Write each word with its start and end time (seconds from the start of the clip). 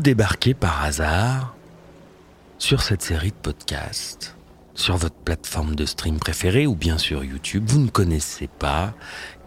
Vous 0.00 0.04
débarquez 0.04 0.54
par 0.54 0.82
hasard 0.82 1.54
sur 2.56 2.80
cette 2.80 3.02
série 3.02 3.32
de 3.32 3.36
podcasts, 3.36 4.34
sur 4.74 4.96
votre 4.96 5.14
plateforme 5.14 5.74
de 5.74 5.84
stream 5.84 6.18
préférée 6.18 6.66
ou 6.66 6.74
bien 6.74 6.96
sur 6.96 7.22
YouTube. 7.22 7.64
Vous 7.66 7.80
ne 7.80 7.90
connaissez 7.90 8.46
pas 8.46 8.94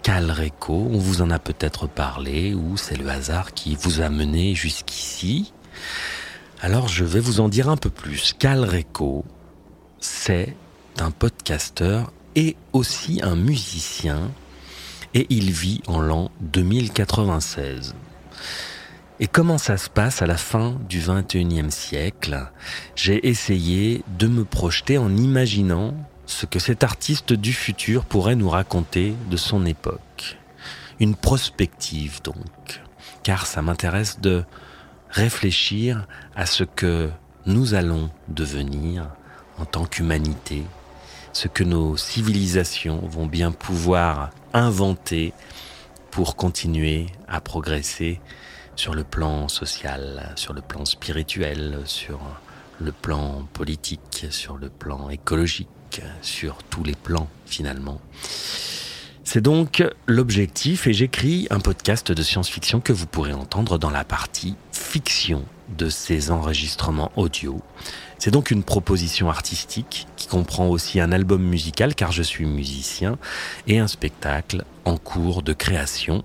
Calreco, 0.04 0.90
on 0.92 1.00
vous 1.00 1.24
en 1.24 1.32
a 1.32 1.40
peut-être 1.40 1.88
parlé 1.88 2.54
ou 2.54 2.78
c'est 2.78 2.98
le 2.98 3.10
hasard 3.10 3.54
qui 3.54 3.76
vous 3.76 4.02
a 4.02 4.10
mené 4.10 4.54
jusqu'ici. 4.54 5.54
Alors 6.62 6.88
je 6.88 7.04
vais 7.04 7.20
vous 7.20 7.40
en 7.40 7.50
dire 7.50 7.68
un 7.68 7.76
peu 7.76 7.90
plus. 7.90 8.36
Calreco, 8.38 9.26
c'est 10.00 10.56
un 11.00 11.10
podcasteur 11.10 12.14
et 12.36 12.56
aussi 12.74 13.22
un 13.24 13.36
musicien 13.36 14.30
et 15.16 15.26
il 15.32 15.50
vit 15.50 15.82
en 15.88 16.00
l'an 16.00 16.30
2096. 16.42 17.96
Et 19.24 19.28
comment 19.28 19.58
ça 19.58 19.78
se 19.78 19.90
passe 19.90 20.22
à 20.22 20.26
la 20.26 20.36
fin 20.36 20.78
du 20.90 21.00
21e 21.00 21.70
siècle? 21.70 22.52
J'ai 22.94 23.26
essayé 23.26 24.04
de 24.20 24.28
me 24.28 24.44
projeter 24.44 24.98
en 24.98 25.16
imaginant 25.16 25.94
ce 26.26 26.46
que 26.46 26.60
cet 26.60 26.84
artiste 26.84 27.32
du 27.32 27.54
futur 27.54 28.04
pourrait 28.04 28.36
nous 28.36 28.50
raconter 28.50 29.16
de 29.30 29.38
son 29.38 29.66
époque. 29.66 30.38
Une 31.00 31.16
prospective 31.16 32.22
donc, 32.22 32.82
car 33.24 33.46
ça 33.46 33.62
m'intéresse 33.62 34.20
de 34.20 34.44
réfléchir 35.10 36.06
à 36.36 36.46
ce 36.46 36.66
que 36.66 37.10
nous 37.46 37.76
allons 37.76 38.10
devenir 38.28 39.08
en 39.58 39.64
tant 39.64 39.86
qu'humanité, 39.86 40.64
ce 41.32 41.48
que 41.48 41.64
nos 41.64 41.96
civilisations 41.96 43.00
vont 43.08 43.28
bien 43.28 43.54
pouvoir 43.54 44.32
inventer 44.52 45.32
pour 46.12 46.36
continuer 46.36 47.06
à 47.30 47.40
progresser 47.40 48.20
sur 48.76 48.94
le 48.94 49.04
plan 49.04 49.48
social, 49.48 50.34
sur 50.36 50.54
le 50.54 50.62
plan 50.62 50.86
spirituel, 50.86 51.80
sur 51.86 52.20
le 52.80 52.92
plan 52.92 53.48
politique, 53.54 54.28
sur 54.30 54.58
le 54.58 54.70
plan 54.70 55.10
écologique, 55.10 56.02
sur 56.22 56.58
tous 56.70 56.84
les 56.84 56.96
plans 56.96 57.28
finalement. 57.46 58.02
C'est 59.24 59.42
donc 59.42 59.84
l'objectif 60.06 60.86
et 60.86 60.94
j'écris 60.94 61.48
un 61.50 61.60
podcast 61.60 62.12
de 62.12 62.22
science-fiction 62.22 62.82
que 62.82 62.92
vous 62.92 63.08
pourrez 63.08 63.34
entendre 63.34 63.78
dans 63.78 63.90
la 63.90 64.04
partie 64.04 64.56
fiction 64.72 65.46
de 65.78 65.90
ces 65.90 66.30
enregistrements 66.30 67.12
audio. 67.16 67.62
C'est 68.20 68.32
donc 68.32 68.52
une 68.52 68.64
proposition 68.64 69.30
artistique 69.30 70.08
qui 70.18 70.28
comprend 70.28 70.68
aussi 70.68 71.00
un 71.00 71.12
album 71.12 71.42
musical 71.42 71.96
car 71.96 72.12
je 72.12 72.22
suis 72.22 72.46
musicien 72.46 73.18
et 73.66 73.80
un 73.80 73.88
spectacle 73.88 74.66
en 74.86 74.98
cours 74.98 75.42
de 75.42 75.54
création. 75.54 76.24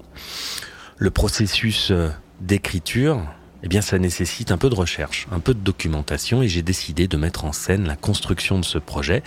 Le 0.97 1.11
processus 1.11 1.93
d'écriture, 2.41 3.23
eh 3.63 3.69
bien 3.69 3.81
ça 3.81 3.99
nécessite 3.99 4.53
un 4.53 4.59
peu 4.59 4.71
de 4.71 4.75
recherche, 4.75 5.27
un 5.33 5.41
peu 5.41 5.55
de 5.55 5.61
documentation 5.61 6.43
et 6.43 6.49
j'ai 6.49 6.63
décidé 6.63 7.09
de 7.09 7.17
mettre 7.17 7.45
en 7.45 7.53
scène 7.53 7.87
la 7.87 7.97
construction 7.97 8.59
de 8.59 8.65
ce 8.65 8.79
projet 8.79 9.23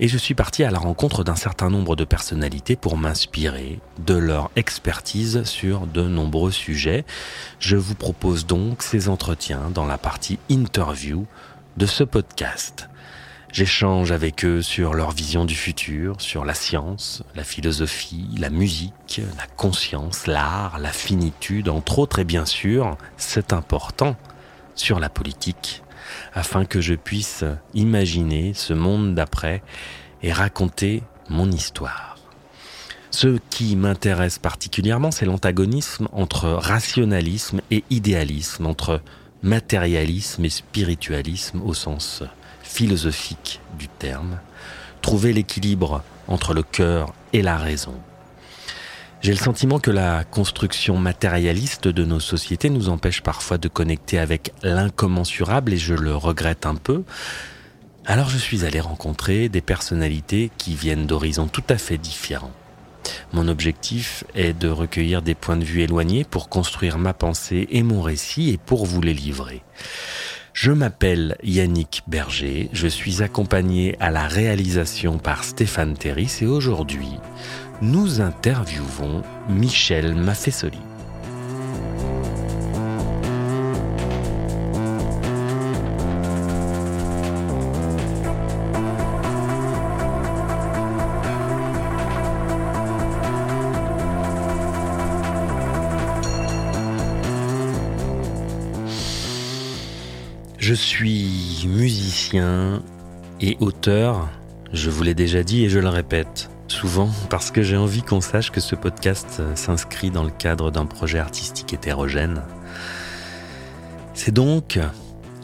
et 0.00 0.08
je 0.08 0.18
suis 0.18 0.34
parti 0.34 0.64
à 0.64 0.70
la 0.70 0.78
rencontre 0.78 1.22
d'un 1.22 1.36
certain 1.36 1.70
nombre 1.70 1.94
de 1.94 2.04
personnalités 2.04 2.74
pour 2.74 2.96
m'inspirer 2.96 3.78
de 4.04 4.14
leur 4.14 4.50
expertise 4.56 5.44
sur 5.44 5.86
de 5.86 6.02
nombreux 6.02 6.50
sujets. 6.50 7.04
Je 7.60 7.76
vous 7.76 7.94
propose 7.94 8.46
donc 8.46 8.82
ces 8.82 9.08
entretiens 9.08 9.70
dans 9.72 9.86
la 9.86 9.98
partie 9.98 10.38
interview 10.48 11.26
de 11.76 11.86
ce 11.86 12.02
podcast. 12.02 12.88
J'échange 13.52 14.12
avec 14.12 14.46
eux 14.46 14.62
sur 14.62 14.94
leur 14.94 15.10
vision 15.10 15.44
du 15.44 15.54
futur, 15.54 16.18
sur 16.22 16.46
la 16.46 16.54
science, 16.54 17.22
la 17.34 17.44
philosophie, 17.44 18.26
la 18.38 18.48
musique, 18.48 19.20
la 19.36 19.46
conscience, 19.46 20.26
l'art, 20.26 20.78
la 20.78 20.88
finitude, 20.88 21.68
entre 21.68 21.98
autres, 21.98 22.18
et 22.18 22.24
bien 22.24 22.46
sûr, 22.46 22.96
c'est 23.18 23.52
important, 23.52 24.16
sur 24.74 24.98
la 24.98 25.10
politique, 25.10 25.82
afin 26.32 26.64
que 26.64 26.80
je 26.80 26.94
puisse 26.94 27.44
imaginer 27.74 28.54
ce 28.54 28.72
monde 28.72 29.14
d'après 29.14 29.62
et 30.22 30.32
raconter 30.32 31.02
mon 31.28 31.52
histoire. 31.52 32.16
Ce 33.10 33.36
qui 33.50 33.76
m'intéresse 33.76 34.38
particulièrement, 34.38 35.10
c'est 35.10 35.26
l'antagonisme 35.26 36.08
entre 36.12 36.48
rationalisme 36.48 37.60
et 37.70 37.84
idéalisme, 37.90 38.64
entre 38.64 39.02
matérialisme 39.42 40.42
et 40.46 40.50
spiritualisme 40.50 41.60
au 41.60 41.74
sens 41.74 42.22
philosophique 42.72 43.60
du 43.78 43.86
terme, 43.86 44.40
trouver 45.02 45.34
l'équilibre 45.34 46.02
entre 46.26 46.54
le 46.54 46.62
cœur 46.62 47.12
et 47.34 47.42
la 47.42 47.58
raison. 47.58 47.94
J'ai 49.20 49.32
le 49.32 49.38
sentiment 49.38 49.78
que 49.78 49.90
la 49.90 50.24
construction 50.24 50.96
matérialiste 50.96 51.86
de 51.86 52.04
nos 52.04 52.18
sociétés 52.18 52.70
nous 52.70 52.88
empêche 52.88 53.20
parfois 53.20 53.58
de 53.58 53.68
connecter 53.68 54.18
avec 54.18 54.52
l'incommensurable 54.62 55.74
et 55.74 55.76
je 55.76 55.94
le 55.94 56.16
regrette 56.16 56.64
un 56.64 56.74
peu. 56.74 57.04
Alors 58.06 58.30
je 58.30 58.38
suis 58.38 58.64
allé 58.64 58.80
rencontrer 58.80 59.50
des 59.50 59.60
personnalités 59.60 60.50
qui 60.56 60.74
viennent 60.74 61.06
d'horizons 61.06 61.48
tout 61.48 61.64
à 61.68 61.76
fait 61.76 61.98
différents. 61.98 62.52
Mon 63.34 63.48
objectif 63.48 64.24
est 64.34 64.58
de 64.58 64.68
recueillir 64.68 65.20
des 65.20 65.34
points 65.34 65.56
de 65.56 65.64
vue 65.64 65.82
éloignés 65.82 66.24
pour 66.24 66.48
construire 66.48 66.98
ma 66.98 67.12
pensée 67.12 67.68
et 67.70 67.82
mon 67.82 68.00
récit 68.00 68.50
et 68.50 68.56
pour 68.56 68.86
vous 68.86 69.02
les 69.02 69.14
livrer. 69.14 69.62
Je 70.52 70.70
m'appelle 70.70 71.36
Yannick 71.42 72.02
Berger, 72.06 72.68
je 72.72 72.86
suis 72.86 73.22
accompagné 73.22 73.96
à 74.00 74.10
la 74.10 74.26
réalisation 74.28 75.18
par 75.18 75.44
Stéphane 75.44 75.94
Terris 75.94 76.38
et 76.42 76.46
aujourd'hui, 76.46 77.08
nous 77.80 78.20
interviewons 78.20 79.22
Michel 79.48 80.14
Maffesoli. 80.14 80.78
Je 100.62 100.74
suis 100.74 101.66
musicien 101.66 102.84
et 103.40 103.56
auteur, 103.58 104.30
je 104.72 104.90
vous 104.90 105.02
l'ai 105.02 105.12
déjà 105.12 105.42
dit 105.42 105.64
et 105.64 105.68
je 105.68 105.80
le 105.80 105.88
répète 105.88 106.50
souvent 106.68 107.10
parce 107.30 107.50
que 107.50 107.62
j'ai 107.62 107.76
envie 107.76 108.02
qu'on 108.02 108.20
sache 108.20 108.52
que 108.52 108.60
ce 108.60 108.76
podcast 108.76 109.42
s'inscrit 109.56 110.12
dans 110.12 110.22
le 110.22 110.30
cadre 110.30 110.70
d'un 110.70 110.86
projet 110.86 111.18
artistique 111.18 111.72
hétérogène. 111.72 112.42
C'est 114.14 114.30
donc 114.30 114.78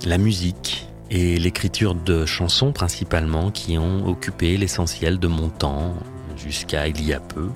la 0.07 0.19
musique 0.19 0.87
et 1.11 1.37
l'écriture 1.37 1.97
de 1.97 2.25
chansons 2.25 2.71
principalement 2.71 3.51
qui 3.51 3.77
ont 3.77 4.07
occupé 4.07 4.57
l'essentiel 4.57 5.19
de 5.19 5.27
mon 5.27 5.48
temps 5.48 5.97
jusqu'à 6.37 6.87
il 6.87 7.04
y 7.04 7.13
a 7.13 7.19
peu. 7.19 7.48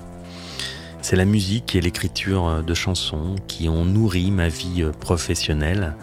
C'est 1.01 1.15
la 1.15 1.23
musique 1.23 1.77
et 1.77 1.81
l'écriture 1.81 2.61
de 2.61 2.73
chansons 2.73 3.35
qui 3.47 3.69
ont 3.69 3.85
nourri 3.85 4.31
ma 4.31 4.49
vie 4.49 4.83
professionnelle 4.99 5.95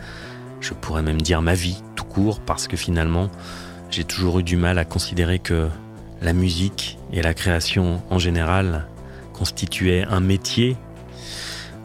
je 0.61 0.75
pourrais 0.75 1.03
même 1.03 1.21
dire 1.21 1.43
ma 1.43 1.55
vie 1.55 1.83
tout 1.97 2.05
court, 2.05 2.41
parce 2.41 2.69
que 2.69 2.77
finalement, 2.77 3.31
j'ai 3.91 4.05
toujours 4.05 4.41
eu 4.41 4.43
du 4.43 4.57
mal 4.57 4.79
à 4.79 4.85
considérer 4.85 5.39
que 5.39 5.69
la 6.23 6.33
musique 6.33 6.99
et 7.13 7.23
la 7.23 7.35
création 7.35 8.03
en 8.11 8.19
général 8.19 8.87
constituaient 9.33 10.05
un 10.09 10.21
métier. 10.21 10.77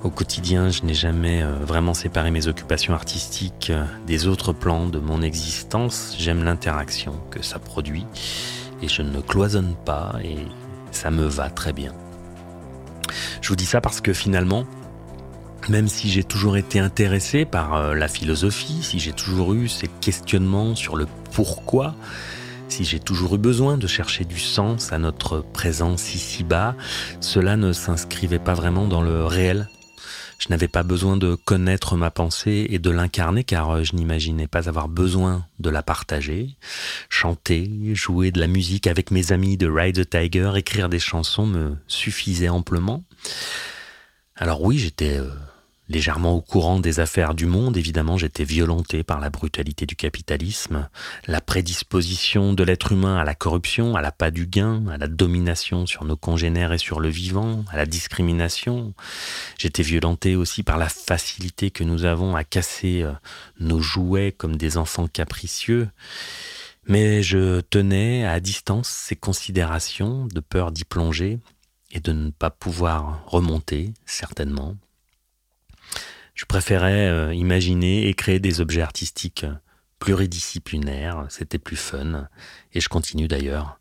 Au 0.03 0.09
quotidien, 0.09 0.69
je 0.69 0.83
n'ai 0.83 0.93
jamais 0.93 1.41
euh, 1.41 1.53
vraiment 1.61 1.95
séparé 1.95 2.29
mes 2.29 2.47
occupations 2.47 2.93
artistiques 2.93 3.71
euh, 3.71 3.85
des 4.05 4.27
autres 4.27 4.53
plans 4.53 4.87
de 4.87 4.99
mon 4.99 5.21
existence. 5.23 6.15
J'aime 6.19 6.43
l'interaction 6.43 7.13
que 7.31 7.41
ça 7.41 7.57
produit 7.57 8.05
et 8.83 8.87
je 8.87 9.01
ne 9.01 9.19
cloisonne 9.21 9.73
pas 9.85 10.15
et 10.23 10.37
ça 10.91 11.09
me 11.09 11.25
va 11.25 11.49
très 11.49 11.73
bien. 11.73 11.93
Je 13.41 13.49
vous 13.49 13.55
dis 13.55 13.65
ça 13.65 13.81
parce 13.81 14.01
que 14.01 14.13
finalement, 14.13 14.65
même 15.69 15.87
si 15.87 16.09
j'ai 16.09 16.23
toujours 16.23 16.57
été 16.57 16.79
intéressé 16.79 17.45
par 17.45 17.75
euh, 17.75 17.95
la 17.95 18.07
philosophie, 18.07 18.83
si 18.83 18.99
j'ai 18.99 19.13
toujours 19.13 19.53
eu 19.53 19.67
ces 19.67 19.87
questionnements 20.01 20.75
sur 20.75 20.95
le 20.95 21.07
pourquoi, 21.31 21.95
si 22.67 22.83
j'ai 22.83 22.99
toujours 22.99 23.35
eu 23.35 23.37
besoin 23.37 23.77
de 23.77 23.87
chercher 23.87 24.25
du 24.25 24.39
sens 24.39 24.91
à 24.91 24.99
notre 24.99 25.39
présence 25.39 26.15
ici-bas, 26.15 26.75
cela 27.19 27.57
ne 27.57 27.73
s'inscrivait 27.73 28.39
pas 28.39 28.53
vraiment 28.53 28.87
dans 28.87 29.01
le 29.01 29.25
réel. 29.25 29.69
Je 30.37 30.49
n'avais 30.49 30.67
pas 30.67 30.83
besoin 30.83 31.15
de 31.15 31.35
connaître 31.35 31.95
ma 31.95 32.11
pensée 32.11 32.67
et 32.69 32.77
de 32.77 32.89
l'incarner 32.89 33.43
car 33.43 33.71
euh, 33.71 33.83
je 33.83 33.95
n'imaginais 33.95 34.47
pas 34.47 34.67
avoir 34.67 34.87
besoin 34.87 35.45
de 35.59 35.69
la 35.69 35.81
partager. 35.81 36.57
Chanter, 37.09 37.71
jouer 37.93 38.31
de 38.31 38.39
la 38.39 38.47
musique 38.47 38.87
avec 38.87 39.11
mes 39.11 39.31
amis 39.31 39.57
de 39.57 39.67
Ride 39.67 40.05
the 40.05 40.09
Tiger, 40.09 40.51
écrire 40.55 40.89
des 40.89 40.99
chansons 40.99 41.47
me 41.47 41.75
suffisait 41.87 42.49
amplement. 42.49 43.03
Alors 44.35 44.61
oui, 44.61 44.77
j'étais 44.77 45.17
euh, 45.17 45.29
légèrement 45.89 46.33
au 46.33 46.41
courant 46.41 46.79
des 46.79 46.99
affaires 46.99 47.33
du 47.33 47.45
monde, 47.45 47.77
évidemment 47.77 48.17
j'étais 48.17 48.43
violenté 48.43 49.03
par 49.03 49.19
la 49.19 49.29
brutalité 49.29 49.85
du 49.85 49.95
capitalisme, 49.95 50.89
la 51.27 51.41
prédisposition 51.41 52.53
de 52.53 52.63
l'être 52.63 52.91
humain 52.91 53.17
à 53.17 53.23
la 53.23 53.35
corruption, 53.35 53.95
à 53.95 54.01
la 54.01 54.11
pas 54.11 54.31
du 54.31 54.47
gain, 54.47 54.87
à 54.87 54.97
la 54.97 55.07
domination 55.07 55.85
sur 55.85 56.05
nos 56.05 56.17
congénères 56.17 56.73
et 56.73 56.77
sur 56.77 56.99
le 56.99 57.09
vivant, 57.09 57.63
à 57.71 57.77
la 57.77 57.85
discrimination. 57.85 58.93
J'étais 59.57 59.83
violenté 59.83 60.35
aussi 60.35 60.63
par 60.63 60.77
la 60.77 60.89
facilité 60.89 61.71
que 61.71 61.83
nous 61.83 62.05
avons 62.05 62.35
à 62.35 62.43
casser 62.43 63.03
euh, 63.03 63.11
nos 63.59 63.81
jouets 63.81 64.31
comme 64.31 64.57
des 64.57 64.77
enfants 64.77 65.07
capricieux. 65.07 65.89
Mais 66.87 67.23
je 67.23 67.61
tenais 67.61 68.25
à 68.25 68.39
distance 68.39 68.89
ces 68.89 69.15
considérations 69.15 70.27
de 70.27 70.39
peur 70.39 70.71
d'y 70.71 70.83
plonger 70.83 71.39
et 71.91 71.99
de 71.99 72.11
ne 72.11 72.29
pas 72.29 72.51
pouvoir 72.51 73.23
remonter, 73.25 73.93
certainement. 74.05 74.75
Je 76.33 76.45
préférais 76.45 77.07
euh, 77.07 77.33
imaginer 77.33 78.07
et 78.07 78.13
créer 78.13 78.39
des 78.39 78.61
objets 78.61 78.81
artistiques 78.81 79.45
pluridisciplinaires, 79.99 81.25
c'était 81.29 81.57
plus 81.57 81.77
fun, 81.77 82.27
et 82.73 82.81
je 82.81 82.89
continue 82.89 83.27
d'ailleurs 83.27 83.79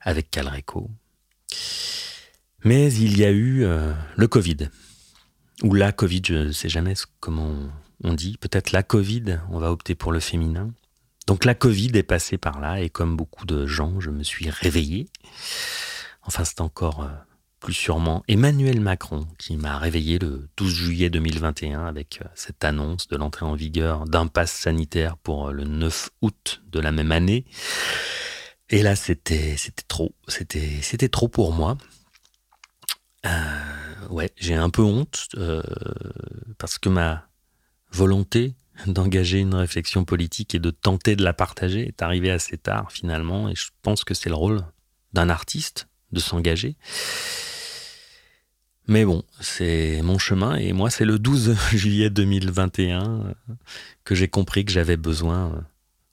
avec 0.00 0.30
Calreco. 0.30 0.90
Mais 2.64 2.92
il 2.92 3.18
y 3.18 3.24
a 3.24 3.30
eu 3.30 3.64
euh, 3.64 3.92
le 4.16 4.26
Covid, 4.26 4.70
ou 5.62 5.74
la 5.74 5.92
Covid, 5.92 6.22
je 6.26 6.34
ne 6.34 6.52
sais 6.52 6.68
jamais 6.68 6.94
comment 7.20 7.54
on 8.02 8.14
dit, 8.14 8.38
peut-être 8.38 8.72
la 8.72 8.82
Covid, 8.82 9.40
on 9.50 9.58
va 9.58 9.70
opter 9.70 9.94
pour 9.94 10.12
le 10.12 10.20
féminin. 10.20 10.70
Donc 11.26 11.44
la 11.44 11.54
Covid 11.54 11.90
est 11.94 12.02
passée 12.02 12.38
par 12.38 12.60
là, 12.60 12.80
et 12.80 12.90
comme 12.90 13.16
beaucoup 13.16 13.44
de 13.44 13.66
gens, 13.66 14.00
je 14.00 14.10
me 14.10 14.22
suis 14.22 14.50
réveillé. 14.50 15.08
Enfin, 16.22 16.44
c'est 16.44 16.60
encore 16.60 17.02
euh, 17.02 17.08
plus 17.60 17.74
sûrement 17.74 18.24
Emmanuel 18.26 18.80
Macron 18.80 19.26
qui 19.38 19.56
m'a 19.56 19.78
réveillé 19.78 20.18
le 20.18 20.48
12 20.56 20.74
juillet 20.74 21.10
2021 21.10 21.84
avec 21.84 22.20
euh, 22.22 22.28
cette 22.34 22.64
annonce 22.64 23.06
de 23.06 23.16
l'entrée 23.16 23.44
en 23.44 23.54
vigueur 23.54 24.06
d'un 24.06 24.26
pass 24.26 24.50
sanitaire 24.50 25.16
pour 25.18 25.48
euh, 25.48 25.52
le 25.52 25.64
9 25.64 26.10
août 26.22 26.62
de 26.66 26.80
la 26.80 26.90
même 26.90 27.12
année. 27.12 27.44
Et 28.70 28.82
là, 28.82 28.96
c'était 28.96 29.56
c'était 29.56 29.84
trop, 29.86 30.14
c'était 30.26 30.80
c'était 30.80 31.08
trop 31.08 31.28
pour 31.28 31.52
moi. 31.52 31.76
Euh, 33.26 34.08
ouais, 34.08 34.30
j'ai 34.36 34.54
un 34.54 34.70
peu 34.70 34.82
honte 34.82 35.28
parce 36.56 36.78
que 36.78 36.88
ma 36.88 37.28
volonté 37.92 38.54
d'engager 38.86 39.40
une 39.40 39.54
réflexion 39.54 40.04
politique 40.04 40.54
et 40.54 40.58
de 40.58 40.70
tenter 40.70 41.16
de 41.16 41.22
la 41.22 41.34
partager 41.34 41.86
est 41.86 42.00
arrivée 42.00 42.30
assez 42.30 42.56
tard 42.56 42.90
finalement. 42.90 43.50
Et 43.50 43.54
je 43.54 43.68
pense 43.82 44.04
que 44.04 44.14
c'est 44.14 44.30
le 44.30 44.36
rôle 44.36 44.64
d'un 45.12 45.28
artiste 45.28 45.89
de 46.12 46.20
s'engager. 46.20 46.76
Mais 48.90 49.04
bon, 49.04 49.22
c'est 49.40 50.02
mon 50.02 50.18
chemin 50.18 50.56
et 50.56 50.72
moi 50.72 50.90
c'est 50.90 51.04
le 51.04 51.18
12 51.20 51.56
juillet 51.72 52.10
2021 52.10 53.02
euh, 53.02 53.32
que 54.04 54.16
j'ai 54.16 54.26
compris 54.26 54.64
que 54.64 54.72
j'avais 54.72 54.96
besoin 54.96 55.52
euh, 55.54 55.60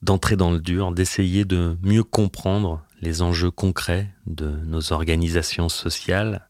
d'entrer 0.02 0.36
dans 0.36 0.52
le 0.52 0.60
dur, 0.60 0.92
d'essayer 0.92 1.44
de 1.44 1.76
mieux 1.82 2.04
comprendre 2.04 2.84
les 3.00 3.22
enjeux 3.22 3.50
concrets 3.50 4.08
de 4.26 4.48
nos 4.48 4.92
organisations 4.92 5.68
sociales 5.68 6.48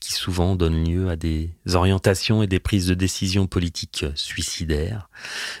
qui 0.00 0.12
souvent 0.12 0.54
donnent 0.54 0.84
lieu 0.84 1.08
à 1.08 1.16
des 1.16 1.50
orientations 1.72 2.42
et 2.42 2.46
des 2.46 2.60
prises 2.60 2.86
de 2.86 2.94
décision 2.94 3.46
politiques 3.46 4.04
suicidaires. 4.14 5.08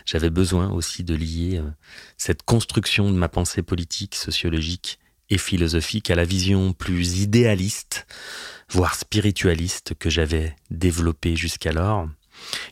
J'avais 0.06 0.30
besoin 0.30 0.70
aussi 0.70 1.04
de 1.04 1.14
lier 1.14 1.58
euh, 1.58 1.70
cette 2.16 2.42
construction 2.42 3.10
de 3.10 3.16
ma 3.16 3.28
pensée 3.28 3.62
politique, 3.62 4.16
sociologique 4.16 4.98
et 5.30 5.38
philosophique 5.38 6.10
à 6.10 6.14
la 6.14 6.24
vision 6.24 6.72
plus 6.72 7.20
idéaliste 7.20 8.06
voire 8.70 8.94
spiritualiste 8.94 9.94
que 9.98 10.10
j'avais 10.10 10.54
développé 10.70 11.36
jusqu'alors, 11.36 12.08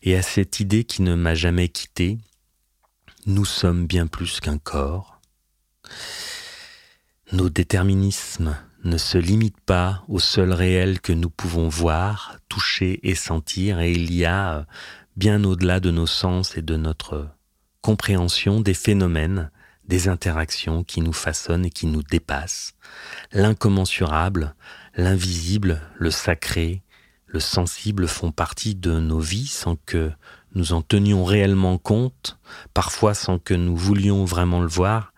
et 0.03 0.17
à 0.17 0.23
cette 0.23 0.61
idée 0.61 0.85
qui 0.85 1.03
ne 1.03 1.15
m'a 1.15 1.35
jamais 1.35 1.69
quitté, 1.69 2.19
nous 3.27 3.45
sommes 3.45 3.87
bien 3.87 4.07
plus 4.07 4.41
qu'un 4.41 4.59
corps. 4.59 5.21
Nos 7.33 7.51
déterminismes 7.51 8.57
ne 8.85 8.97
se 8.97 9.19
limitent 9.19 9.61
pas 9.61 10.05
au 10.09 10.21
seul 10.21 10.53
réel 10.53 11.01
que 11.01 11.13
nous 11.13 11.31
pouvons 11.31 11.69
voir, 11.69 12.37
toucher 12.49 13.01
et 13.03 13.15
sentir, 13.15 13.81
et 13.81 13.93
il 13.93 14.15
y 14.15 14.25
a, 14.25 14.67
bien 15.17 15.43
au-delà 15.43 15.81
de 15.81 15.91
nos 15.91 16.07
sens 16.07 16.57
et 16.57 16.63
de 16.63 16.77
notre 16.77 17.29
compréhension, 17.83 18.61
des 18.61 18.75
phénomènes, 18.75 19.51
des 19.89 20.09
interactions 20.09 20.85
qui 20.85 21.01
nous 21.01 21.13
façonnent 21.13 21.67
et 21.67 21.71
qui 21.71 21.87
nous 21.87 22.03
dépassent. 22.03 22.75
L'incommensurable, 23.33 24.55
L'invisible, 24.99 25.81
le 25.97 26.11
sacré, 26.11 26.83
le 27.27 27.39
sensible 27.39 28.09
font 28.09 28.33
partie 28.33 28.75
de 28.75 28.99
nos 28.99 29.21
vies 29.21 29.47
sans 29.47 29.77
que 29.77 30.11
nous 30.57 30.73
en 30.73 30.83
tenions 30.83 31.25
réellement 31.25 31.79
compte, 31.79 32.37
parfois 32.75 33.15
sans 33.15 33.39
que 33.39 33.55
nous 33.55 33.77
voulions 33.77 34.25
vraiment 34.25 34.61
le 34.61 34.67
voir, 34.67 35.13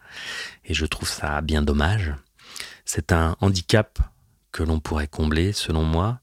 et 0.66 0.74
je 0.74 0.84
trouve 0.84 1.08
ça 1.08 1.40
bien 1.40 1.62
dommage. 1.62 2.14
C'est 2.84 3.10
un 3.10 3.38
handicap 3.40 4.00
que 4.52 4.62
l'on 4.62 4.80
pourrait 4.80 5.08
combler, 5.08 5.54
selon 5.54 5.82
moi. 5.82 6.20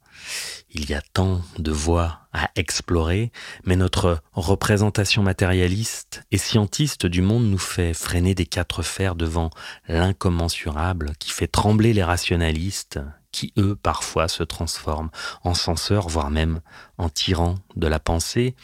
Il 0.69 0.87
y 0.87 0.93
a 0.93 1.01
tant 1.01 1.41
de 1.57 1.71
voies 1.71 2.26
explorer, 2.55 3.31
mais 3.65 3.75
notre 3.75 4.21
représentation 4.33 5.23
matérialiste 5.23 6.23
et 6.31 6.37
scientiste 6.37 7.05
du 7.05 7.21
monde 7.21 7.45
nous 7.45 7.57
fait 7.57 7.93
freiner 7.93 8.35
des 8.35 8.45
quatre 8.45 8.83
fers 8.83 9.15
devant 9.15 9.49
l'incommensurable 9.87 11.13
qui 11.19 11.31
fait 11.31 11.47
trembler 11.47 11.93
les 11.93 12.03
rationalistes 12.03 12.99
qui, 13.31 13.53
eux, 13.57 13.75
parfois 13.75 14.27
se 14.27 14.43
transforment 14.43 15.09
en 15.43 15.53
censeurs, 15.53 16.07
voire 16.07 16.31
même 16.31 16.61
en 16.97 17.09
tyrans 17.09 17.55
de 17.75 17.87
la 17.87 17.99
pensée. 17.99 18.55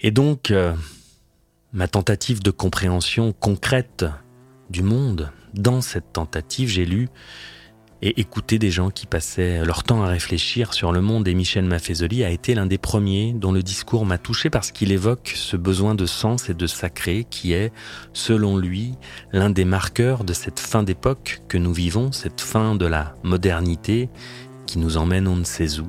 Et 0.00 0.10
donc, 0.10 0.50
euh, 0.50 0.74
ma 1.72 1.88
tentative 1.88 2.42
de 2.42 2.50
compréhension 2.50 3.32
concrète 3.32 4.06
du 4.70 4.82
monde, 4.82 5.30
dans 5.52 5.80
cette 5.80 6.12
tentative, 6.12 6.68
j'ai 6.68 6.86
lu 6.86 7.08
et 8.04 8.20
écouter 8.20 8.58
des 8.58 8.70
gens 8.70 8.90
qui 8.90 9.06
passaient 9.06 9.64
leur 9.64 9.82
temps 9.82 10.02
à 10.02 10.08
réfléchir 10.08 10.74
sur 10.74 10.92
le 10.92 11.00
monde. 11.00 11.26
Et 11.26 11.32
Michel 11.32 11.64
Maffezoli 11.64 12.22
a 12.22 12.28
été 12.28 12.54
l'un 12.54 12.66
des 12.66 12.76
premiers 12.76 13.32
dont 13.32 13.50
le 13.50 13.62
discours 13.62 14.04
m'a 14.04 14.18
touché 14.18 14.50
parce 14.50 14.70
qu'il 14.72 14.92
évoque 14.92 15.32
ce 15.34 15.56
besoin 15.56 15.94
de 15.94 16.04
sens 16.04 16.50
et 16.50 16.54
de 16.54 16.66
sacré 16.66 17.26
qui 17.28 17.54
est, 17.54 17.72
selon 18.12 18.58
lui, 18.58 18.92
l'un 19.32 19.48
des 19.48 19.64
marqueurs 19.64 20.24
de 20.24 20.34
cette 20.34 20.60
fin 20.60 20.82
d'époque 20.82 21.40
que 21.48 21.56
nous 21.56 21.72
vivons, 21.72 22.12
cette 22.12 22.42
fin 22.42 22.74
de 22.74 22.84
la 22.84 23.14
modernité 23.22 24.10
qui 24.66 24.78
nous 24.78 24.98
emmène 24.98 25.26
on 25.26 25.36
ne 25.36 25.44
sait 25.44 25.80
où. 25.80 25.86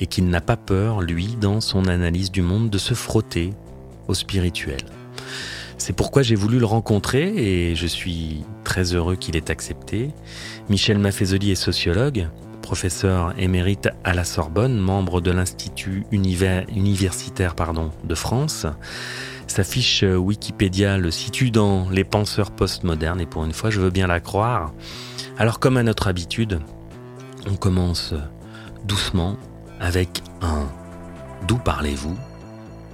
Et 0.00 0.06
qu'il 0.06 0.28
n'a 0.30 0.40
pas 0.40 0.56
peur, 0.56 1.02
lui, 1.02 1.36
dans 1.38 1.60
son 1.60 1.88
analyse 1.88 2.32
du 2.32 2.40
monde, 2.40 2.70
de 2.70 2.78
se 2.78 2.94
frotter 2.94 3.52
au 4.08 4.14
spirituel. 4.14 4.80
C'est 5.80 5.94
pourquoi 5.94 6.20
j'ai 6.20 6.34
voulu 6.34 6.58
le 6.58 6.66
rencontrer 6.66 7.32
et 7.70 7.74
je 7.74 7.86
suis 7.86 8.44
très 8.64 8.92
heureux 8.94 9.16
qu'il 9.16 9.34
ait 9.34 9.50
accepté. 9.50 10.10
Michel 10.68 10.98
Maffezoli 10.98 11.52
est 11.52 11.54
sociologue, 11.54 12.28
professeur 12.60 13.32
émérite 13.38 13.88
à 14.04 14.12
la 14.12 14.24
Sorbonne, 14.24 14.76
membre 14.78 15.22
de 15.22 15.30
l'Institut 15.30 16.04
universitaire 16.12 17.54
de 18.04 18.14
France. 18.14 18.66
Sa 19.46 19.64
fiche 19.64 20.02
Wikipédia 20.02 20.98
le 20.98 21.10
situe 21.10 21.50
dans 21.50 21.88
les 21.88 22.04
penseurs 22.04 22.50
postmodernes 22.50 23.22
et 23.22 23.26
pour 23.26 23.46
une 23.46 23.54
fois 23.54 23.70
je 23.70 23.80
veux 23.80 23.90
bien 23.90 24.06
la 24.06 24.20
croire. 24.20 24.74
Alors 25.38 25.60
comme 25.60 25.78
à 25.78 25.82
notre 25.82 26.08
habitude, 26.08 26.60
on 27.50 27.56
commence 27.56 28.12
doucement 28.84 29.38
avec 29.80 30.22
un 30.42 30.68
D'où 31.48 31.56
parlez-vous? 31.56 32.18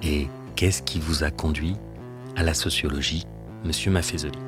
et 0.05 0.29
qu'est-ce 0.55 0.83
qui 0.83 1.01
vous 1.01 1.25
a 1.25 1.33
conduit? 1.33 1.77
À 2.37 2.43
la 2.43 2.55
sociologie, 2.55 3.25
Monsieur 3.65 3.91
Maffezoli. 3.91 4.39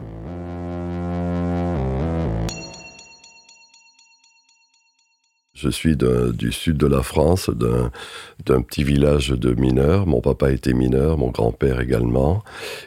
Je 5.54 5.70
suis 5.70 5.96
du 5.96 6.52
sud 6.52 6.76
de 6.76 6.86
la 6.86 7.02
France, 7.02 7.50
d'un 7.50 8.62
petit 8.62 8.84
village 8.84 9.30
de 9.30 9.54
mineurs. 9.54 10.06
Mon 10.06 10.20
papa 10.20 10.52
était 10.52 10.72
mineur, 10.72 11.18
mon 11.18 11.30
grand-père 11.30 11.80
également. 11.80 12.44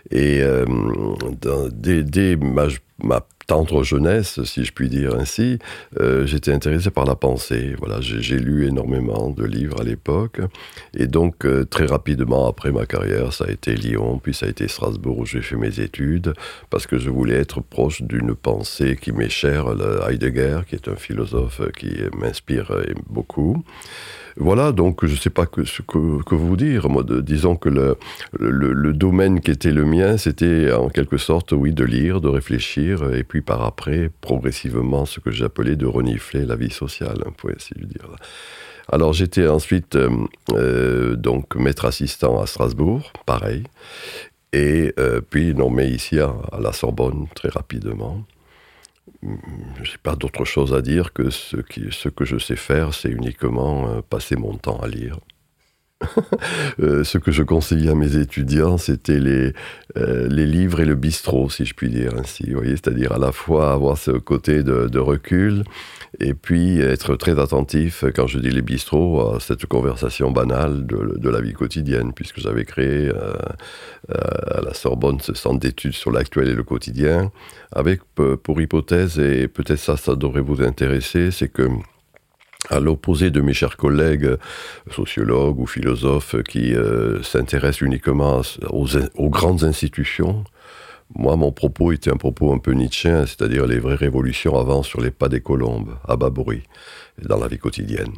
Et 0.10 0.41
euh, 0.41 0.65
dès, 1.74 2.38
ma, 2.38 2.67
ma 3.03 3.25
tendre 3.48 3.84
jeunesse, 3.84 4.41
si 4.43 4.63
je 4.63 4.72
puis 4.72 4.88
dire 4.88 5.15
ainsi, 5.15 5.60
euh, 6.00 6.25
j'étais 6.25 6.53
intéressé 6.53 6.89
par 6.89 7.05
la 7.05 7.15
pensée. 7.15 7.75
Voilà, 7.79 8.00
j'ai 8.00 8.38
lu 8.38 8.65
énormément 8.65 9.29
de 9.29 9.43
livres 9.43 9.81
à 9.81 9.84
l'époque, 9.84 10.39
et 10.96 11.08
donc 11.08 11.46
euh, 11.46 11.65
très 11.65 11.86
rapidement 11.86 12.48
après 12.48 12.72
ma 12.72 12.86
carrière, 12.86 13.34
ça 13.34 13.46
a 13.46 13.51
été 13.51 13.75
Lyon, 13.75 14.20
puis 14.24 14.34
ça 14.34 14.46
a 14.46 14.50
été 14.50 14.67
Strasbourg 14.67 15.20
où 15.20 15.25
j'ai 15.25 15.41
fait 15.41 15.58
mes 15.58 15.79
études, 15.79 16.34
parce 16.70 16.88
que 16.88 16.98
je 16.98 17.10
voulais 17.10 17.36
être 17.36 17.62
proche 17.62 18.01
d'une 18.01 18.36
pensée 18.36 18.96
qui 18.96 19.12
m'est 19.12 19.29
chère, 19.29 19.65
Heidegger, 20.08 20.62
qui 20.67 20.75
est 20.75 20.88
un 20.88 20.96
philosophe 20.96 21.62
qui 21.77 21.91
m'inspire 22.17 22.72
beaucoup. 23.10 23.63
Voilà, 24.38 24.72
donc 24.72 25.05
je 25.05 25.12
ne 25.12 25.17
sais 25.17 25.29
pas 25.29 25.46
que, 25.46 25.65
ce 25.65 25.81
que, 25.81 26.36
vous 26.36 26.55
dire. 26.55 26.89
Moi, 26.89 27.03
disons 27.22 27.55
que 27.55 27.70
le, 27.70 27.98
le, 28.39 28.93
domaine 28.93 29.41
qui 29.41 29.51
était 29.51 29.72
le 29.72 29.86
mien, 29.86 30.17
c'était 30.17 30.72
en 30.72 30.89
quelque 30.89 31.17
sorte, 31.17 31.51
oui, 31.51 31.74
de 31.74 31.84
lire, 31.84 32.22
de 32.22 32.29
réfléchir, 32.29 32.91
et 33.14 33.24
puis 33.24 33.42
par 33.42 33.64
après, 33.64 34.10
progressivement, 34.22 35.06
ce 35.06 35.20
que 35.20 35.32
j'appelais 35.32 35.76
de 35.76 35.86
renifler 35.86 36.46
la 36.46 36.56
vie 36.56 36.72
sociale, 36.72 37.24
on 37.26 37.32
pourrait 37.32 37.56
ainsi 37.56 37.74
dire. 37.76 38.10
Alors 38.92 39.14
j'étais 39.14 39.48
ensuite 39.48 39.96
euh, 39.96 40.10
euh, 40.52 41.16
donc 41.16 41.56
maître 41.56 41.86
assistant 41.86 42.42
à 42.42 42.46
Strasbourg, 42.46 43.14
pareil, 43.26 43.64
et 44.54 44.94
euh, 45.00 45.22
puis 45.22 45.54
nommé 45.56 45.86
ici 45.88 46.20
à, 46.20 46.34
la 46.60 46.74
Sorbonne 46.74 47.28
très 47.34 47.50
rapidement. 47.50 48.24
Je 49.24 49.30
n'ai 49.30 49.98
pas 50.04 50.16
d'autre 50.16 50.46
chose 50.46 50.74
à 50.74 50.82
dire 50.82 51.14
que 51.14 51.30
ce 51.30 52.10
que 52.10 52.26
je 52.26 52.38
sais 52.38 52.56
faire, 52.56 52.94
c'est 52.94 53.10
uniquement 53.10 54.02
passer 54.02 54.36
mon 54.36 54.56
temps 54.56 54.80
à 54.80 54.88
lire. 54.88 55.20
Euh, 56.79 57.03
ce 57.03 57.17
que 57.17 57.31
je 57.31 57.43
conseillais 57.43 57.91
à 57.91 57.96
mes 57.96 58.15
étudiants, 58.17 58.77
c'était 58.77 59.20
les, 59.20 59.53
euh, 59.98 60.27
les 60.29 60.46
livres 60.46 60.79
et 60.79 60.86
le 60.86 60.96
bistrot, 60.96 61.50
si 61.50 61.65
je 61.65 61.74
puis 61.74 61.89
dire 61.89 62.13
ainsi. 62.17 62.53
c'est-à-dire 62.65 63.12
à 63.12 63.20
la 63.20 63.31
fois 63.31 63.74
avoir 63.74 63.98
ce 63.98 64.12
côté 64.12 64.63
de, 64.63 65.00
recul 65.00 65.63
et 66.20 66.34
puis 66.34 66.79
être 66.79 67.15
très 67.15 67.39
attentif, 67.39 68.03
quand 68.15 68.25
je 68.25 68.39
dis 68.39 68.50
les 68.50 68.62
bistrots, 68.62 69.36
à 69.36 69.39
cette 69.39 69.65
conversation 69.65 70.31
banale 70.31 70.86
de, 70.86 71.29
la 71.29 71.41
vie 71.41 71.53
quotidienne, 71.53 72.13
puisque 72.13 72.39
j'avais 72.39 72.65
créé 72.65 73.10
euh, 73.10 73.34
à 74.10 74.62
la 74.62 74.74
Sorbonne 74.74 75.20
ce 75.20 75.34
centre 75.34 75.60
d'études 75.60 75.93
sur 75.93 76.12
l'actuel 76.12 76.48
et 76.48 76.55
le 76.55 76.63
quotidien, 76.63 77.31
avec 77.72 78.01
pour 78.43 78.62
hypothèse, 78.62 79.20
et 79.20 79.48
peut-être 79.48 79.79
ça, 79.79 79.98
ça 79.98 80.15
devrait 80.15 80.41
vous 80.41 80.62
intéresser, 80.62 81.31
c'est 81.31 81.50
que 81.50 81.67
à 82.70 82.80
l'opposé 82.80 83.32
de 83.32 83.41
mes 83.41 83.53
chers 83.53 83.77
collègues 83.77 84.36
sociologues 84.91 85.60
ou 85.60 85.65
philosophes 85.65 86.36
qui 86.44 86.74
euh, 86.74 87.22
s'intéressent 87.24 87.82
uniquement 87.82 88.41
aux, 88.70 89.30
grandes 89.30 89.63
institutions, 89.63 90.44
moi, 91.15 91.36
mon 91.36 91.51
propos 91.51 91.91
était 91.91 92.12
un 92.12 92.18
propos 92.18 92.53
un 92.53 92.58
peu 92.58 92.72
nietzschéen, 92.72 93.25
c'est-à-dire 93.25 93.65
les 93.65 93.80
vraies 93.80 93.96
révolutions 93.96 94.58
avancent 94.58 94.88
sur 94.88 95.01
les 95.01 95.12
pas 95.12 95.27
des 95.27 95.41
colombes, 95.41 95.96
à 96.08 96.15
bas 96.15 96.30
bruit, 96.30 96.63
dans 97.22 97.38
la 97.38 97.48
vie 97.48 97.58
quotidienne. 97.58 98.13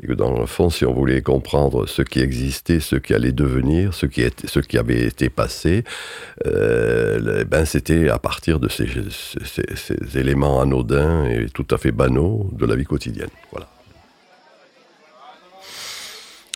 Et 0.00 0.06
que 0.06 0.12
dans 0.12 0.38
le 0.38 0.46
fond, 0.46 0.70
si 0.70 0.84
on 0.84 0.92
voulait 0.92 1.22
comprendre 1.22 1.88
ce 1.88 2.02
qui 2.02 2.20
existait, 2.20 2.78
ce 2.78 2.96
qui 2.96 3.14
allait 3.14 3.32
devenir, 3.32 3.94
ce 3.94 4.06
qui, 4.06 4.22
était, 4.22 4.46
ce 4.46 4.60
qui 4.60 4.78
avait 4.78 5.06
été 5.06 5.28
passé, 5.28 5.82
euh, 6.46 7.44
ben 7.44 7.64
c'était 7.64 8.10
à 8.10 8.18
partir 8.18 8.60
de 8.60 8.68
ces, 8.68 8.86
ces 9.44 10.18
éléments 10.18 10.60
anodins 10.60 11.24
et 11.24 11.46
tout 11.48 11.66
à 11.70 11.78
fait 11.78 11.92
banaux 11.92 12.48
de 12.52 12.66
la 12.66 12.76
vie 12.76 12.84
quotidienne. 12.84 13.30
Voilà. 13.50 13.66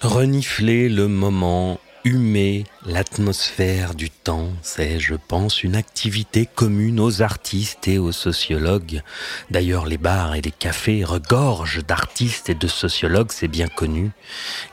Renifler 0.03 0.89
le 0.89 1.09
moment, 1.09 1.79
humer 2.05 2.65
l'atmosphère 2.87 3.95
du 3.95 4.09
temps, 4.09 4.49
c'est, 4.63 4.99
je 4.99 5.15
pense, 5.15 5.63
une 5.63 5.77
activité 5.77 6.47
commune 6.47 6.99
aux 7.01 7.21
artistes 7.21 7.87
et 7.87 7.99
aux 7.99 8.11
sociologues. 8.11 9.03
D'ailleurs, 9.51 9.85
les 9.85 9.99
bars 9.99 10.35
et 10.35 10.41
les 10.41 10.53
cafés 10.53 11.05
regorgent 11.05 11.85
d'artistes 11.85 12.49
et 12.49 12.55
de 12.55 12.67
sociologues, 12.67 13.31
c'est 13.31 13.47
bien 13.47 13.69
connu. 13.69 14.11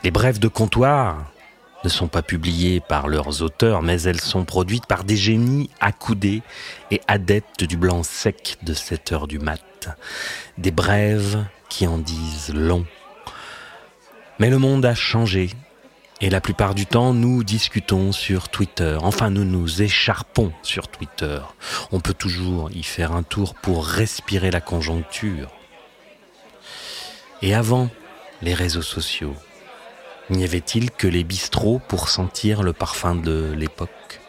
Les 0.02 0.10
brèves 0.10 0.38
de 0.38 0.48
comptoir 0.48 1.30
ne 1.84 1.90
sont 1.90 2.08
pas 2.08 2.22
publiées 2.22 2.80
par 2.80 3.06
leurs 3.06 3.42
auteurs, 3.42 3.82
mais 3.82 4.00
elles 4.00 4.22
sont 4.22 4.46
produites 4.46 4.86
par 4.86 5.04
des 5.04 5.16
génies 5.16 5.68
accoudés 5.78 6.40
et 6.90 7.02
adeptes 7.06 7.64
du 7.64 7.76
blanc 7.76 8.02
sec 8.02 8.56
de 8.62 8.72
7 8.72 9.12
heures 9.12 9.28
du 9.28 9.38
mat. 9.38 9.90
Des 10.56 10.70
brèves 10.70 11.44
qui 11.68 11.86
en 11.86 11.98
disent 11.98 12.54
long 12.54 12.86
mais 14.38 14.50
le 14.50 14.58
monde 14.58 14.84
a 14.84 14.94
changé. 14.94 15.50
Et 16.20 16.30
la 16.30 16.40
plupart 16.40 16.74
du 16.74 16.84
temps, 16.84 17.14
nous 17.14 17.44
discutons 17.44 18.10
sur 18.10 18.48
Twitter. 18.48 18.98
Enfin, 19.00 19.30
nous 19.30 19.44
nous 19.44 19.82
écharpons 19.82 20.52
sur 20.62 20.88
Twitter. 20.88 21.38
On 21.92 22.00
peut 22.00 22.14
toujours 22.14 22.70
y 22.72 22.82
faire 22.82 23.12
un 23.12 23.22
tour 23.22 23.54
pour 23.54 23.86
respirer 23.86 24.50
la 24.50 24.60
conjoncture. 24.60 25.52
Et 27.40 27.54
avant 27.54 27.88
les 28.42 28.54
réseaux 28.54 28.82
sociaux, 28.82 29.36
n'y 30.28 30.42
avait-il 30.42 30.90
que 30.90 31.06
les 31.06 31.22
bistrots 31.22 31.80
pour 31.86 32.08
sentir 32.08 32.64
le 32.64 32.72
parfum 32.72 33.14
de 33.14 33.54
l'époque? 33.56 34.20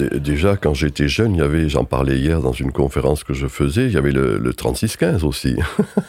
Déjà, 0.00 0.56
quand 0.56 0.74
j'étais 0.74 1.08
jeune, 1.08 1.34
il 1.34 1.38
y 1.38 1.42
avait, 1.42 1.68
j'en 1.68 1.84
parlais 1.84 2.18
hier 2.18 2.40
dans 2.40 2.52
une 2.52 2.72
conférence 2.72 3.24
que 3.24 3.34
je 3.34 3.46
faisais, 3.46 3.86
il 3.86 3.92
y 3.92 3.96
avait 3.96 4.12
le, 4.12 4.38
le 4.38 4.54
3615 4.54 5.24
aussi, 5.24 5.56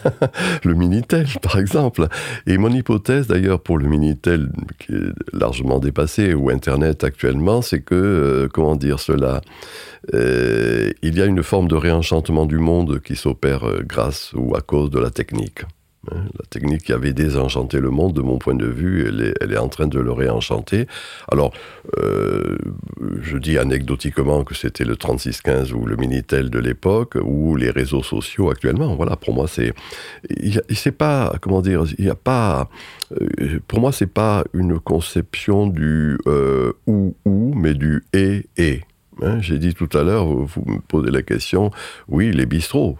le 0.63 0.73
Minitel 0.73 1.27
par 1.41 1.57
exemple. 1.57 2.07
Et 2.47 2.57
mon 2.57 2.69
hypothèse 2.69 3.27
d'ailleurs 3.27 3.61
pour 3.61 3.77
le 3.77 3.87
Minitel, 3.87 4.51
qui 4.79 4.93
est 4.93 5.11
largement 5.33 5.79
dépassé, 5.79 6.33
ou 6.33 6.49
Internet 6.49 7.03
actuellement, 7.03 7.61
c'est 7.61 7.81
que, 7.81 7.95
euh, 7.95 8.47
comment 8.51 8.75
dire 8.75 8.99
cela, 8.99 9.41
euh, 10.13 10.91
il 11.01 11.17
y 11.17 11.21
a 11.21 11.25
une 11.25 11.43
forme 11.43 11.67
de 11.67 11.75
réenchantement 11.75 12.45
du 12.45 12.57
monde 12.57 13.01
qui 13.01 13.15
s'opère 13.15 13.67
euh, 13.67 13.81
grâce 13.85 14.31
ou 14.33 14.55
à 14.55 14.61
cause 14.61 14.89
de 14.89 14.99
la 14.99 15.09
technique. 15.09 15.63
Hein, 16.09 16.23
la 16.33 16.45
technique 16.49 16.83
qui 16.83 16.93
avait 16.93 17.11
désenchanté 17.11 17.81
le 17.81 17.89
monde, 17.89 18.13
de 18.13 18.21
mon 18.21 18.37
point 18.37 18.55
de 18.55 18.65
vue, 18.65 19.05
elle 19.05 19.51
est, 19.51 19.57
en 19.57 19.67
train 19.67 19.87
de 19.87 19.99
le 19.99 20.13
réenchanter. 20.13 20.87
Alors, 21.29 21.51
euh, 21.97 22.57
je 23.21 23.37
dis 23.37 23.57
anecdotiquement 23.57 24.45
que 24.45 24.55
c'était 24.55 24.85
le 24.85 24.95
3615 24.95 25.73
ou 25.73 25.85
le 25.85 25.97
Minitel 25.97 26.49
de 26.49 26.59
l'époque, 26.59 27.17
ou 27.21 27.57
les 27.57 27.69
réseaux 27.69 28.01
sociaux 28.01 28.49
actuellement. 28.49 28.95
Voilà, 28.95 29.17
pour 29.17 29.33
moi, 29.33 29.47
c'est. 29.49 29.73
C'est 30.73 30.93
pas. 30.93 31.33
Comment 31.41 31.61
dire 31.61 31.83
Il 31.97 32.05
n'y 32.05 32.11
a 32.11 32.15
pas. 32.15 32.69
Euh, 33.21 33.59
pour 33.67 33.81
moi, 33.81 33.91
c'est 33.91 34.11
pas 34.11 34.45
une 34.53 34.79
conception 34.79 35.67
du 35.67 36.17
euh, 36.27 36.71
ou 36.87 37.13
ou, 37.25 37.53
mais 37.53 37.73
du 37.73 38.05
et 38.13 38.45
et. 38.55 38.81
Hein, 39.21 39.41
j'ai 39.41 39.59
dit 39.59 39.73
tout 39.73 39.89
à 39.97 40.03
l'heure, 40.03 40.25
vous 40.27 40.63
me 40.65 40.79
posez 40.79 41.11
la 41.11 41.21
question, 41.21 41.71
oui, 42.07 42.31
les 42.31 42.45
bistrots 42.45 42.95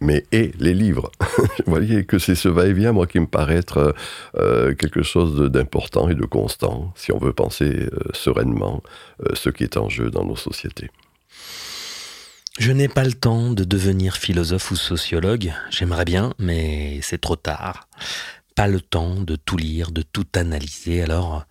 mais 0.00 0.24
et 0.32 0.52
les 0.58 0.74
livres. 0.74 1.10
Vous 1.66 1.72
voyez 1.72 2.04
que 2.04 2.18
c'est 2.18 2.34
ce 2.34 2.48
va-et-vient, 2.48 2.92
moi, 2.92 3.06
qui 3.06 3.20
me 3.20 3.26
paraît 3.26 3.56
être 3.56 3.94
euh, 4.36 4.74
quelque 4.74 5.02
chose 5.02 5.50
d'important 5.50 6.08
et 6.08 6.14
de 6.14 6.24
constant, 6.24 6.92
si 6.96 7.12
on 7.12 7.18
veut 7.18 7.32
penser 7.32 7.88
euh, 7.92 7.98
sereinement 8.12 8.82
euh, 9.22 9.34
ce 9.34 9.50
qui 9.50 9.64
est 9.64 9.76
en 9.76 9.88
jeu 9.88 10.10
dans 10.10 10.24
nos 10.24 10.36
sociétés. 10.36 10.90
Je 12.58 12.72
n'ai 12.72 12.88
pas 12.88 13.04
le 13.04 13.12
temps 13.12 13.50
de 13.52 13.64
devenir 13.64 14.16
philosophe 14.16 14.70
ou 14.70 14.76
sociologue, 14.76 15.52
j'aimerais 15.70 16.04
bien, 16.04 16.34
mais 16.38 17.00
c'est 17.02 17.20
trop 17.20 17.36
tard. 17.36 17.88
Pas 18.54 18.66
le 18.66 18.80
temps 18.80 19.14
de 19.14 19.36
tout 19.36 19.56
lire, 19.56 19.92
de 19.92 20.02
tout 20.02 20.26
analyser, 20.34 21.02
alors 21.02 21.46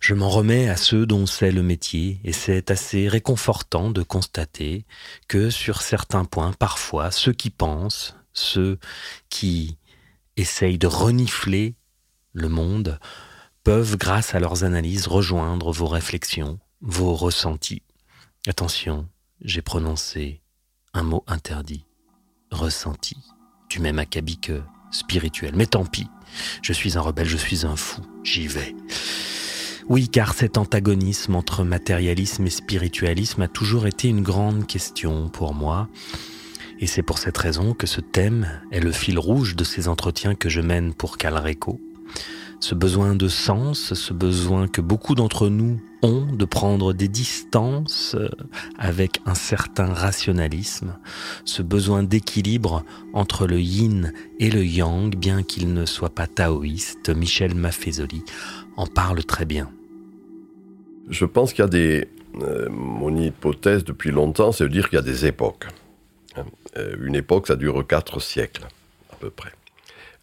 je 0.00 0.14
m'en 0.14 0.30
remets 0.30 0.68
à 0.68 0.76
ceux 0.76 1.04
dont 1.04 1.26
c'est 1.26 1.52
le 1.52 1.62
métier, 1.62 2.20
et 2.24 2.32
c'est 2.32 2.70
assez 2.70 3.06
réconfortant 3.06 3.90
de 3.90 4.02
constater 4.02 4.86
que 5.28 5.50
sur 5.50 5.82
certains 5.82 6.24
points, 6.24 6.52
parfois, 6.54 7.10
ceux 7.10 7.34
qui 7.34 7.50
pensent, 7.50 8.16
ceux 8.32 8.78
qui 9.28 9.76
essayent 10.36 10.78
de 10.78 10.86
renifler 10.86 11.74
le 12.32 12.48
monde, 12.48 12.98
peuvent, 13.62 13.98
grâce 13.98 14.34
à 14.34 14.40
leurs 14.40 14.64
analyses, 14.64 15.06
rejoindre 15.06 15.70
vos 15.70 15.86
réflexions, 15.86 16.58
vos 16.80 17.14
ressentis. 17.14 17.82
Attention, 18.46 19.06
j'ai 19.42 19.60
prononcé 19.60 20.40
un 20.94 21.02
mot 21.02 21.24
interdit, 21.26 21.84
ressenti, 22.50 23.18
du 23.68 23.80
même 23.80 23.98
acabit 23.98 24.40
que 24.40 24.62
spirituel. 24.90 25.54
Mais 25.56 25.66
tant 25.66 25.84
pis, 25.84 26.08
je 26.62 26.72
suis 26.72 26.96
un 26.96 27.02
rebelle, 27.02 27.28
je 27.28 27.36
suis 27.36 27.66
un 27.66 27.76
fou, 27.76 28.00
j'y 28.24 28.46
vais. 28.46 28.74
Oui, 29.90 30.08
car 30.08 30.34
cet 30.34 30.56
antagonisme 30.56 31.34
entre 31.34 31.64
matérialisme 31.64 32.46
et 32.46 32.50
spiritualisme 32.50 33.42
a 33.42 33.48
toujours 33.48 33.88
été 33.88 34.06
une 34.06 34.22
grande 34.22 34.68
question 34.68 35.28
pour 35.28 35.52
moi. 35.52 35.88
Et 36.78 36.86
c'est 36.86 37.02
pour 37.02 37.18
cette 37.18 37.36
raison 37.36 37.74
que 37.74 37.88
ce 37.88 38.00
thème 38.00 38.46
est 38.70 38.78
le 38.78 38.92
fil 38.92 39.18
rouge 39.18 39.56
de 39.56 39.64
ces 39.64 39.88
entretiens 39.88 40.36
que 40.36 40.48
je 40.48 40.60
mène 40.60 40.94
pour 40.94 41.18
Calreco. 41.18 41.80
Ce 42.60 42.76
besoin 42.76 43.16
de 43.16 43.26
sens, 43.26 43.94
ce 43.94 44.12
besoin 44.12 44.68
que 44.68 44.80
beaucoup 44.80 45.16
d'entre 45.16 45.48
nous 45.48 45.80
ont 46.02 46.24
de 46.24 46.44
prendre 46.44 46.92
des 46.92 47.08
distances 47.08 48.14
avec 48.78 49.20
un 49.26 49.34
certain 49.34 49.92
rationalisme, 49.92 50.98
ce 51.44 51.62
besoin 51.62 52.04
d'équilibre 52.04 52.84
entre 53.12 53.44
le 53.48 53.60
yin 53.60 54.12
et 54.38 54.50
le 54.50 54.64
yang, 54.64 55.16
bien 55.16 55.42
qu'il 55.42 55.74
ne 55.74 55.84
soit 55.84 56.14
pas 56.14 56.28
taoïste, 56.28 57.10
Michel 57.10 57.56
Maffezoli 57.56 58.22
en 58.76 58.86
parle 58.86 59.24
très 59.24 59.46
bien. 59.46 59.68
Je 61.08 61.24
pense 61.24 61.52
qu'il 61.52 61.62
y 61.62 61.66
a 61.66 61.68
des. 61.68 62.08
Euh, 62.42 62.68
mon 62.70 63.16
hypothèse 63.16 63.84
depuis 63.84 64.12
longtemps, 64.12 64.52
c'est 64.52 64.64
de 64.64 64.68
dire 64.68 64.88
qu'il 64.88 64.96
y 64.96 65.00
a 65.00 65.04
des 65.04 65.26
époques. 65.26 65.66
Hein. 66.36 66.44
Euh, 66.76 66.94
une 67.02 67.16
époque, 67.16 67.48
ça 67.48 67.56
dure 67.56 67.84
quatre 67.86 68.20
siècles, 68.20 68.66
à 69.12 69.16
peu 69.16 69.30
près. 69.30 69.50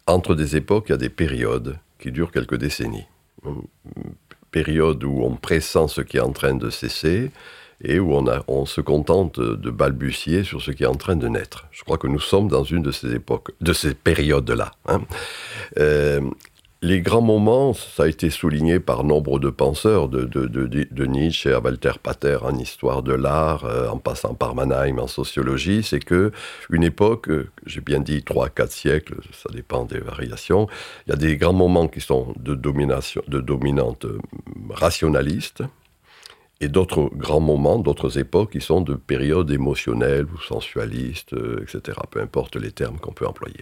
Entre 0.06 0.34
des 0.34 0.56
époques, 0.56 0.86
il 0.88 0.92
y 0.92 0.94
a 0.94 0.98
des 0.98 1.10
périodes 1.10 1.78
qui 1.98 2.10
durent 2.10 2.32
quelques 2.32 2.56
décennies. 2.56 3.06
Une 3.44 3.62
période 4.50 5.04
où 5.04 5.22
on 5.22 5.36
pressent 5.36 5.86
ce 5.88 6.00
qui 6.00 6.16
est 6.16 6.20
en 6.20 6.32
train 6.32 6.54
de 6.54 6.70
cesser 6.70 7.30
et 7.84 8.00
où 8.00 8.12
on 8.48 8.66
se 8.66 8.80
contente 8.80 9.38
de 9.38 9.70
balbutier 9.70 10.42
sur 10.42 10.60
ce 10.60 10.72
qui 10.72 10.82
est 10.82 10.86
en 10.86 10.96
train 10.96 11.14
de 11.14 11.28
naître. 11.28 11.68
Je 11.70 11.84
crois 11.84 11.96
que 11.96 12.08
nous 12.08 12.18
sommes 12.18 12.48
dans 12.48 12.64
une 12.64 12.82
de 12.82 12.90
ces 12.90 13.14
époques, 13.14 13.52
de 13.60 13.72
ces 13.72 13.94
périodes-là. 13.94 14.72
Hein. 14.86 15.02
Euh, 15.78 16.20
les 16.80 17.00
grands 17.00 17.22
moments, 17.22 17.72
ça 17.74 18.04
a 18.04 18.06
été 18.06 18.30
souligné 18.30 18.78
par 18.78 19.02
nombre 19.02 19.40
de 19.40 19.50
penseurs, 19.50 20.08
de, 20.08 20.24
de, 20.24 20.46
de, 20.46 21.06
Nietzsche 21.06 21.52
à 21.52 21.58
Walter 21.58 21.92
Pater 22.00 22.38
en 22.42 22.56
histoire 22.56 23.02
de 23.02 23.12
l'art, 23.12 23.64
euh, 23.64 23.88
en 23.88 23.98
passant 23.98 24.34
par 24.34 24.54
Mannheim 24.54 25.00
en 25.00 25.08
sociologie, 25.08 25.82
c'est 25.82 25.98
que 25.98 26.30
une 26.70 26.84
époque, 26.84 27.30
euh, 27.30 27.50
j'ai 27.66 27.80
bien 27.80 27.98
dit 27.98 28.20
3-4 28.20 28.70
siècles, 28.70 29.16
ça 29.32 29.50
dépend 29.52 29.86
des 29.86 29.98
variations, 29.98 30.68
il 31.06 31.10
y 31.10 31.12
a 31.14 31.16
des 31.16 31.36
grands 31.36 31.52
moments 31.52 31.88
qui 31.88 32.00
sont 32.00 32.32
de 32.38 32.54
domination, 32.54 33.22
de 33.26 33.40
dominante 33.40 34.04
euh, 34.04 34.20
rationaliste, 34.70 35.64
et 36.60 36.68
d'autres 36.68 37.10
grands 37.14 37.40
moments, 37.40 37.78
d'autres 37.78 38.18
époques 38.18 38.52
qui 38.52 38.60
sont 38.60 38.80
de 38.80 38.94
périodes 38.94 39.50
émotionnelles 39.50 40.26
ou 40.34 40.40
sensualistes, 40.40 41.32
etc. 41.62 41.96
Peu 42.10 42.20
importe 42.20 42.56
les 42.56 42.72
termes 42.72 42.98
qu'on 42.98 43.12
peut 43.12 43.28
employer. 43.28 43.60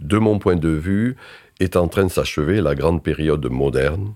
De 0.00 0.18
mon 0.18 0.38
point 0.38 0.56
de 0.56 0.68
vue, 0.68 1.16
est 1.60 1.76
en 1.76 1.88
train 1.88 2.04
de 2.04 2.10
s'achever 2.10 2.60
la 2.60 2.74
grande 2.74 3.02
période 3.02 3.46
moderne, 3.46 4.14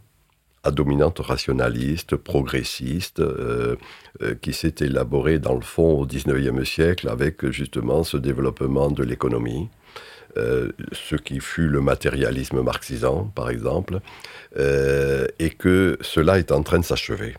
à 0.62 0.70
dominante 0.70 1.20
rationaliste, 1.20 2.16
progressiste, 2.16 3.20
euh, 3.20 3.76
euh, 4.22 4.34
qui 4.34 4.52
s'est 4.52 4.74
élaborée 4.80 5.38
dans 5.38 5.54
le 5.54 5.62
fond 5.62 6.00
au 6.00 6.06
XIXe 6.06 6.68
siècle 6.68 7.08
avec 7.08 7.48
justement 7.50 8.04
ce 8.04 8.18
développement 8.18 8.90
de 8.90 9.02
l'économie, 9.02 9.70
euh, 10.36 10.70
ce 10.92 11.16
qui 11.16 11.40
fut 11.40 11.68
le 11.68 11.80
matérialisme 11.80 12.60
marxisant, 12.62 13.32
par 13.34 13.50
exemple, 13.50 14.00
et 14.56 15.50
que 15.50 15.96
cela 16.00 16.38
est 16.38 16.52
en 16.52 16.62
train 16.62 16.80
de 16.80 16.84
s'achever, 16.84 17.36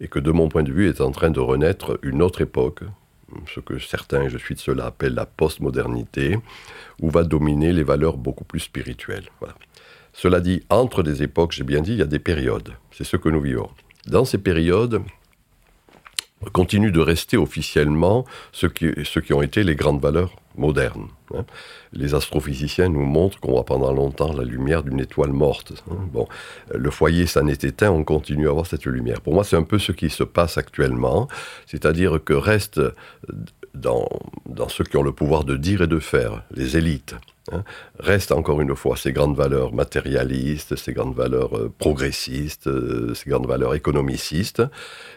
et 0.00 0.08
que 0.08 0.18
de 0.18 0.30
mon 0.30 0.48
point 0.48 0.62
de 0.62 0.72
vue 0.72 0.88
est 0.88 1.00
en 1.00 1.10
train 1.10 1.30
de 1.30 1.40
renaître 1.40 1.98
une 2.02 2.22
autre 2.22 2.42
époque, 2.42 2.82
ce 3.54 3.60
que 3.60 3.78
certains, 3.78 4.28
je 4.28 4.38
suis 4.38 4.54
de 4.54 4.60
cela, 4.60 4.86
appellent 4.86 5.14
la 5.14 5.26
postmodernité, 5.26 6.38
où 7.00 7.10
va 7.10 7.24
dominer 7.24 7.72
les 7.72 7.82
valeurs 7.82 8.16
beaucoup 8.16 8.44
plus 8.44 8.60
spirituelles. 8.60 9.28
Cela 10.12 10.40
dit, 10.40 10.62
entre 10.70 11.02
des 11.02 11.22
époques, 11.22 11.52
j'ai 11.52 11.64
bien 11.64 11.80
dit, 11.80 11.92
il 11.92 11.98
y 11.98 12.02
a 12.02 12.06
des 12.06 12.18
périodes. 12.18 12.74
C'est 12.90 13.04
ce 13.04 13.16
que 13.16 13.28
nous 13.28 13.40
vivons. 13.40 13.70
Dans 14.06 14.24
ces 14.24 14.38
périodes, 14.38 15.02
continuent 16.52 16.92
de 16.92 17.00
rester 17.00 17.36
officiellement 17.36 18.24
ce 18.52 18.66
qui, 18.66 18.92
ce 19.04 19.20
qui 19.20 19.32
ont 19.32 19.42
été 19.42 19.62
les 19.62 19.76
grandes 19.76 20.00
valeurs 20.00 20.34
modernes. 20.56 21.08
Hein. 21.34 21.44
Les 21.92 22.14
astrophysiciens 22.14 22.88
nous 22.88 23.04
montrent 23.04 23.38
qu'on 23.40 23.52
voit 23.52 23.64
pendant 23.64 23.92
longtemps 23.92 24.32
la 24.32 24.44
lumière 24.44 24.82
d'une 24.82 25.00
étoile 25.00 25.32
morte. 25.32 25.72
Hein. 25.90 25.96
Bon, 26.12 26.26
le 26.74 26.90
foyer 26.90 27.26
s'en 27.26 27.46
est 27.46 27.64
éteint, 27.64 27.90
on 27.90 28.04
continue 28.04 28.48
à 28.48 28.50
avoir 28.50 28.66
cette 28.66 28.84
lumière. 28.86 29.20
Pour 29.20 29.34
moi, 29.34 29.44
c'est 29.44 29.56
un 29.56 29.62
peu 29.62 29.78
ce 29.78 29.92
qui 29.92 30.10
se 30.10 30.24
passe 30.24 30.58
actuellement, 30.58 31.28
c'est-à-dire 31.66 32.18
que 32.24 32.34
reste 32.34 32.80
dans, 33.74 34.08
ceux 34.68 34.84
qui 34.84 34.96
ont 34.96 35.02
le 35.02 35.12
pouvoir 35.12 35.44
de 35.44 35.56
dire 35.56 35.82
et 35.82 35.86
de 35.86 35.98
faire, 35.98 36.42
les 36.50 36.76
élites, 36.76 37.14
hein, 37.52 37.64
restent 37.98 38.32
encore 38.32 38.60
une 38.60 38.74
fois 38.74 38.96
ces 38.96 39.12
grandes 39.12 39.36
valeurs 39.36 39.72
matérialistes, 39.72 40.76
ces 40.76 40.92
grandes 40.92 41.14
valeurs 41.14 41.56
euh, 41.56 41.72
progressistes, 41.78 42.66
euh, 42.66 43.14
ces 43.14 43.30
grandes 43.30 43.46
valeurs 43.46 43.74
économicistes, 43.74 44.62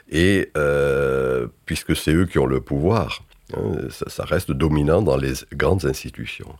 et 0.09 0.51
euh, 0.57 1.47
puisque 1.65 1.95
c'est 1.95 2.13
eux 2.13 2.25
qui 2.25 2.39
ont 2.39 2.45
le 2.45 2.61
pouvoir, 2.61 3.23
hein, 3.55 3.87
ça, 3.89 4.23
reste 4.25 4.51
dominant 4.51 5.01
dans 5.01 5.17
les 5.17 5.33
grandes 5.53 5.85
institutions. 5.85 6.55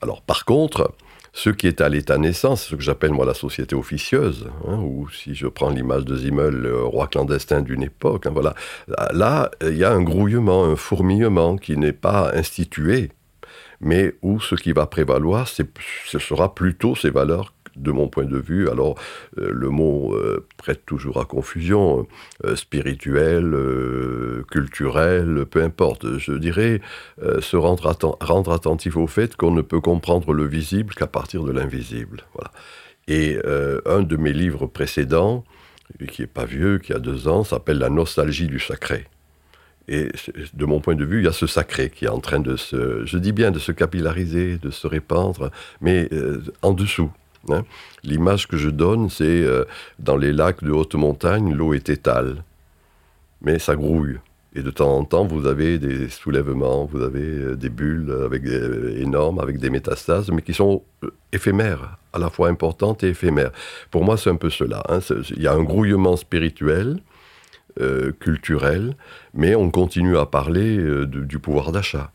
Alors 0.00 0.22
par 0.22 0.44
contre, 0.44 0.92
ce 1.32 1.50
qui 1.50 1.66
est 1.66 1.80
à 1.80 1.88
l'état 1.88 2.18
naissance, 2.18 2.64
ce 2.64 2.74
que 2.74 2.82
j'appelle 2.82 3.12
moi 3.12 3.26
la 3.26 3.34
société 3.34 3.74
officieuse, 3.74 4.48
hein, 4.66 4.78
ou 4.78 5.08
si 5.10 5.34
je 5.34 5.46
prends 5.46 5.70
l'image 5.70 6.04
de 6.04 6.16
Zimmel, 6.16 6.54
le 6.54 6.82
roi 6.82 7.06
clandestin 7.06 7.62
d'une 7.62 7.82
époque, 7.82 8.26
hein, 8.26 8.30
voilà, 8.32 8.54
là, 9.12 9.50
il 9.62 9.76
y 9.76 9.84
a 9.84 9.92
un 9.92 10.02
grouillement, 10.02 10.64
un 10.64 10.76
fourmillement 10.76 11.56
qui 11.56 11.76
n'est 11.76 11.92
pas 11.92 12.32
institué, 12.34 13.10
mais 13.80 14.14
où 14.22 14.40
ce 14.40 14.54
qui 14.54 14.72
va 14.72 14.86
prévaloir, 14.86 15.46
ce 15.48 16.18
sera 16.18 16.54
plutôt 16.54 16.96
ces 16.96 17.10
valeurs 17.10 17.52
de 17.78 17.92
mon 17.92 18.08
point 18.08 18.24
de 18.24 18.38
vue. 18.38 18.68
Alors, 18.68 18.96
euh, 19.38 19.50
le 19.52 19.70
mot 19.70 20.14
euh, 20.14 20.46
prête 20.56 20.84
toujours 20.86 21.20
à 21.20 21.24
confusion, 21.24 22.06
euh, 22.44 22.56
spirituel, 22.56 23.56
culturel, 24.50 25.46
peu 25.50 25.62
importe. 25.62 26.18
Je 26.18 26.32
dirais 26.32 26.80
se 27.40 27.56
rendre, 27.56 27.96
rendre, 28.20 28.52
attentif 28.52 28.96
au 28.96 29.06
fait 29.06 29.36
qu'on 29.36 29.50
ne 29.50 29.62
peut 29.62 29.80
comprendre 29.80 30.32
le 30.32 30.46
visible 30.46 30.94
qu'à 30.94 31.06
partir 31.06 31.44
de 31.44 31.52
l'invisible. 31.52 32.22
Voilà. 32.34 32.50
Et 33.08 33.38
un 33.86 34.02
de 34.02 34.16
mes 34.16 34.32
livres 34.32 34.66
précédents, 34.66 35.44
qui 36.10 36.22
n'est 36.22 36.26
pas 36.26 36.44
vieux, 36.44 36.78
qui 36.78 36.92
a 36.92 36.98
deux 36.98 37.28
ans, 37.28 37.44
s'appelle 37.44 37.78
La 37.78 37.88
nostalgie 37.88 38.46
du 38.46 38.58
sacré. 38.58 39.06
Et 39.88 40.08
de 40.52 40.66
mon 40.66 40.80
point 40.80 40.94
de 40.94 41.04
vue, 41.04 41.20
il 41.20 41.24
y 41.24 41.28
a 41.28 41.32
ce 41.32 41.46
sacré 41.46 41.88
qui 41.88 42.04
est 42.04 42.08
en 42.08 42.20
train 42.20 42.40
de 42.40 42.56
se, 42.56 43.06
je 43.06 43.18
dis 43.18 43.32
bien, 43.32 43.50
de 43.50 43.58
se 43.58 43.72
capillariser, 43.72 44.58
de 44.58 44.70
se 44.70 44.86
répandre, 44.86 45.50
mais 45.80 46.08
en 46.62 46.72
dessous. 46.72 47.10
Hein. 47.50 47.64
L'image 48.02 48.46
que 48.46 48.56
je 48.56 48.68
donne, 48.68 49.08
c'est 49.10 49.24
euh, 49.24 49.64
dans 49.98 50.16
les 50.16 50.32
lacs 50.32 50.62
de 50.62 50.70
haute 50.70 50.94
montagne, 50.94 51.54
l'eau 51.54 51.74
est 51.74 51.88
étale, 51.88 52.44
mais 53.42 53.58
ça 53.58 53.76
grouille. 53.76 54.18
Et 54.54 54.62
de 54.62 54.70
temps 54.70 54.96
en 54.96 55.04
temps, 55.04 55.26
vous 55.26 55.46
avez 55.46 55.78
des 55.78 56.08
soulèvements, 56.08 56.86
vous 56.86 57.02
avez 57.02 57.20
euh, 57.20 57.56
des 57.56 57.68
bulles 57.68 58.12
avec 58.24 58.44
énormes, 58.44 59.38
avec 59.38 59.58
des 59.58 59.70
métastases, 59.70 60.30
mais 60.30 60.42
qui 60.42 60.54
sont 60.54 60.82
euh, 61.04 61.10
éphémères, 61.32 61.98
à 62.12 62.18
la 62.18 62.30
fois 62.30 62.48
importantes 62.48 63.04
et 63.04 63.08
éphémères. 63.08 63.52
Pour 63.90 64.04
moi, 64.04 64.16
c'est 64.16 64.30
un 64.30 64.36
peu 64.36 64.50
cela. 64.50 64.82
Hein. 64.88 65.00
Il 65.36 65.42
y 65.42 65.46
a 65.46 65.52
un 65.52 65.62
grouillement 65.62 66.16
spirituel, 66.16 67.00
culturel, 68.18 68.96
mais 69.34 69.54
on 69.54 69.70
continue 69.70 70.18
à 70.18 70.26
parler 70.26 71.06
du 71.06 71.38
pouvoir 71.38 71.70
d'achat 71.70 72.10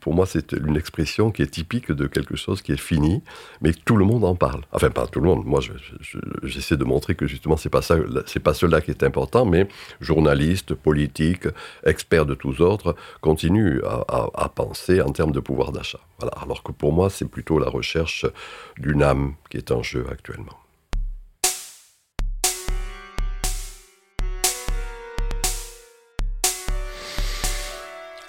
pour 0.00 0.14
moi, 0.14 0.26
c'est 0.26 0.52
une 0.52 0.76
expression 0.76 1.30
qui 1.30 1.42
est 1.42 1.46
typique 1.50 1.90
de 1.90 2.06
quelque 2.06 2.36
chose 2.36 2.62
qui 2.62 2.72
est 2.72 2.80
fini, 2.80 3.22
mais 3.60 3.72
tout 3.72 3.96
le 3.96 4.04
monde 4.04 4.24
en 4.24 4.34
parle. 4.34 4.62
Enfin, 4.72 4.90
pas 4.90 5.06
tout 5.06 5.20
le 5.20 5.26
monde. 5.26 5.44
Moi, 5.44 5.60
j'essaie 6.42 6.76
de 6.76 6.84
montrer 6.84 7.14
que 7.14 7.26
justement, 7.26 7.56
c'est 7.56 7.70
pas 7.70 7.80
pas 7.80 8.54
cela 8.54 8.80
qui 8.80 8.90
est 8.90 9.02
important, 9.02 9.44
mais 9.44 9.68
journalistes, 10.00 10.74
politiques, 10.74 11.46
experts 11.84 12.26
de 12.26 12.34
tous 12.34 12.60
ordres 12.60 12.94
continuent 13.20 13.80
à, 13.84 14.48
penser 14.48 15.00
en 15.00 15.10
termes 15.10 15.32
de 15.32 15.40
pouvoir 15.40 15.72
d'achat. 15.72 16.00
Alors 16.40 16.62
que 16.62 16.72
pour 16.72 16.92
moi, 16.92 17.10
c'est 17.10 17.28
plutôt 17.28 17.58
la 17.58 17.68
recherche 17.68 18.26
d'une 18.78 19.02
âme 19.02 19.34
qui 19.50 19.56
est 19.56 19.70
en 19.70 19.82
jeu 19.82 20.06
actuellement. 20.10 20.61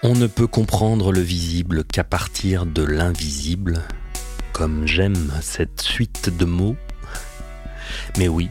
On 0.06 0.16
ne 0.16 0.28
peut 0.28 0.48
comprendre 0.48 1.14
le 1.14 1.22
visible 1.22 1.86
qu'à 1.86 2.04
partir 2.04 2.66
de 2.66 2.84
l'invisible, 2.84 3.82
comme 4.52 4.86
j'aime 4.86 5.32
cette 5.42 5.82
suite 5.82 6.30
de 6.36 6.44
mots. 6.44 6.76
Mais 8.18 8.28
oui, 8.28 8.50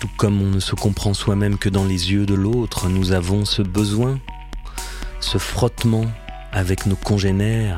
tout 0.00 0.10
comme 0.16 0.42
on 0.42 0.50
ne 0.50 0.58
se 0.58 0.74
comprend 0.74 1.14
soi-même 1.14 1.56
que 1.56 1.68
dans 1.68 1.84
les 1.84 2.10
yeux 2.10 2.26
de 2.26 2.34
l'autre, 2.34 2.88
nous 2.88 3.12
avons 3.12 3.44
ce 3.44 3.62
besoin, 3.62 4.18
ce 5.20 5.38
frottement 5.38 6.06
avec 6.50 6.86
nos 6.86 6.96
congénères 6.96 7.76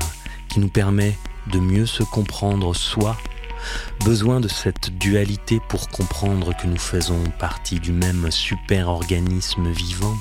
qui 0.48 0.58
nous 0.58 0.70
permet 0.70 1.14
de 1.52 1.58
mieux 1.58 1.84
se 1.84 2.04
comprendre 2.04 2.74
soi, 2.74 3.18
besoin 4.06 4.40
de 4.40 4.48
cette 4.48 4.96
dualité 4.96 5.60
pour 5.68 5.90
comprendre 5.90 6.56
que 6.56 6.66
nous 6.66 6.78
faisons 6.78 7.22
partie 7.38 7.80
du 7.80 7.92
même 7.92 8.30
super-organisme 8.30 9.70
vivant 9.72 10.16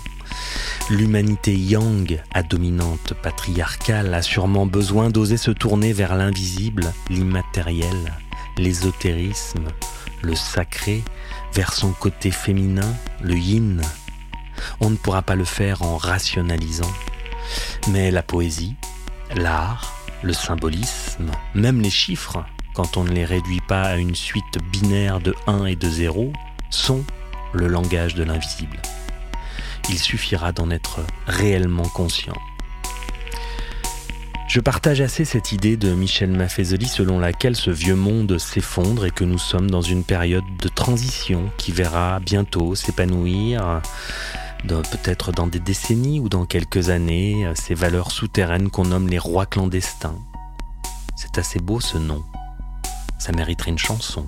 L'humanité 0.89 1.53
yang, 1.53 2.21
à 2.33 2.43
dominante 2.43 3.13
patriarcale, 3.21 4.13
a 4.13 4.21
sûrement 4.21 4.65
besoin 4.65 5.09
d'oser 5.09 5.35
se 5.35 5.51
tourner 5.51 5.91
vers 5.91 6.15
l'invisible, 6.15 6.93
l'immatériel, 7.09 8.13
l'ésotérisme, 8.57 9.67
le 10.21 10.33
sacré, 10.33 11.03
vers 11.53 11.73
son 11.73 11.91
côté 11.91 12.31
féminin, 12.31 12.95
le 13.21 13.35
yin. 13.35 13.81
On 14.79 14.89
ne 14.89 14.95
pourra 14.95 15.23
pas 15.23 15.35
le 15.35 15.43
faire 15.43 15.81
en 15.81 15.97
rationalisant. 15.97 16.93
Mais 17.89 18.09
la 18.09 18.23
poésie, 18.23 18.75
l'art, 19.35 19.93
le 20.23 20.33
symbolisme, 20.33 21.31
même 21.53 21.81
les 21.81 21.89
chiffres, 21.89 22.45
quand 22.73 22.95
on 22.95 23.03
ne 23.03 23.11
les 23.11 23.25
réduit 23.25 23.61
pas 23.67 23.83
à 23.83 23.97
une 23.97 24.15
suite 24.15 24.57
binaire 24.71 25.19
de 25.19 25.35
1 25.47 25.65
et 25.65 25.75
de 25.75 25.89
0, 25.89 26.31
sont 26.69 27.03
le 27.51 27.67
langage 27.67 28.15
de 28.15 28.23
l'invisible 28.23 28.79
il 29.89 29.99
suffira 29.99 30.51
d'en 30.51 30.69
être 30.69 30.99
réellement 31.27 31.87
conscient. 31.87 32.35
Je 34.47 34.61
partage 34.61 35.01
assez 35.01 35.25
cette 35.25 35.51
idée 35.51 35.75
de 35.75 35.93
Michel 35.93 36.31
Maffezoli 36.31 36.87
selon 36.87 37.19
laquelle 37.19 37.55
ce 37.55 37.69
vieux 37.69 37.95
monde 37.95 38.37
s'effondre 38.37 39.05
et 39.05 39.11
que 39.11 39.25
nous 39.25 39.37
sommes 39.37 39.69
dans 39.69 39.81
une 39.81 40.05
période 40.05 40.45
de 40.61 40.69
transition 40.69 41.51
qui 41.57 41.71
verra 41.71 42.19
bientôt 42.21 42.73
s'épanouir, 42.73 43.81
peut-être 44.67 45.31
dans 45.33 45.47
des 45.47 45.59
décennies 45.59 46.19
ou 46.19 46.29
dans 46.29 46.45
quelques 46.45 46.89
années, 46.89 47.45
ces 47.55 47.73
valeurs 47.73 48.11
souterraines 48.11 48.69
qu'on 48.69 48.85
nomme 48.85 49.09
les 49.09 49.19
rois 49.19 49.45
clandestins. 49.45 50.17
C'est 51.15 51.37
assez 51.37 51.59
beau 51.59 51.81
ce 51.81 51.97
nom. 51.97 52.23
Ça 53.19 53.33
mériterait 53.33 53.71
une 53.71 53.77
chanson. 53.77 54.27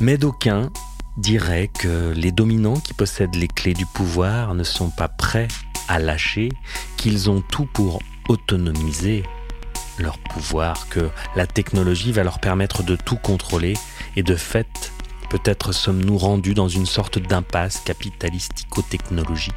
Mais 0.00 0.16
d'aucuns 0.16 0.70
dirait 1.18 1.68
que 1.68 2.12
les 2.12 2.32
dominants 2.32 2.78
qui 2.78 2.94
possèdent 2.94 3.34
les 3.34 3.48
clés 3.48 3.74
du 3.74 3.86
pouvoir 3.86 4.54
ne 4.54 4.62
sont 4.62 4.90
pas 4.90 5.08
prêts 5.08 5.48
à 5.88 5.98
lâcher, 5.98 6.48
qu'ils 6.96 7.28
ont 7.28 7.40
tout 7.40 7.66
pour 7.66 8.00
autonomiser 8.28 9.24
leur 9.98 10.18
pouvoir, 10.18 10.88
que 10.88 11.10
la 11.34 11.46
technologie 11.46 12.12
va 12.12 12.22
leur 12.22 12.38
permettre 12.38 12.82
de 12.84 12.94
tout 12.94 13.16
contrôler 13.16 13.74
et 14.16 14.22
de 14.22 14.36
fait, 14.36 14.92
peut-être 15.28 15.72
sommes-nous 15.72 16.16
rendus 16.16 16.54
dans 16.54 16.68
une 16.68 16.86
sorte 16.86 17.18
d'impasse 17.18 17.80
capitalistico-technologique. 17.84 19.54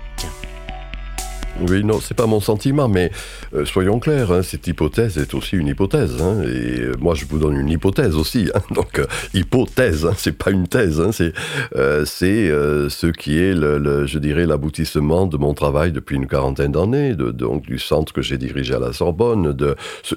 Oui, 1.59 1.83
non, 1.83 1.99
c'est 1.99 2.15
pas 2.15 2.25
mon 2.25 2.39
sentiment, 2.39 2.87
mais 2.87 3.11
euh, 3.53 3.65
soyons 3.65 3.99
clairs, 3.99 4.31
hein, 4.31 4.41
cette 4.41 4.67
hypothèse 4.67 5.17
est 5.17 5.33
aussi 5.33 5.57
une 5.57 5.67
hypothèse. 5.67 6.21
Hein, 6.21 6.41
et 6.43 6.81
euh, 6.81 6.93
moi, 6.99 7.13
je 7.13 7.25
vous 7.25 7.37
donne 7.37 7.55
une 7.55 7.69
hypothèse 7.69 8.15
aussi. 8.15 8.49
Hein, 8.55 8.61
donc, 8.71 8.99
euh, 8.99 9.05
hypothèse, 9.33 10.07
c'est 10.17 10.37
pas 10.37 10.51
une 10.51 10.67
thèse. 10.67 11.01
c'est 11.11 11.33
c'est 12.05 12.49
ce 12.89 13.07
qui 13.07 13.37
est, 13.37 13.53
je 13.53 14.19
dirais, 14.19 14.45
l'aboutissement 14.45 15.27
de 15.27 15.37
mon 15.37 15.53
travail 15.53 15.91
depuis 15.91 16.15
une 16.15 16.27
quarantaine 16.27 16.71
d'années, 16.71 17.15
donc 17.15 17.63
du 17.63 17.79
centre 17.79 18.13
que 18.13 18.21
j'ai 18.21 18.37
dirigé 18.37 18.73
à 18.73 18.79
la 18.79 18.93
Sorbonne, 18.93 19.53
de 19.53 19.75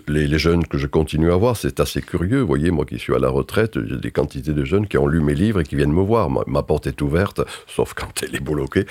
les, 0.09 0.39
jeunes 0.39 0.67
que 0.67 0.79
je 0.79 0.87
continue 0.87 1.33
à 1.33 1.37
voir. 1.37 1.57
C'est 1.57 1.81
assez 1.81 2.03
curieux. 2.03 2.41
Vous 2.41 2.47
voyez, 2.47 2.71
moi 2.71 2.85
qui 2.85 2.99
suis 2.99 3.15
à 3.15 3.19
la 3.19 3.29
retraite, 3.29 3.79
j'ai 3.87 3.97
des 3.97 4.11
quantités 4.11 4.53
de 4.53 4.65
jeunes 4.65 4.87
qui 4.87 4.99
ont 4.99 5.07
lu 5.07 5.21
mes 5.21 5.35
livres 5.35 5.61
et 5.61 5.65
qui 5.65 5.77
viennent 5.77 5.93
me 5.93 6.03
voir. 6.03 6.31
Ma, 6.31 6.63
porte 6.63 6.87
est 6.87 7.01
ouverte, 7.03 7.41
sauf 7.67 7.95
quand 7.95 8.23
elle 8.23 8.35
est 8.35 8.43
bloquée. 8.43 8.87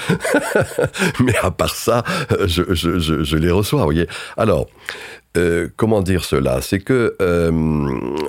mais 1.19 1.35
à 1.41 1.51
part 1.51 1.75
ça, 1.75 2.03
je, 2.47 3.37
les 3.37 3.51
reçois, 3.51 3.79
vous 3.79 3.85
voyez. 3.85 4.07
Alors, 4.37 4.67
euh, 5.37 5.67
comment 5.75 6.01
dire 6.01 6.23
cela? 6.23 6.61
C'est 6.61 6.79
que, 6.79 7.15
euh, 7.21 7.51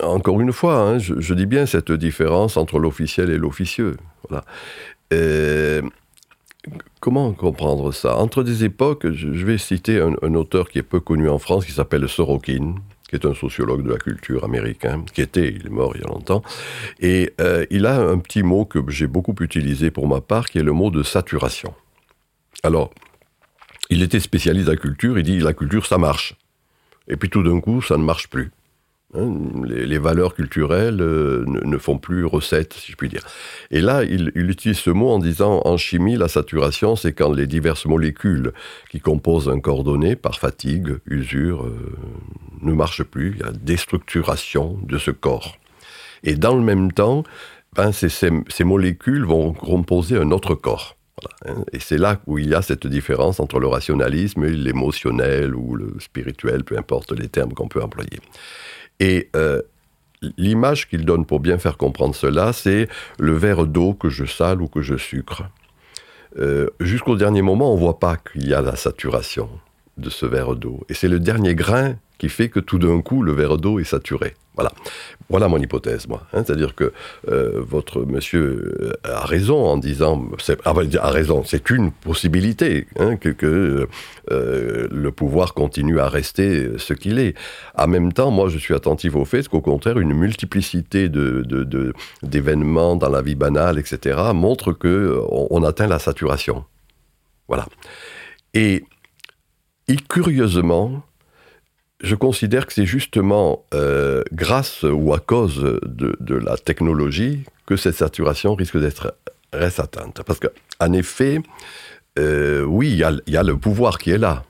encore 0.02 0.40
une 0.40 0.52
fois, 0.52 0.76
hein, 0.76 0.98
je, 0.98 1.34
dis 1.34 1.46
bien 1.46 1.66
cette 1.66 1.92
différence 1.92 2.56
entre 2.56 2.78
l'officiel 2.78 3.30
et 3.30 3.38
l'officieux. 3.38 3.96
Voilà. 4.28 4.44
Euh, 5.12 5.82
comment 7.00 7.32
comprendre 7.32 7.92
ça? 7.92 8.16
Entre 8.16 8.42
des 8.42 8.64
époques, 8.64 9.10
je, 9.12 9.44
vais 9.44 9.58
citer 9.58 10.00
un, 10.00 10.34
auteur 10.34 10.68
qui 10.68 10.78
est 10.78 10.82
peu 10.82 11.00
connu 11.00 11.28
en 11.28 11.38
France, 11.38 11.66
qui 11.66 11.72
s'appelle 11.72 12.08
Sorokin, 12.08 12.74
qui 13.08 13.16
est 13.16 13.26
un 13.26 13.34
sociologue 13.34 13.82
de 13.82 13.90
la 13.90 13.98
culture 13.98 14.44
américain, 14.44 15.04
qui 15.12 15.20
était, 15.20 15.48
il 15.48 15.66
est 15.66 15.70
mort 15.70 15.92
il 15.94 16.00
y 16.00 16.04
a 16.04 16.08
longtemps, 16.08 16.42
et 17.00 17.34
il 17.70 17.84
a 17.84 18.00
un 18.00 18.18
petit 18.18 18.42
mot 18.42 18.64
que 18.64 18.78
j'ai 18.88 19.06
beaucoup 19.06 19.34
utilisé 19.40 19.90
pour 19.90 20.08
ma 20.08 20.22
part, 20.22 20.46
qui 20.46 20.58
est 20.58 20.62
le 20.62 20.72
mot 20.72 20.90
de 20.90 21.02
saturation. 21.02 21.74
Alors, 22.62 22.90
il 23.90 24.02
était 24.02 24.20
spécialiste 24.20 24.66
de 24.66 24.72
la 24.72 24.76
culture, 24.76 25.18
il 25.18 25.24
dit 25.24 25.38
la 25.38 25.52
culture 25.52 25.86
ça 25.86 25.98
marche. 25.98 26.34
Et 27.08 27.16
puis 27.16 27.28
tout 27.28 27.42
d'un 27.42 27.60
coup, 27.60 27.82
ça 27.82 27.96
ne 27.96 28.04
marche 28.04 28.28
plus. 28.28 28.50
Hein, 29.16 29.32
les, 29.64 29.98
valeurs 29.98 30.34
culturelles 30.34 31.00
euh, 31.00 31.44
ne, 31.46 31.78
font 31.78 31.98
plus 31.98 32.24
recette, 32.24 32.72
si 32.72 32.90
je 32.90 32.96
puis 32.96 33.08
dire. 33.08 33.22
Et 33.70 33.80
là, 33.80 34.02
il, 34.02 34.32
utilise 34.34 34.78
ce 34.78 34.90
mot 34.90 35.10
en 35.10 35.18
disant 35.18 35.62
en 35.64 35.76
chimie, 35.76 36.16
la 36.16 36.26
saturation, 36.26 36.96
c'est 36.96 37.12
quand 37.12 37.32
les 37.32 37.46
diverses 37.46 37.86
molécules 37.86 38.52
qui 38.90 39.00
composent 39.00 39.48
un 39.48 39.60
corps 39.60 39.84
donné, 39.84 40.16
par 40.16 40.38
fatigue, 40.38 40.96
usure, 41.06 41.64
euh, 41.64 41.96
ne 42.62 42.72
marchent 42.72 43.04
plus. 43.04 43.36
Il 43.38 43.46
y 43.46 43.48
a 43.48 43.52
déstructuration 43.52 44.78
de 44.82 44.98
ce 44.98 45.12
corps. 45.12 45.58
Et 46.24 46.34
dans 46.34 46.56
le 46.56 46.62
même 46.62 46.90
temps, 46.90 47.22
ben, 47.76 47.92
ces 47.92 48.64
molécules 48.64 49.24
vont 49.24 49.52
composer 49.52 50.16
un 50.16 50.30
autre 50.32 50.54
corps. 50.54 50.96
Et 51.72 51.78
c'est 51.78 51.98
là 51.98 52.20
où 52.26 52.38
il 52.38 52.48
y 52.48 52.54
a 52.54 52.62
cette 52.62 52.86
différence 52.86 53.40
entre 53.40 53.60
le 53.60 53.66
rationalisme 53.66 54.44
et 54.44 54.50
l'émotionnel 54.50 55.54
ou 55.54 55.76
le 55.76 55.94
spirituel, 56.00 56.64
peu 56.64 56.76
importe 56.76 57.12
les 57.12 57.28
termes 57.28 57.52
qu'on 57.52 57.68
peut 57.68 57.82
employer. 57.82 58.18
Et 59.00 59.30
euh, 59.36 59.62
l'image 60.36 60.88
qu'il 60.88 61.04
donne 61.04 61.26
pour 61.26 61.40
bien 61.40 61.58
faire 61.58 61.76
comprendre 61.76 62.14
cela, 62.14 62.52
c'est 62.52 62.88
le 63.18 63.34
verre 63.34 63.66
d'eau 63.66 63.94
que 63.94 64.08
je 64.08 64.24
sale 64.24 64.60
ou 64.62 64.68
que 64.68 64.82
je 64.82 64.96
sucre. 64.96 65.44
Euh, 66.38 66.68
jusqu'au 66.80 67.16
dernier 67.16 67.42
moment, 67.42 67.72
on 67.72 67.76
ne 67.76 67.80
voit 67.80 68.00
pas 68.00 68.16
qu'il 68.16 68.48
y 68.48 68.54
a 68.54 68.60
la 68.60 68.76
saturation 68.76 69.48
de 69.96 70.10
ce 70.10 70.26
verre 70.26 70.56
d'eau. 70.56 70.80
Et 70.88 70.94
c'est 70.94 71.08
le 71.08 71.20
dernier 71.20 71.54
grain 71.54 71.96
qui 72.18 72.28
fait 72.28 72.48
que 72.48 72.60
tout 72.60 72.78
d'un 72.78 73.00
coup, 73.00 73.22
le 73.22 73.32
verre 73.32 73.58
d'eau 73.58 73.78
est 73.80 73.84
saturé. 73.84 74.34
Voilà. 74.54 74.72
Voilà 75.28 75.48
mon 75.48 75.58
hypothèse, 75.58 76.06
moi. 76.06 76.22
Hein. 76.32 76.44
C'est-à-dire 76.44 76.76
que 76.76 76.92
euh, 77.28 77.60
votre 77.66 78.04
monsieur 78.04 78.92
a 79.02 79.24
raison 79.26 79.64
en 79.64 79.76
disant, 79.76 80.24
ah, 80.64 80.72
a 81.00 81.10
raison, 81.10 81.42
c'est 81.44 81.70
une 81.70 81.90
possibilité 81.90 82.86
hein, 82.98 83.16
que, 83.16 83.88
euh, 84.30 84.88
le 84.90 85.10
pouvoir 85.10 85.54
continue 85.54 85.98
à 85.98 86.08
rester 86.08 86.78
ce 86.78 86.94
qu'il 86.94 87.18
est. 87.18 87.34
En 87.76 87.88
même 87.88 88.12
temps, 88.12 88.30
moi, 88.30 88.48
je 88.48 88.58
suis 88.58 88.74
attentif 88.74 89.16
au 89.16 89.24
fait 89.24 89.48
qu'au 89.48 89.60
contraire, 89.60 89.98
une 89.98 90.14
multiplicité 90.14 91.08
d'événements 92.22 92.94
dans 92.94 93.08
la 93.08 93.22
vie 93.22 93.34
banale, 93.34 93.78
etc., 93.78 94.20
montre 94.34 94.72
que 94.72 95.20
on 95.30 95.64
atteint 95.64 95.88
la 95.88 95.98
saturation. 95.98 96.64
Voilà. 97.48 97.66
Et, 98.54 98.84
et 99.88 99.96
curieusement, 99.96 101.02
je 102.02 102.14
considère 102.14 102.66
que 102.66 102.72
c'est 102.72 102.86
justement 102.86 103.64
euh, 103.74 104.22
grâce 104.32 104.82
ou 104.82 105.12
à 105.12 105.18
cause 105.18 105.78
de, 105.84 106.34
la 106.34 106.56
technologie 106.56 107.44
que 107.66 107.76
cette 107.76 107.94
saturation 107.94 108.54
risque 108.54 108.78
d'être 108.78 109.14
reste 109.52 109.80
atteinte. 109.80 110.22
Parce 110.26 110.40
qu'en 110.40 110.92
effet, 110.92 111.40
euh, 112.18 112.62
oui, 112.64 112.90
il 112.90 113.32
y, 113.32 113.36
a 113.36 113.42
le 113.42 113.56
pouvoir 113.56 113.98
qui 113.98 114.10
est 114.10 114.18
là. 114.18 114.44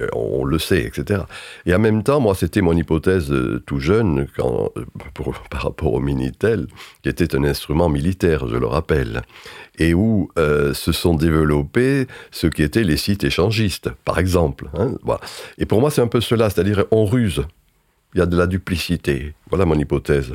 Euh, 0.00 0.06
on 0.12 0.44
le 0.44 0.58
sait, 0.58 0.84
etc. 0.84 1.22
Et 1.64 1.74
en 1.74 1.78
même 1.78 2.02
temps, 2.02 2.20
moi, 2.20 2.34
c'était 2.34 2.60
mon 2.60 2.76
hypothèse 2.76 3.32
tout 3.66 3.80
jeune 3.80 4.26
quand, 4.36 4.72
par 5.50 5.62
rapport 5.62 5.92
au 5.92 6.00
Minitel, 6.00 6.66
qui 7.02 7.08
était 7.08 7.34
un 7.34 7.44
instrument 7.44 7.88
militaire, 7.88 8.48
je 8.48 8.56
le 8.56 8.66
rappelle 8.66 9.22
et 9.78 9.94
où 9.94 10.30
euh, 10.38 10.74
se 10.74 10.92
sont 10.92 11.14
développés 11.14 12.06
ce 12.30 12.46
qui 12.46 12.62
étaient 12.62 12.84
les 12.84 12.96
sites 12.96 13.24
échangistes, 13.24 13.90
par 14.04 14.18
exemple. 14.18 14.68
Hein. 14.74 14.94
Et 15.58 15.66
pour 15.66 15.80
moi, 15.80 15.90
c'est 15.90 16.00
un 16.00 16.06
peu 16.06 16.20
cela, 16.20 16.50
c'est-à-dire 16.50 16.84
on 16.90 17.04
ruse. 17.04 17.42
Il 18.16 18.20
y 18.20 18.22
a 18.22 18.26
de 18.26 18.38
la 18.38 18.46
duplicité. 18.46 19.34
Voilà 19.50 19.66
mon 19.66 19.78
hypothèse. 19.78 20.32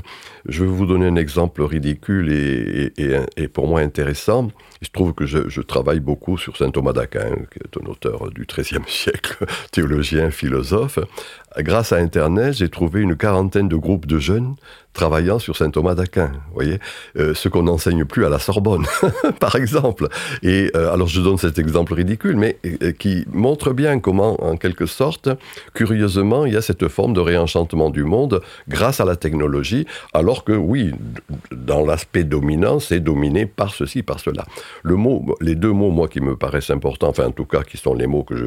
Je 0.48 0.63
vais 0.63 0.70
vous 0.70 0.86
donner 0.86 1.08
un 1.08 1.15
exemple 1.15 1.63
ridicule 1.63 2.32
et, 2.32 3.48
pour 3.48 3.67
moi 3.67 3.80
intéressant. 3.80 4.50
Il 4.84 4.86
se 4.86 4.91
trouve 4.91 5.13
que 5.15 5.26
je, 5.26 5.50
je 5.50 5.62
travaille 5.62 6.00
beaucoup 6.00 6.38
sur 6.38 6.58
saint 6.58 6.70
Thomas 6.70 6.94
d'Aquin, 6.94 7.32
qui 7.52 7.58
est 7.58 7.82
un 7.82 7.89
auteur 7.89 8.30
du 8.30 8.46
XIIIe 8.46 8.84
siècle, 8.88 9.48
théologien, 9.72 10.30
philosophe. 10.30 11.00
Grâce 11.58 11.91
à 11.91 11.96
Internet, 11.96 12.54
j'ai 12.54 12.70
trouvé 12.70 13.02
une 13.02 13.15
quarantaine 13.15 13.67
de 13.67 13.76
groupes 13.76 14.06
de 14.06 14.20
jeunes 14.20 14.54
travaillant 14.93 15.39
sur 15.39 15.56
saint 15.56 15.69
Thomas 15.69 15.95
d'Aquin, 15.95 16.32
voyez, 16.54 16.80
euh, 17.17 17.34
ce 17.34 17.47
qu'on 17.49 17.63
n'enseigne 17.63 18.06
plus 18.06 18.25
à 18.25 18.30
la 18.30 18.39
Sorbonne, 18.39 18.86
par 19.39 19.56
exemple. 19.56 20.08
Et 20.43 20.71
euh, 20.75 20.93
alors 20.93 21.08
je 21.08 21.21
donne 21.21 21.38
cet 21.38 21.60
exemple 21.60 21.93
ridicule, 21.93 22.36
mais 22.36 22.58
euh, 22.65 22.91
qui 22.91 23.25
montre 23.32 23.73
bien 23.73 23.99
comment, 23.99 24.43
en 24.43 24.58
quelque 24.58 24.86
sorte, 24.86 25.30
curieusement, 25.73 26.45
il 26.45 26.54
y 26.54 26.58
a 26.58 26.62
cette 26.62 26.88
forme 26.88 27.13
de 27.13 27.19
réenchantement 27.19 27.89
du 27.89 28.04
monde 28.04 28.41
grâce 28.67 28.99
à 28.99 29.06
la 29.06 29.15
technologie, 29.15 29.86
alors 30.13 30.43
que 30.43 30.54
oui, 30.54 30.91
dans 31.51 31.86
l'aspect 31.86 32.23
dominant, 32.23 32.80
c'est 32.80 32.99
dominé 32.99 33.45
par 33.45 33.73
ceci, 33.73 34.04
par 34.04 34.19
cela. 34.19 34.45
Le 34.84 34.95
mot, 34.95 35.36
les 35.39 35.56
deux 35.56 35.71
mots, 35.71 35.91
moi, 35.91 36.08
qui 36.08 36.21
me 36.21 36.36
paraissent 36.36 36.69
importants, 36.69 37.10
enfin 37.10 37.27
en 37.27 37.32
tout 37.32 37.45
cas, 37.45 37.63
qui 37.63 37.77
sont 37.77 37.93
les 37.93 38.08
mots 38.08 38.23
que 38.23 38.36
je, 38.36 38.45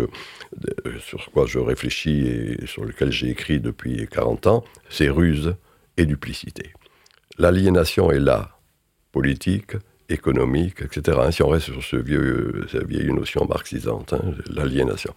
sur 1.01 1.31
quoi 1.33 1.47
je 1.47 1.59
réfléchis 1.59 2.27
et 2.27 2.67
sur 2.67 2.85
lesquels 2.85 3.13
j'ai 3.13 3.31
écrit 3.31 3.61
depuis 3.61 4.07
40 4.11 4.47
ans, 4.47 4.65
c'est 4.91 5.09
ruse 5.09 5.55
et 5.97 6.07
duplicité. 6.07 6.73
L'aliénation 7.39 8.11
est 8.11 8.21
là, 8.21 8.59
politique, 9.13 9.73
économique, 10.09 10.83
etc. 10.83 11.19
Si 11.31 11.43
on 11.43 11.49
reste 11.49 11.67
sur 11.73 11.83
cette 11.83 12.87
vieille 12.87 13.13
notion 13.13 13.47
marxisante, 13.47 14.13
hein, 14.13 14.23
l'aliénation. 14.51 15.15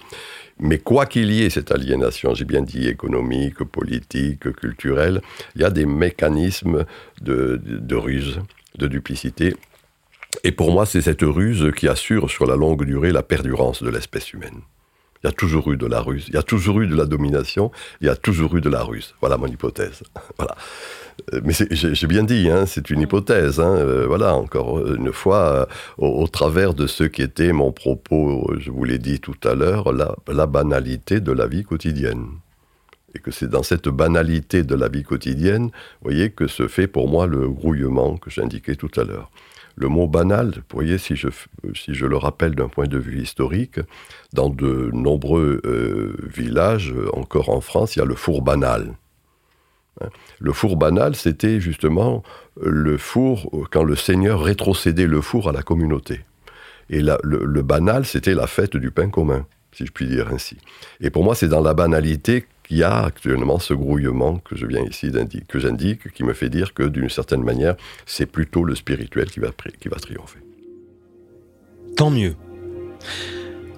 Mais 0.59 0.79
quoi 0.79 1.05
qu'il 1.05 1.31
y 1.31 1.43
ait 1.43 1.49
cette 1.49 1.71
aliénation, 1.71 2.33
j'ai 2.33 2.45
bien 2.45 2.61
dit 2.61 2.87
économique, 2.87 3.63
politique, 3.63 4.51
culturelle, 4.53 5.21
il 5.55 5.61
y 5.61 5.65
a 5.65 5.69
des 5.69 5.85
mécanismes 5.85 6.85
de 7.21 7.95
ruse, 7.95 8.39
de 8.77 8.87
duplicité. 8.87 9.55
Et 10.43 10.51
pour 10.51 10.71
moi, 10.71 10.85
c'est 10.85 11.01
cette 11.01 11.23
ruse 11.23 11.71
qui 11.75 11.87
assure 11.87 12.29
sur 12.29 12.45
la 12.45 12.55
longue 12.55 12.85
durée 12.85 13.11
la 13.11 13.23
perdurance 13.23 13.83
de 13.83 13.89
l'espèce 13.89 14.33
humaine. 14.33 14.61
Il 15.23 15.27
y 15.27 15.29
a 15.29 15.33
toujours 15.33 15.71
eu 15.71 15.77
de 15.77 15.85
la 15.85 16.01
ruse, 16.01 16.25
il 16.27 16.35
y 16.35 16.37
a 16.37 16.43
toujours 16.43 16.81
eu 16.81 16.87
de 16.87 16.95
la 16.95 17.05
domination, 17.05 17.71
il 18.01 18.07
y 18.07 18.09
a 18.09 18.15
toujours 18.15 18.55
eu 18.55 18.61
de 18.61 18.69
la 18.69 18.83
ruse. 18.83 19.15
Voilà 19.21 19.37
mon 19.37 19.47
hypothèse. 19.47 20.03
Voilà. 20.37 20.55
Euh, 21.33 21.41
mais 21.43 21.53
j'ai 21.71 22.07
bien 22.07 22.23
dit, 22.23 22.49
hein, 22.49 22.65
c'est 22.65 22.89
une 22.89 23.01
hypothèse. 23.01 23.59
Hein, 23.59 23.75
euh, 23.77 24.05
voilà, 24.07 24.35
encore 24.35 24.85
une 24.87 25.11
fois, 25.11 25.39
euh, 25.39 25.65
au, 25.97 26.27
travers 26.27 26.73
de 26.73 26.87
ce 26.87 27.03
qui 27.03 27.21
était 27.21 27.53
mon 27.53 27.71
propos, 27.71 28.51
je 28.59 28.71
vous 28.71 28.83
l'ai 28.83 28.99
dit 28.99 29.19
tout 29.19 29.39
à 29.43 29.55
l'heure, 29.55 29.93
la, 29.93 30.15
la, 30.27 30.45
banalité 30.45 31.19
de 31.19 31.31
la 31.31 31.47
vie 31.47 31.63
quotidienne. 31.63 32.27
Et 33.15 33.19
que 33.19 33.31
c'est 33.31 33.49
dans 33.49 33.63
cette 33.63 33.87
banalité 33.87 34.63
de 34.63 34.75
la 34.75 34.89
vie 34.89 35.03
quotidienne, 35.03 35.65
vous 35.65 36.11
voyez, 36.11 36.29
que 36.29 36.47
se 36.47 36.67
fait 36.67 36.87
pour 36.87 37.07
moi 37.07 37.25
le 37.25 37.49
grouillement 37.49 38.17
que 38.17 38.29
j'indiquais 38.29 38.75
tout 38.75 38.91
à 38.97 39.03
l'heure. 39.03 39.31
Le 39.79 39.87
mot 39.89 40.07
banal, 40.07 40.49
vous 40.55 40.73
voyez, 40.73 40.97
si 40.97 41.15
je, 41.15 41.27
si 41.75 41.93
je 41.93 42.07
le 42.07 42.17
rappelle 42.17 42.55
d'un 42.55 42.67
point 42.67 42.87
de 42.87 42.97
vue 42.97 43.21
historique, 43.21 43.79
dans 44.33 44.49
de 44.49 44.89
nombreux 44.91 45.61
euh, 45.65 46.17
villages, 46.35 46.93
encore 47.13 47.49
en 47.49 47.61
France, 47.61 47.95
il 47.95 47.99
y 47.99 48.01
a 48.01 48.05
le 48.05 48.15
four 48.15 48.41
banal. 48.41 48.95
Hein. 50.01 50.07
Le 50.39 50.51
four 50.51 50.77
banal, 50.77 51.15
c'était 51.15 51.59
justement 51.59 52.23
le 52.59 52.97
four 52.97 53.51
quand 53.71 53.83
le 53.83 53.95
Seigneur 53.95 54.41
rétrocédait 54.41 55.05
le 55.05 55.21
four 55.21 55.47
à 55.47 55.51
la 55.51 55.61
communauté. 55.61 56.21
Et 56.89 57.01
le, 57.01 57.17
le, 57.23 57.61
banal, 57.61 58.05
c'était 58.05 58.33
la 58.33 58.47
fête 58.47 58.77
du 58.77 58.89
pain 58.89 59.09
commun, 59.09 59.45
si 59.73 59.85
je 59.85 59.91
puis 59.91 60.07
dire 60.07 60.29
ainsi. 60.31 60.57
Et 61.01 61.11
pour 61.11 61.23
moi, 61.23 61.35
c'est 61.35 61.49
dans 61.49 61.61
la 61.61 61.75
banalité 61.75 62.47
qu'il 62.67 62.77
y 62.77 62.83
a 62.83 63.03
actuellement 63.03 63.59
ce 63.59 63.73
grouillement 63.73 64.37
que 64.39 64.55
je 64.55 64.65
viens 64.65 64.83
ici 64.83 65.11
que 65.47 65.59
j'indique, 65.59 66.11
qui 66.11 66.23
me 66.23 66.33
fait 66.33 66.49
dire 66.49 66.73
que 66.73 66.83
d'une 66.83 67.09
certaine 67.09 67.43
manière, 67.43 67.75
c'est 68.05 68.25
plutôt 68.25 68.63
le 68.63 68.75
spirituel 68.75 69.29
qui 69.29 69.39
va, 69.39 69.49
qui 69.79 69.87
va 69.87 69.97
triompher. 69.97 70.39
Tant 71.95 72.11
mieux. 72.11 72.35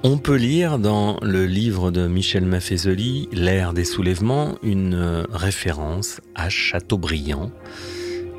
On 0.02 0.17
peut 0.17 0.36
lire 0.36 0.80
dans 0.80 1.19
le 1.21 1.45
livre 1.45 1.91
de 1.91 2.08
Michel 2.08 2.45
Maffezoli, 2.45 3.28
L'ère 3.34 3.73
des 3.73 3.84
soulèvements, 3.84 4.58
une 4.63 5.25
référence 5.30 6.21
à 6.36 6.49
Chateaubriand 6.49 7.52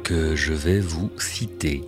que 0.03 0.35
je 0.35 0.55
vais 0.55 0.81
vous 0.81 1.11
citer. 1.19 1.83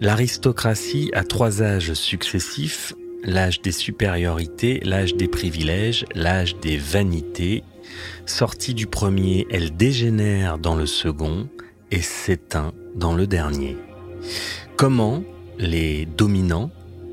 L'aristocratie 0.00 1.10
a 1.12 1.24
trois 1.24 1.60
âges 1.60 1.92
successifs, 1.94 2.94
l'âge 3.24 3.62
des 3.62 3.72
supériorités, 3.72 4.80
l'âge 4.84 5.16
des 5.16 5.28
privilèges, 5.28 6.04
l'âge 6.14 6.56
des 6.60 6.76
vanités. 6.76 7.64
Sortie 8.26 8.74
du 8.74 8.86
premier, 8.86 9.46
elle 9.50 9.76
dégénère 9.76 10.58
dans 10.58 10.74
le 10.74 10.86
second 10.86 11.48
et 11.90 12.00
s'éteint 12.00 12.72
dans 12.94 13.14
le 13.14 13.26
dernier. 13.26 13.76
Comment 14.76 15.22
les 15.58 16.06
dominants, 16.06 16.70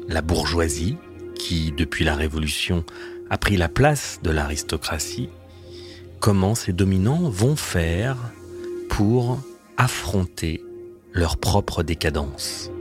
la 0.07 0.21
bourgeoisie, 0.21 0.97
qui, 1.35 1.71
depuis 1.71 2.05
la 2.05 2.15
Révolution, 2.15 2.83
a 3.29 3.37
pris 3.37 3.57
la 3.57 3.69
place 3.69 4.19
de 4.23 4.31
l'aristocratie, 4.31 5.29
comment 6.19 6.55
ces 6.55 6.73
dominants 6.73 7.29
vont 7.29 7.55
faire 7.55 8.17
pour 8.89 9.39
affronter 9.77 10.63
leur 11.13 11.37
propre 11.37 11.83
décadence? 11.83 12.71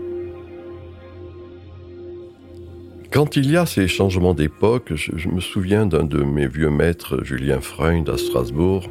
Quand 3.12 3.35
il 3.35 3.51
y 3.51 3.57
a 3.57 3.66
ces 3.66 3.88
changements 3.88 4.35
d'époque, 4.35 4.92
je, 4.94 5.29
me 5.29 5.40
souviens 5.40 5.85
d'un 5.85 6.05
de 6.05 6.23
mes 6.23 6.46
vieux 6.46 6.70
maîtres, 6.70 7.25
Julien 7.25 7.61
Freund, 7.61 8.09
à 8.09 8.16
Strasbourg, 8.16 8.88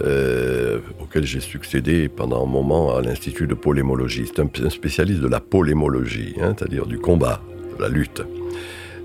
euh, 0.00 0.80
auquel 0.98 1.24
j'ai 1.26 1.40
succédé 1.40 2.08
pendant 2.08 2.42
un 2.42 2.48
moment 2.48 2.96
à 2.96 3.02
l'Institut 3.02 3.46
de 3.46 3.52
polémologie. 3.52 4.24
C'est 4.26 4.40
un, 4.40 4.70
spécialiste 4.70 5.20
de 5.20 5.28
la 5.28 5.40
polémologie, 5.40 6.36
hein, 6.40 6.54
c'est-à-dire 6.56 6.86
du 6.86 6.98
combat, 6.98 7.42
de 7.76 7.82
la 7.82 7.90
lutte 7.90 8.22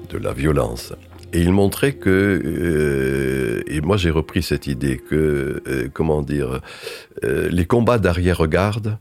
de 0.09 0.17
la 0.17 0.31
violence. 0.31 0.93
Et 1.33 1.41
il 1.41 1.51
montrait 1.51 1.93
que, 1.93 2.41
euh, 2.43 3.61
et 3.67 3.81
moi 3.81 3.97
j'ai 3.97 4.09
repris 4.09 4.41
cette 4.41 4.67
idée, 4.67 4.97
que, 4.97 5.61
euh, 5.67 5.89
comment 5.93 6.21
dire, 6.21 6.61
les 7.23 7.65
combats 7.65 7.99
d'arrière-garde 7.99 8.97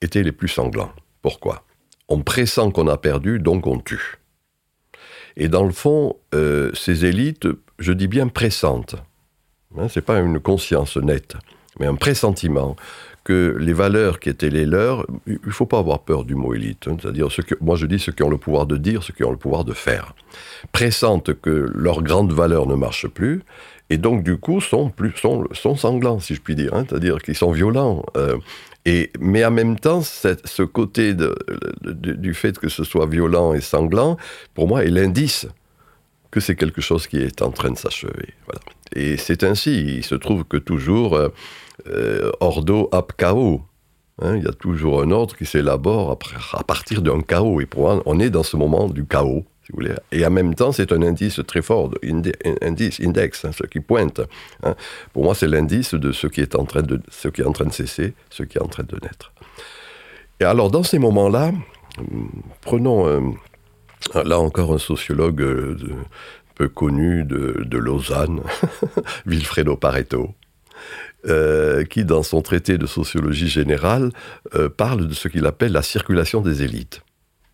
étaient 0.00 0.22
les 0.22 0.32
plus 0.32 0.48
sanglants. 0.48 0.92
Pourquoi? 1.20 1.64
On 2.08 2.22
pressent 2.22 2.72
qu'on 2.72 2.88
a 2.88 2.96
perdu, 2.96 3.38
donc 3.38 3.66
on 3.66 3.78
tue. 3.78 4.19
Et 5.40 5.48
dans 5.48 5.64
le 5.64 5.72
fond, 5.72 6.16
ces 6.74 7.06
élites, 7.06 7.48
je 7.78 7.92
dis 7.92 8.08
bien 8.08 8.28
pressentent, 8.28 8.96
hein, 9.76 9.88
c'est 9.88 10.04
pas 10.04 10.20
une 10.20 10.38
conscience 10.38 10.98
nette, 10.98 11.34
mais 11.78 11.86
un 11.86 11.94
pressentiment 11.94 12.76
que 13.24 13.56
les 13.58 13.72
valeurs 13.72 14.20
qui 14.20 14.28
étaient 14.28 14.50
les 14.50 14.66
leurs, 14.66 15.06
il 15.26 15.38
ne 15.44 15.50
faut 15.50 15.64
pas 15.64 15.78
avoir 15.78 16.00
peur 16.00 16.24
du 16.24 16.34
mot 16.34 16.52
élite. 16.52 16.88
Hein. 16.88 16.96
C'est-à-dire, 17.00 17.28
moi 17.62 17.76
je 17.76 17.86
dis 17.86 17.98
ceux 17.98 18.12
qui 18.12 18.22
ont 18.22 18.28
le 18.28 18.36
pouvoir 18.36 18.66
de 18.66 18.76
dire, 18.76 19.02
ceux 19.02 19.14
qui 19.14 19.24
ont 19.24 19.30
le 19.30 19.38
pouvoir 19.38 19.64
de 19.64 19.72
faire. 19.72 20.14
Pressentent 20.72 21.32
que 21.40 21.70
leurs 21.74 22.02
grandes 22.02 22.32
valeurs 22.32 22.66
ne 22.66 22.74
marchent 22.74 23.08
plus, 23.08 23.42
et 23.90 23.98
donc 23.98 24.22
du 24.22 24.38
coup 24.38 24.60
sont, 24.60 24.88
plus, 24.88 25.12
sont, 25.16 25.46
sont 25.52 25.76
sanglants, 25.76 26.20
si 26.20 26.34
je 26.34 26.40
puis 26.40 26.54
dire. 26.54 26.72
Hein. 26.74 26.86
C'est-à-dire 26.88 27.18
qu'ils 27.18 27.36
sont 27.36 27.50
violents. 27.50 28.04
Euh, 28.16 28.36
et, 28.86 29.10
mais 29.20 29.44
en 29.44 29.50
même 29.50 29.78
temps, 29.78 30.00
ce 30.00 30.62
côté 30.62 31.14
du 31.82 32.32
fait 32.32 32.58
que 32.58 32.70
ce 32.70 32.84
soit 32.84 33.06
violent 33.06 33.52
et 33.52 33.60
sanglant, 33.60 34.16
pour 34.54 34.68
moi, 34.68 34.84
est 34.84 34.90
l'indice 34.90 35.46
que 36.30 36.40
c'est 36.40 36.54
quelque 36.54 36.80
chose 36.80 37.06
qui 37.06 37.18
est 37.18 37.42
en 37.42 37.50
train 37.50 37.72
de 37.72 37.76
s'achever. 37.76 38.34
Voilà. 38.46 38.60
Et 38.94 39.16
c'est 39.16 39.42
ainsi, 39.42 39.96
il 39.98 40.04
se 40.04 40.14
trouve 40.14 40.44
que 40.44 40.56
toujours, 40.56 41.14
euh, 41.14 41.28
euh, 41.88 42.30
ordo 42.40 42.88
ab 42.92 43.12
chaos. 43.18 43.62
Hein, 44.22 44.36
il 44.36 44.44
y 44.44 44.46
a 44.46 44.52
toujours 44.52 45.02
un 45.02 45.10
ordre 45.10 45.34
qui 45.34 45.46
s'élabore 45.46 46.18
à 46.52 46.64
partir 46.64 47.02
d'un 47.02 47.20
chaos. 47.20 47.60
Et 47.60 47.66
pour 47.66 47.82
moi, 47.82 48.02
on 48.06 48.20
est 48.20 48.30
dans 48.30 48.42
ce 48.42 48.56
moment 48.56 48.88
du 48.88 49.04
chaos, 49.06 49.44
Et 50.12 50.24
en 50.24 50.30
même 50.30 50.54
temps, 50.54 50.72
c'est 50.72 50.92
un 50.92 51.02
indice 51.02 51.40
très 51.46 51.62
fort, 51.62 51.90
indice, 52.62 53.00
index, 53.00 53.44
hein, 53.44 53.50
ce 53.52 53.64
qui 53.64 53.80
pointe. 53.80 54.20
Hein. 54.62 54.74
Pour 55.12 55.24
moi, 55.24 55.34
c'est 55.34 55.48
l'indice 55.48 55.94
de 55.94 56.12
ce 56.12 56.26
qui 56.26 56.40
est 56.40 56.54
en 56.54 56.64
train 56.64 56.82
de, 56.82 57.00
qui 57.32 57.40
est 57.40 57.46
en 57.46 57.52
train 57.52 57.66
de 57.66 57.72
cesser, 57.72 58.14
ce 58.30 58.42
qui 58.42 58.58
est 58.58 58.62
en 58.62 58.68
train 58.68 58.84
de 58.84 58.96
naître. 59.02 59.32
Et 60.40 60.44
alors, 60.44 60.70
dans 60.70 60.82
ces 60.82 60.98
moments-là, 60.98 61.52
prenons 62.62 63.06
euh, 63.06 63.20
là 64.24 64.38
encore 64.38 64.72
un 64.72 64.78
sociologue 64.78 65.42
euh, 65.42 65.76
peu 66.54 66.68
connu 66.68 67.24
de, 67.24 67.76
Lausanne, 67.76 68.40
Vilfredo 69.26 69.76
Pareto. 69.76 70.34
Euh, 71.26 71.84
qui, 71.84 72.06
dans 72.06 72.22
son 72.22 72.40
traité 72.40 72.78
de 72.78 72.86
sociologie 72.86 73.48
générale, 73.48 74.10
parle 74.78 75.06
de 75.06 75.12
ce 75.12 75.28
qu'il 75.28 75.44
appelle 75.44 75.72
la 75.72 75.82
circulation 75.82 76.40
des 76.40 76.62
élites. 76.62 77.02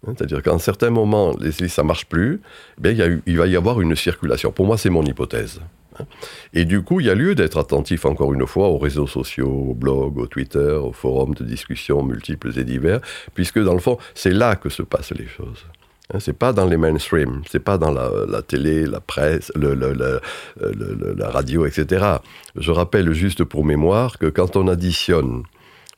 Hein, 0.07 0.13
c'est-à-dire 0.17 0.43
qu'à 0.43 0.53
un 0.53 0.59
certain 0.59 0.91
moment, 0.91 1.33
élites, 1.41 1.69
ça 1.69 1.83
marche 1.83 2.07
plus, 2.07 2.41
eh 2.85 2.91
il, 3.27 3.37
va 3.37 3.47
y 3.47 3.57
avoir 3.57 3.81
une 3.81 3.97
circulation. 3.97 4.53
Pour 4.53 4.67
moi, 4.67 4.79
c'est 4.79 4.91
mon 4.91 5.05
hypothèse. 5.05 5.61
Hein. 5.99 6.05
Et 6.53 6.65
du 6.65 6.83
coup, 6.83 7.01
il 7.01 7.07
y 7.07 7.11
a 7.11 7.15
lieu 7.15 7.35
d'être 7.35 7.59
attentif, 7.59 8.05
encore 8.05 8.33
une 8.35 8.47
fois, 8.47 8.69
aux 8.69 8.79
réseaux 8.79 9.07
sociaux, 9.07 9.69
aux 9.71 9.75
blogs, 9.75 10.19
aux 10.19 10.27
Twitter, 10.27 10.73
aux 10.73 10.93
forums 10.93 11.35
de 11.35 11.45
discussion 11.45 12.03
multiples 12.03 12.59
et 12.59 12.65
divers, 12.65 13.01
puisque 13.35 13.59
dans 13.59 13.75
le 13.75 13.81
fond, 13.81 13.99
c'est 14.15 14.33
là 14.33 14.57
que 14.57 14.69
se 14.69 14.83
passent 14.83 15.13
les 15.13 15.27
choses. 15.27 15.67
Hein, 16.13 16.21
c'est 16.21 16.39
pas 16.39 16.53
dans 16.53 16.67
les 16.67 16.77
mainstream, 16.77 17.43
c'est 17.51 17.63
pas 17.63 17.79
dans 17.79 17.91
la, 17.91 18.43
télé, 18.43 18.87
la 18.87 19.01
presse, 19.01 19.51
la 19.57 21.31
radio, 21.31 21.67
etc. 21.67 22.19
Je 22.55 22.71
rappelle 22.71 23.13
juste 23.13 23.43
pour 23.43 23.65
mémoire 23.65 24.19
que 24.19 24.27
quand 24.27 24.55
on 24.57 24.69
additionne 24.69 25.43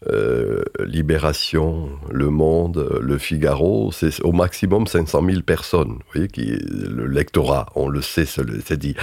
euh, 0.07 0.63
Libération, 0.85 1.91
Le 2.11 2.31
Monde, 2.31 2.99
Le 3.01 3.19
Figaro, 3.19 3.91
c'est 3.93 4.23
au 4.23 4.33
maximum 4.33 4.87
500 4.87 5.25
000 5.25 5.43
personnes. 5.43 5.95
Vous 5.95 6.13
voyez, 6.15 6.29
qui, 6.29 6.47
le 6.47 7.07
lectorat, 7.07 7.67
on 7.75 7.89
le 7.89 8.01
sait, 8.01 8.25
c'est 8.25 8.77
dit, 8.77 8.95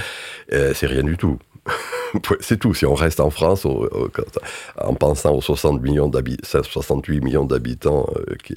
euh, 0.54 0.74
c'est 0.74 0.88
rien 0.88 1.04
du 1.04 1.18
tout. 1.18 1.38
c'est 2.40 2.58
tout. 2.58 2.74
Si 2.74 2.86
on 2.86 2.94
reste 2.94 3.20
en 3.20 3.30
France, 3.30 3.66
en 3.66 4.94
pensant 4.94 5.34
aux 5.34 5.42
60 5.42 5.82
millions 5.82 6.12
68 6.44 7.22
millions 7.22 7.46
d'habitants 7.46 8.08
euh, 8.16 8.36
qui, 8.44 8.56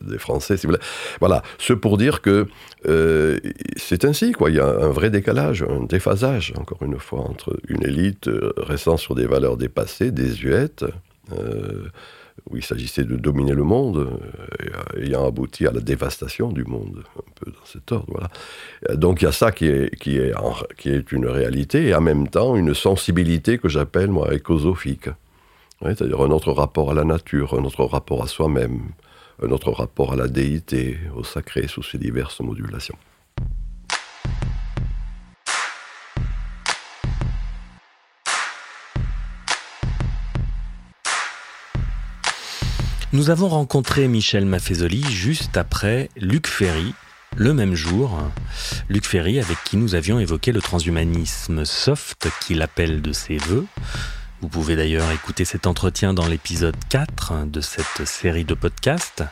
des 0.00 0.18
Français, 0.18 0.56
si 0.56 0.66
vous. 0.66 0.74
Voilà. 1.20 1.42
Ce 1.58 1.72
pour 1.72 1.96
dire 1.98 2.20
que 2.20 2.46
euh, 2.86 3.38
c'est 3.76 4.04
ainsi, 4.04 4.32
quoi. 4.32 4.50
Il 4.50 4.56
y 4.56 4.60
a 4.60 4.66
un 4.66 4.90
vrai 4.90 5.10
décalage, 5.10 5.62
un 5.62 5.84
déphasage, 5.84 6.52
encore 6.56 6.82
une 6.82 6.98
fois, 6.98 7.20
entre 7.20 7.58
une 7.68 7.84
élite 7.84 8.28
euh, 8.28 8.52
restant 8.56 8.96
sur 8.96 9.14
des 9.14 9.26
valeurs 9.26 9.56
dépassées, 9.56 10.10
désuètes, 10.10 10.84
où 12.50 12.56
il 12.56 12.64
s'agissait 12.64 13.04
de 13.04 13.16
dominer 13.16 13.54
le 13.54 13.62
monde, 13.62 14.08
euh, 14.60 15.02
ayant 15.02 15.26
abouti 15.26 15.66
à 15.66 15.72
la 15.72 15.80
dévastation 15.80 16.52
du 16.52 16.64
monde, 16.64 17.02
un 17.16 17.30
peu 17.34 17.50
dans 17.50 17.64
cet 17.64 17.90
ordre. 17.90 18.06
Voilà. 18.08 18.28
Euh, 18.90 18.96
donc 18.96 19.22
il 19.22 19.24
y 19.24 19.28
a 19.28 19.32
ça 19.32 19.50
qui 19.50 19.66
est, 19.66 19.94
qui, 19.98 20.18
est 20.18 20.32
qui 20.76 20.90
est 20.90 21.10
une 21.12 21.26
réalité, 21.26 21.88
et 21.88 21.94
en 21.94 22.02
même 22.02 22.28
temps 22.28 22.56
une 22.56 22.74
sensibilité 22.74 23.58
que 23.58 23.68
j'appelle, 23.68 24.10
moi, 24.10 24.34
écosophique. 24.34 25.08
C'est-à-dire 25.82 26.20
un 26.22 26.30
autre 26.30 26.52
rapport 26.52 26.90
à 26.90 26.94
la 26.94 27.04
nature, 27.04 27.54
un 27.54 27.64
autre 27.64 27.84
rapport 27.84 28.22
à 28.22 28.26
soi-même, 28.26 28.92
un 29.42 29.50
autre 29.50 29.70
rapport 29.70 30.12
à 30.12 30.16
la 30.16 30.28
déité, 30.28 30.98
au 31.14 31.24
sacré, 31.24 31.66
sous 31.66 31.82
ses 31.82 31.98
diverses 31.98 32.40
modulations. 32.40 32.96
Nous 43.14 43.30
avons 43.30 43.46
rencontré 43.46 44.08
Michel 44.08 44.44
Maffezoli 44.44 45.04
juste 45.08 45.56
après 45.56 46.10
Luc 46.16 46.48
Ferry, 46.48 46.94
le 47.36 47.54
même 47.54 47.76
jour. 47.76 48.18
Luc 48.88 49.06
Ferry 49.06 49.38
avec 49.38 49.56
qui 49.64 49.76
nous 49.76 49.94
avions 49.94 50.18
évoqué 50.18 50.50
le 50.50 50.60
transhumanisme 50.60 51.64
soft 51.64 52.26
qu'il 52.40 52.60
appelle 52.60 53.02
de 53.02 53.12
ses 53.12 53.36
voeux. 53.36 53.66
Vous 54.40 54.48
pouvez 54.48 54.74
d'ailleurs 54.74 55.08
écouter 55.12 55.44
cet 55.44 55.68
entretien 55.68 56.12
dans 56.12 56.26
l'épisode 56.26 56.74
4 56.88 57.46
de 57.46 57.60
cette 57.60 58.04
série 58.04 58.44
de 58.44 58.54
podcasts. 58.54 59.22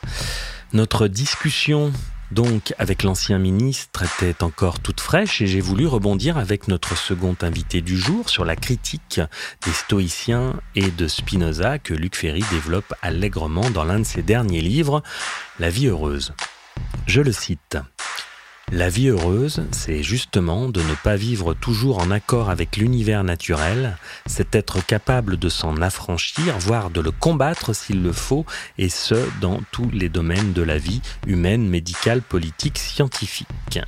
Notre 0.72 1.08
discussion 1.08 1.92
donc 2.32 2.74
avec 2.78 3.02
l'ancien 3.02 3.38
ministre 3.38 4.02
était 4.02 4.42
encore 4.42 4.80
toute 4.80 5.00
fraîche 5.00 5.42
et 5.42 5.46
j'ai 5.46 5.60
voulu 5.60 5.86
rebondir 5.86 6.38
avec 6.38 6.66
notre 6.66 6.96
second 6.96 7.36
invité 7.42 7.82
du 7.82 7.96
jour 7.98 8.28
sur 8.28 8.44
la 8.44 8.56
critique 8.56 9.20
des 9.64 9.72
stoïciens 9.72 10.58
et 10.74 10.90
de 10.90 11.08
Spinoza 11.08 11.78
que 11.78 11.92
Luc 11.92 12.16
Ferry 12.16 12.42
développe 12.50 12.94
allègrement 13.02 13.70
dans 13.70 13.84
l'un 13.84 14.00
de 14.00 14.04
ses 14.04 14.22
derniers 14.22 14.62
livres, 14.62 15.02
La 15.60 15.68
vie 15.68 15.88
heureuse. 15.88 16.32
Je 17.06 17.20
le 17.20 17.32
cite. 17.32 17.76
La 18.74 18.88
vie 18.88 19.08
heureuse, 19.08 19.66
c'est 19.70 20.02
justement 20.02 20.70
de 20.70 20.80
ne 20.80 20.94
pas 20.94 21.14
vivre 21.14 21.52
toujours 21.52 21.98
en 21.98 22.10
accord 22.10 22.48
avec 22.48 22.78
l'univers 22.78 23.22
naturel, 23.22 23.98
c'est 24.24 24.54
être 24.54 24.84
capable 24.84 25.36
de 25.36 25.50
s'en 25.50 25.76
affranchir, 25.82 26.58
voire 26.58 26.88
de 26.88 27.02
le 27.02 27.10
combattre 27.10 27.74
s'il 27.74 28.02
le 28.02 28.12
faut, 28.12 28.46
et 28.78 28.88
ce, 28.88 29.28
dans 29.42 29.60
tous 29.72 29.90
les 29.90 30.08
domaines 30.08 30.54
de 30.54 30.62
la 30.62 30.78
vie 30.78 31.02
humaine, 31.26 31.68
médicale, 31.68 32.22
politique, 32.22 32.78
scientifique. 32.78 33.78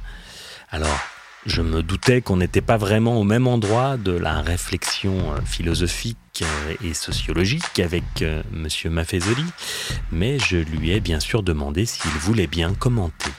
Alors, 0.70 1.00
Je 1.46 1.60
me 1.60 1.82
doutais 1.82 2.22
qu'on 2.22 2.38
n'était 2.38 2.62
pas 2.62 2.78
vraiment 2.78 3.20
au 3.20 3.24
même 3.24 3.46
endroit 3.46 3.98
de 3.98 4.12
la 4.12 4.40
réflexion 4.40 5.34
euh, 5.34 5.40
philosophique 5.44 6.16
euh, 6.40 6.74
et 6.82 6.94
sociologique 6.94 7.80
avec 7.80 8.22
euh, 8.22 8.42
M. 8.54 8.90
Maffezoli, 8.90 9.44
mais 10.10 10.38
je 10.38 10.56
lui 10.56 10.92
ai 10.92 11.00
bien 11.00 11.20
sûr 11.20 11.42
demandé 11.42 11.84
s'il 11.84 12.10
voulait 12.12 12.46
bien 12.46 12.72
commenter. 12.72 13.30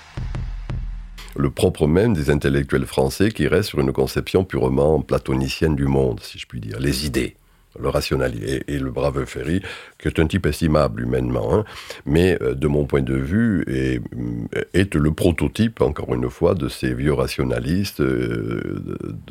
Le 1.35 1.49
propre 1.49 1.87
même 1.87 2.13
des 2.13 2.29
intellectuels 2.29 2.85
français 2.85 3.31
qui 3.31 3.47
restent 3.47 3.69
sur 3.69 3.79
une 3.79 3.91
conception 3.91 4.43
purement 4.43 5.01
platonicienne 5.01 5.75
du 5.75 5.85
monde, 5.85 6.19
si 6.21 6.39
je 6.39 6.47
puis 6.47 6.59
dire, 6.59 6.79
les 6.79 7.05
idées 7.05 7.35
le 7.79 7.89
rationalité 7.89 8.63
et, 8.67 8.79
le 8.79 8.89
brave 8.91 9.25
Ferry, 9.25 9.61
qui 9.99 10.07
est 10.07 10.19
un 10.19 10.27
type 10.27 10.45
estimable 10.45 11.01
humainement, 11.01 11.53
hein, 11.53 11.65
mais 12.05 12.37
euh, 12.41 12.53
de 12.53 12.67
mon 12.67 12.85
point 12.85 13.01
de 13.01 13.15
vue 13.15 13.63
est, 13.67 14.01
euh, 14.15 14.61
est, 14.73 14.95
le 14.95 15.11
prototype, 15.11 15.81
encore 15.81 16.13
une 16.13 16.29
fois, 16.29 16.55
de 16.55 16.69
ces 16.69 16.93
vieux 16.93 17.13
rationalistes 17.13 18.01
euh, 18.01 18.81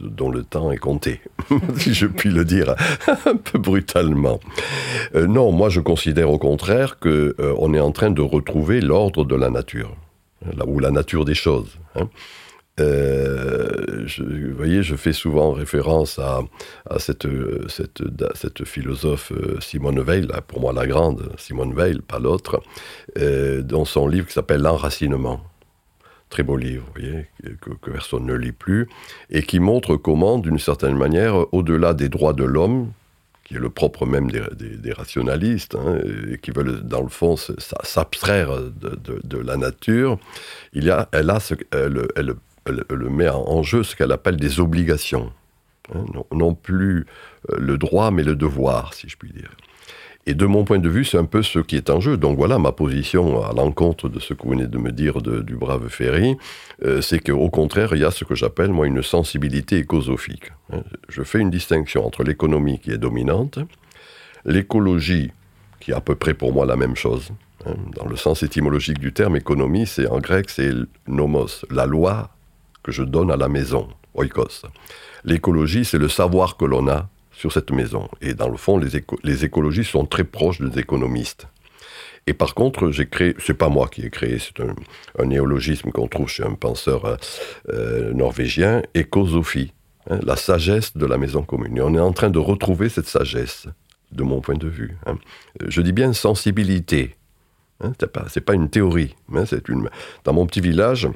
dont 0.01 0.31
le 0.31 0.43
temps 0.43 0.71
est 0.73 0.79
compté, 0.79 1.21
si 1.77 1.95
je 1.95 2.07
puis 2.07 2.31
le 2.31 2.45
dire 2.45 2.75
un 3.27 3.37
peu 3.37 3.59
brutalement. 3.59 4.41
non, 5.15 5.53
moi 5.53 5.69
je 5.69 5.81
considère 5.81 6.31
au 6.31 6.39
contraire 6.39 6.99
qu'on 6.99 7.75
est 7.75 7.81
en 7.81 7.93
train 7.93 8.11
de 8.11 8.23
retrouver 8.23 8.81
l'ordre 8.81 9.25
de 9.25 9.35
la 9.35 9.51
nature, 9.51 9.97
ou 10.67 10.79
la 10.81 10.91
nature 10.91 11.25
des 11.25 11.35
choses. 11.35 11.79
Hein. 11.95 12.09
Euh, 12.81 14.03
je, 14.07 14.25
vous 14.25 14.57
voyez, 14.57 14.83
je 14.83 14.97
fais 14.97 15.13
souvent 15.13 15.53
référence 15.53 16.19
à, 16.19 16.41
cette, 16.99 17.27
philosophe 18.65 19.33
euh, 19.33 19.61
Simone 19.61 20.03
Veil, 20.03 20.27
pour 20.49 20.61
moi 20.61 20.73
la 20.73 20.87
grande, 20.87 21.31
Simone 21.39 21.73
Veil, 21.73 22.01
pas 22.01 22.19
l'autre, 22.19 22.63
euh, 23.19 23.63
dans 23.63 23.85
son 23.85 24.09
livre 24.09 24.27
qui 24.27 24.33
s'appelle 24.33 24.63
L'enracinement. 24.63 25.41
Très 26.31 26.43
beau 26.43 26.57
livre, 26.57 26.87
que, 26.95 27.71
que, 27.71 27.91
personne 27.91 28.27
ne 28.27 28.35
lit 28.35 28.51
plus, 28.51 28.89
et 29.31 29.43
qui 29.43 29.61
montre 29.61 29.95
comment, 29.95 30.39
d'une 30.39 30.59
certaine 30.59 30.97
manière, 30.97 31.55
au-delà 31.55 31.95
des 31.95 32.09
droits 32.09 32.33
de 32.33 32.45
l'homme, 32.45 32.91
qui 33.45 33.55
est 33.55 33.59
le 33.59 33.71
propre 33.71 34.07
même 34.07 34.31
des, 34.31 34.93
rationalistes, 34.93 35.75
hein, 35.75 35.99
et 36.31 36.39
qui 36.39 36.51
veulent, 36.51 36.81
dans 36.81 37.03
le 37.03 37.09
fond, 37.09 37.37
s'abstraire 37.37 38.51
de, 38.63 39.39
la 39.39 39.57
nature, 39.57 40.19
il 40.73 40.85
y 40.85 40.91
a, 40.91 41.09
elle, 41.13 41.31
a 41.31 41.39
elle, 41.73 42.09
elle 42.17 42.35
le 42.89 43.11
met 43.11 43.29
en 43.29 43.63
jeu 43.63 43.83
ce 43.83 43.95
qu'elle 43.95 44.13
appelle 44.13 44.37
des 44.37 44.61
obligations. 44.61 45.33
Hein, 45.95 46.05
non, 46.33 46.55
plus 46.55 47.07
euh, 47.51 47.57
le 47.59 47.77
droit, 47.77 48.11
mais 48.11 48.23
le 48.23 48.37
devoir, 48.37 48.95
si 48.95 49.09
je 49.09 49.17
puis 49.17 49.31
dire. 49.33 49.51
Et 50.27 50.35
de 50.35 50.47
mon 50.47 50.65
point 50.65 50.79
de 50.79 50.89
vue, 50.89 51.05
c'est 51.05 51.19
un 51.19 51.27
peu 51.27 51.43
ce 51.43 51.59
qui 51.59 51.77
est 51.77 51.91
en 51.91 52.01
jeu. 52.01 52.17
Donc 52.17 52.39
voilà 52.39 52.59
ma 52.59 52.73
position 52.73 53.45
à 53.45 53.53
l'encontre 53.53 54.09
de 54.09 54.19
ce 54.19 54.33
que 54.33 54.43
vous 54.45 54.51
venez 54.51 54.67
de 54.67 54.79
me 54.79 54.91
dire 54.91 55.21
du 55.21 55.55
brave 55.55 55.89
Ferry, 55.89 56.37
euh, 56.83 57.03
c'est 57.03 57.19
qu'au 57.19 57.51
contraire, 57.51 57.91
il 57.95 58.01
y 58.01 58.05
a 58.05 58.11
ce 58.11 58.25
que 58.25 58.35
j'appelle, 58.35 58.71
moi, 58.71 58.87
une 58.87 59.03
sensibilité 59.03 59.79
écosophique. 59.79 60.53
Hein. 60.73 60.83
Je 61.09 61.23
fais 61.23 61.41
une 61.41 61.51
distinction 61.51 62.07
entre 62.07 62.25
l'économie 62.25 62.79
qui 62.79 62.91
est 62.91 62.99
dominante, 62.99 63.59
l'écologie, 64.47 65.33
qui 65.81 65.91
est 65.91 65.95
à 65.95 66.01
peu 66.01 66.15
près 66.15 66.33
pour 66.33 66.55
moi 66.55 66.65
la 66.65 66.77
même 66.77 66.97
chose. 66.97 67.29
Hein. 67.67 67.75
Dans 67.95 68.07
le 68.07 68.17
sens 68.17 68.43
étymologique 68.43 68.99
du 68.99 69.13
terme, 69.13 69.37
économie, 69.37 69.87
c'est 69.87 70.07
en 70.07 70.21
grec, 70.21 70.49
c'est 70.49 70.73
nomos, 71.07 71.67
la 71.71 71.85
loi 71.85 72.31
que 72.83 72.93
je 72.93 73.03
donne 73.03 73.31
à 73.31 73.37
la 73.37 73.49
maison, 73.49 73.89
oikos. 74.15 74.63
L'écologie, 75.25 75.85
c'est 75.85 75.99
le 75.99 76.09
savoir 76.09 76.57
que 76.57 76.65
l'on 76.65 76.89
a 76.89 77.09
sur 77.37 77.53
cette 77.53 77.71
maison. 77.71 78.09
Et 78.21 78.35
dans 78.35 78.49
le 78.49 78.57
fond, 78.57 78.79
les, 78.79 79.03
les 79.23 79.45
écologistes 79.45 79.91
sont 79.91 80.07
très 80.07 80.25
proches 80.25 80.61
des 80.61 80.79
économistes. 80.79 81.47
Et 82.27 82.33
par 82.33 82.55
contre, 82.55 82.91
j'ai 82.91 83.07
créé, 83.07 83.35
c'est 83.39 83.55
pas 83.55 83.69
moi 83.69 83.89
qui 83.89 84.03
ai 84.03 84.11
créé, 84.11 84.39
c'est 84.39 84.63
un, 84.63 85.25
néologisme 85.27 85.91
qu'on 85.91 86.09
trouve 86.09 86.29
chez 86.29 86.43
un 86.43 86.55
penseur 86.55 87.05
euh, 87.05 87.17
euh, 87.69 88.13
norvégien, 88.15 88.83
écosophie, 88.95 89.73
hein, 90.09 90.19
la 90.23 90.37
sagesse 90.37 90.97
de 90.97 91.05
la 91.05 91.19
maison 91.19 91.43
commune. 91.43 91.77
Et 91.77 91.83
on 91.83 91.95
est 91.95 92.01
en 92.01 92.13
train 92.13 92.31
de 92.31 92.39
retrouver 92.39 92.89
cette 92.89 93.09
sagesse, 93.09 93.67
de 94.13 94.23
mon 94.23 94.41
point 94.41 94.57
de 94.57 94.69
vue. 94.69 94.97
Hein. 95.07 95.19
Je 95.67 95.83
dis 95.83 95.93
bien 95.93 96.13
sensibilité. 96.15 97.15
Hein, 97.81 97.93
c'est 98.01 98.11
pas, 98.11 98.25
pas, 98.47 98.55
une 98.55 98.71
théorie. 98.71 99.15
Hein, 99.35 99.45
c'est 99.45 99.69
une. 99.69 99.91
Dans 100.25 100.33
mon 100.33 100.47
petit 100.47 100.61
village, 100.61 101.09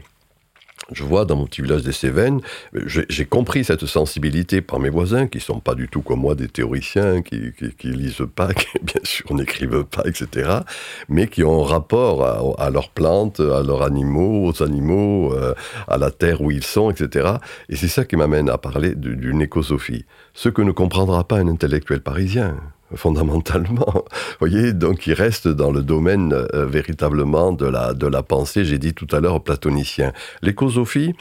je 0.93 1.05
vois 1.05 1.25
dans 1.25 1.37
mon 1.37 1.47
petit 1.47 1.63
village 1.63 1.83
des 1.83 1.93
Cévennes, 1.93 2.41
j'ai 2.75 3.25
compris 3.27 3.65
cette 3.65 3.87
sensibilité 3.87 4.61
par 4.61 4.79
mes 4.81 4.89
voisins 4.89 5.27
qui 5.27 5.41
sont 5.41 5.61
pas 5.61 5.75
du 5.75 5.89
tout 5.89 6.03
comme 6.03 6.21
moi 6.21 6.35
des 6.35 6.49
théoriciens, 6.49 7.23
qui, 7.23 7.53
qui, 7.79 7.89
lisent 7.89 8.27
pas, 8.35 8.55
qui 8.55 8.67
bien 8.83 9.01
sûr 9.05 9.35
n'écrivent 9.35 9.85
pas, 9.85 10.03
etc., 10.07 10.61
mais 11.09 11.27
qui 11.27 11.45
ont 11.45 11.65
un 11.65 11.67
rapport 11.67 12.59
à, 12.59 12.71
leurs 12.71 12.91
plantes, 12.91 13.41
à 13.41 13.63
leurs 13.63 13.83
animaux, 13.83 14.49
aux 14.49 14.63
animaux, 14.63 15.33
euh, 15.35 15.55
à 15.87 15.99
la 15.99 16.11
terre 16.11 16.41
où 16.41 16.51
ils 16.51 16.65
sont, 16.65 16.91
etc. 16.91 17.35
Et 17.69 17.77
c'est 17.77 17.89
ça 17.89 18.05
qui 18.05 18.17
m'amène 18.17 18.49
à 18.49 18.59
parler 18.59 18.95
d'une 18.95 19.43
écosophie, 19.43 20.05
ce 20.35 20.49
que 20.49 20.63
ne 20.63 20.73
comprendra 20.73 21.25
pas 21.25 21.39
un 21.39 21.49
intellectuel 21.49 22.01
parisien 22.01 22.57
fondamentalement. 22.95 23.93
Vous 23.93 24.37
voyez, 24.41 24.73
donc 24.73 25.07
il 25.07 25.15
reste 25.15 25.49
dans 25.49 25.71
le 25.71 25.83
domaine 25.83 26.33
euh, 26.33 26.67
véritablement 26.67 27.53
de 27.53 27.67
la, 27.67 27.95
de 27.95 28.07
la 28.07 28.23
pensée, 28.23 28.65
j'ai 28.65 28.79
dit 28.79 28.95
tout 28.95 29.09
à 29.13 29.21
l'heure, 29.21 29.43
platonicien. 29.43 30.13
L'écosophie, 30.43 31.15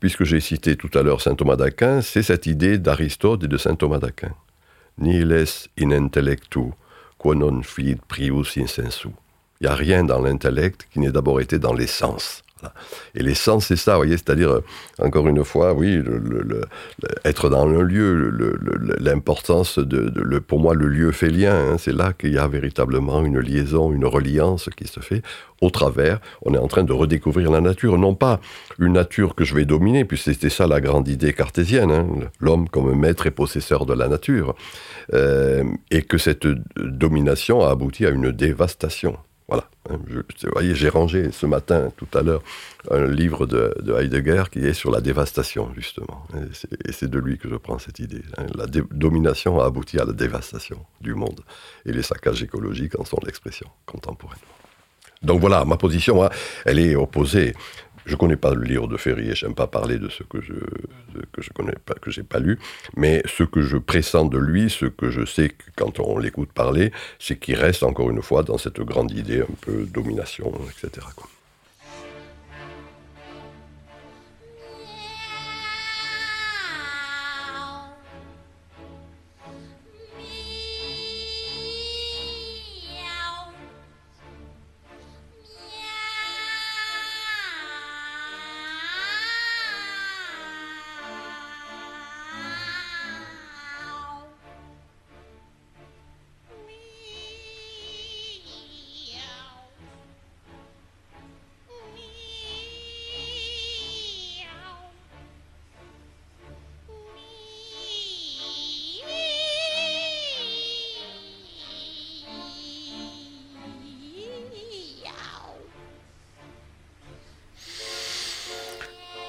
puisque 0.00 0.24
j'ai 0.24 0.40
cité 0.40 0.76
tout 0.76 0.90
à 0.94 1.02
l'heure 1.02 1.20
saint 1.20 1.34
Thomas 1.34 1.56
d'Aquin, 1.56 2.02
c'est 2.02 2.22
cette 2.22 2.46
idée 2.46 2.78
d'Aristote 2.78 3.44
et 3.44 3.48
de 3.48 3.56
saint 3.56 3.74
Thomas 3.74 3.98
d'Aquin. 3.98 4.34
Nihiles 4.98 5.68
in 5.80 5.90
intellectu, 5.90 6.72
quo 7.18 7.34
non 7.34 7.62
fit 7.62 7.96
prius 8.06 8.56
in 8.58 8.66
sensu. 8.66 9.08
Il 9.60 9.66
n'y 9.66 9.72
a 9.72 9.74
rien 9.74 10.04
dans 10.04 10.20
l'intellect 10.20 10.86
qui 10.92 11.00
n'ait 11.00 11.10
d'abord 11.10 11.40
été 11.40 11.58
dans 11.58 11.72
l'essence. 11.72 12.43
Et 13.14 13.22
l'essence, 13.22 13.66
c'est 13.66 13.76
ça, 13.76 13.98
vous 13.98 14.08
c'est-à-dire, 14.08 14.50
euh, 14.50 14.64
encore 14.98 15.28
une 15.28 15.44
fois, 15.44 15.72
oui, 15.74 16.00
être 17.24 17.48
dans 17.48 17.68
un 17.68 17.82
lieu, 17.82 18.32
l'importance 19.00 19.78
de, 19.78 20.38
pour 20.38 20.60
moi, 20.60 20.74
le 20.74 20.88
lieu 20.88 21.12
fait 21.12 21.30
lien, 21.30 21.54
hein, 21.54 21.76
c'est 21.78 21.94
là 21.94 22.12
qu'il 22.12 22.32
y 22.32 22.38
a 22.38 22.46
véritablement 22.46 23.24
une 23.24 23.38
liaison, 23.38 23.92
une 23.92 24.06
reliance 24.06 24.68
qui 24.76 24.86
se 24.86 25.00
fait 25.00 25.22
au 25.60 25.70
travers. 25.70 26.20
On 26.42 26.54
est 26.54 26.58
en 26.58 26.68
train 26.68 26.84
de 26.84 26.92
redécouvrir 26.92 27.50
la 27.50 27.60
nature, 27.60 27.98
non 27.98 28.14
pas 28.14 28.40
une 28.78 28.94
nature 28.94 29.34
que 29.34 29.44
je 29.44 29.54
vais 29.54 29.64
dominer, 29.64 30.04
puisque 30.04 30.24
c'était 30.24 30.50
ça 30.50 30.66
la 30.66 30.80
grande 30.80 31.08
idée 31.08 31.32
cartésienne, 31.32 31.90
hein, 31.90 32.06
l'homme 32.40 32.68
comme 32.68 32.94
maître 32.94 33.26
et 33.26 33.30
possesseur 33.30 33.86
de 33.86 33.94
la 33.94 34.08
nature, 34.08 34.54
euh, 35.12 35.64
et 35.90 36.02
que 36.02 36.18
cette 36.18 36.46
domination 36.76 37.64
a 37.64 37.70
abouti 37.70 38.06
à 38.06 38.10
une 38.10 38.30
dévastation. 38.30 39.16
Voilà. 39.46 39.68
vous 39.90 40.22
voyez, 40.52 40.74
j'ai 40.74 40.88
rangé 40.88 41.30
ce 41.30 41.44
matin, 41.44 41.92
tout 41.96 42.08
à 42.14 42.22
l'heure, 42.22 42.42
un 42.90 43.06
livre 43.06 43.46
de, 43.46 43.74
Heidegger 43.98 44.44
qui 44.50 44.60
est 44.60 44.72
sur 44.72 44.90
la 44.90 45.02
dévastation, 45.02 45.70
justement. 45.74 46.26
Et 46.86 46.92
c'est 46.92 47.10
de 47.10 47.18
lui 47.18 47.36
que 47.36 47.48
je 47.48 47.56
prends 47.56 47.78
cette 47.78 47.98
idée. 47.98 48.22
Hein. 48.38 48.46
La 48.54 48.66
domination 48.66 49.60
a 49.60 49.66
abouti 49.66 49.98
à 49.98 50.06
la 50.06 50.12
dévastation 50.12 50.78
du 51.02 51.14
monde. 51.14 51.40
Et 51.84 51.92
les 51.92 52.02
saccages 52.02 52.42
écologiques 52.42 52.98
en 52.98 53.04
sont 53.04 53.20
l'expression 53.24 53.68
contemporaine. 53.84 54.40
Donc 55.22 55.40
voilà, 55.40 55.64
ma 55.64 55.76
position, 55.76 56.24
hein, 56.24 56.30
elle 56.64 56.78
est 56.78 56.96
opposée 56.96 57.54
je 58.06 58.16
connais 58.16 58.36
pas 58.36 58.54
le 58.54 58.62
livre 58.62 58.86
de 58.88 58.96
Ferry 58.96 59.30
et 59.30 59.34
j'aime 59.34 59.54
pas 59.54 59.66
parler 59.66 59.98
de 59.98 60.08
ce 60.08 60.22
que 60.22 60.40
je 60.40 60.54
que 61.32 61.42
je 61.42 61.50
connais 61.50 61.76
pas 61.86 61.94
que 61.94 62.10
j'ai 62.10 62.22
pas 62.22 62.38
lu, 62.38 62.58
mais 62.96 63.22
ce 63.26 63.44
que 63.44 63.62
je 63.62 63.76
pressens 63.76 64.26
de 64.26 64.38
lui, 64.38 64.70
ce 64.70 64.86
que 64.86 65.10
je 65.10 65.24
sais 65.24 65.52
quand 65.76 66.00
on 66.00 66.18
l'écoute 66.18 66.52
parler, 66.52 66.92
c'est 67.18 67.38
qu'il 67.38 67.56
reste 67.56 67.82
encore 67.82 68.10
une 68.10 68.22
fois 68.22 68.42
dans 68.42 68.58
cette 68.58 68.80
grande 68.80 69.10
idée 69.12 69.40
un 69.40 69.54
peu 69.60 69.84
domination, 69.84 70.52
etc. 70.70 71.06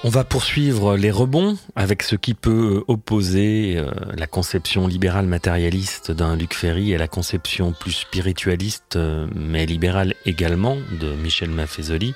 On 0.06 0.08
va 0.08 0.22
poursuivre 0.22 0.96
les 0.96 1.10
rebonds 1.10 1.58
avec 1.74 2.04
ce 2.04 2.14
qui 2.14 2.34
peut 2.34 2.84
opposer 2.86 3.74
euh, 3.76 3.90
la 4.16 4.28
conception 4.28 4.86
libérale 4.86 5.26
matérialiste 5.26 6.12
d'un 6.12 6.36
Luc 6.36 6.54
Ferry 6.54 6.92
et 6.92 6.96
la 6.96 7.08
conception 7.08 7.72
plus 7.72 7.90
spiritualiste, 7.90 8.94
euh, 8.94 9.26
mais 9.34 9.66
libérale 9.66 10.14
également, 10.24 10.76
de 11.00 11.12
Michel 11.16 11.50
Maffezoli, 11.50 12.14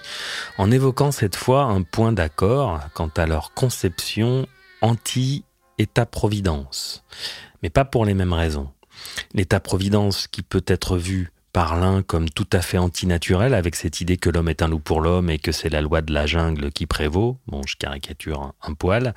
en 0.56 0.70
évoquant 0.70 1.10
cette 1.10 1.34
fois 1.34 1.64
un 1.64 1.82
point 1.82 2.12
d'accord 2.12 2.78
quant 2.94 3.10
à 3.16 3.26
leur 3.26 3.54
conception 3.54 4.46
anti-État-providence. 4.82 7.02
Mais 7.64 7.70
pas 7.70 7.84
pour 7.84 8.04
les 8.04 8.14
mêmes 8.14 8.34
raisons. 8.34 8.68
L'État-providence 9.34 10.28
qui 10.28 10.42
peut 10.42 10.62
être 10.68 10.96
vu 10.96 11.32
par 11.52 11.78
l'un 11.78 12.02
comme 12.02 12.28
tout 12.28 12.46
à 12.52 12.60
fait 12.62 12.78
antinaturel, 12.78 13.54
avec 13.54 13.74
cette 13.74 14.00
idée 14.00 14.16
que 14.16 14.30
l'homme 14.30 14.48
est 14.48 14.62
un 14.62 14.68
loup 14.68 14.78
pour 14.78 15.00
l'homme 15.00 15.30
et 15.30 15.38
que 15.38 15.52
c'est 15.52 15.68
la 15.68 15.80
loi 15.80 16.02
de 16.02 16.12
la 16.12 16.26
jungle 16.26 16.70
qui 16.70 16.86
prévaut. 16.86 17.38
Bon, 17.46 17.62
je 17.66 17.76
caricature 17.76 18.52
un, 18.62 18.74
poil. 18.74 19.14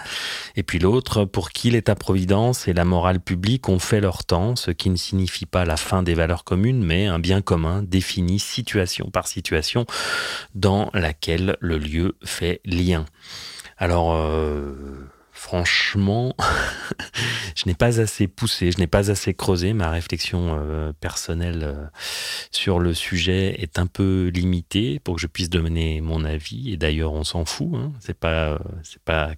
Et 0.55 0.63
puis 0.63 0.79
l'autre, 0.79 1.25
pour 1.25 1.51
qui 1.51 1.69
l'État-providence 1.69 2.67
et 2.67 2.73
la 2.73 2.85
morale 2.85 3.19
publique 3.19 3.69
ont 3.69 3.79
fait 3.79 4.01
leur 4.01 4.25
temps, 4.25 4.55
ce 4.55 4.71
qui 4.71 4.89
ne 4.89 4.95
signifie 4.95 5.45
pas 5.45 5.65
la 5.65 5.77
fin 5.77 6.03
des 6.03 6.15
valeurs 6.15 6.43
communes, 6.43 6.83
mais 6.83 7.05
un 7.05 7.19
bien 7.19 7.41
commun 7.41 7.83
défini 7.83 8.39
situation 8.39 9.09
par 9.11 9.27
situation 9.27 9.85
dans 10.55 10.89
laquelle 10.93 11.57
le 11.59 11.77
lieu 11.77 12.15
fait 12.23 12.61
lien. 12.65 13.05
Alors, 13.77 14.13
euh, 14.13 15.09
franchement, 15.43 16.33
je 17.55 17.63
n'ai 17.65 17.73
pas 17.73 17.99
assez 17.99 18.29
poussé, 18.29 18.71
je 18.71 18.77
n'ai 18.77 18.87
pas 18.87 19.11
assez 19.11 19.33
creusé. 19.33 19.73
Ma 19.73 19.89
réflexion 19.89 20.57
euh, 20.57 20.93
personnelle 20.93 21.63
euh, 21.63 21.85
sur 22.49 22.79
le 22.79 22.93
sujet 22.93 23.61
est 23.61 23.77
un 23.77 23.85
peu 23.85 24.31
limitée 24.33 24.99
pour 24.99 25.15
que 25.15 25.21
je 25.21 25.27
puisse 25.27 25.49
donner 25.49 25.99
mon 25.99 26.23
avis. 26.23 26.71
Et 26.71 26.77
d'ailleurs, 26.77 27.11
on 27.11 27.25
s'en 27.25 27.43
fout. 27.43 27.71
Hein. 27.73 27.91
C'est 27.99 28.17
pas, 28.17 28.53
euh, 28.53 28.59
c'est 28.83 29.03
pas 29.03 29.33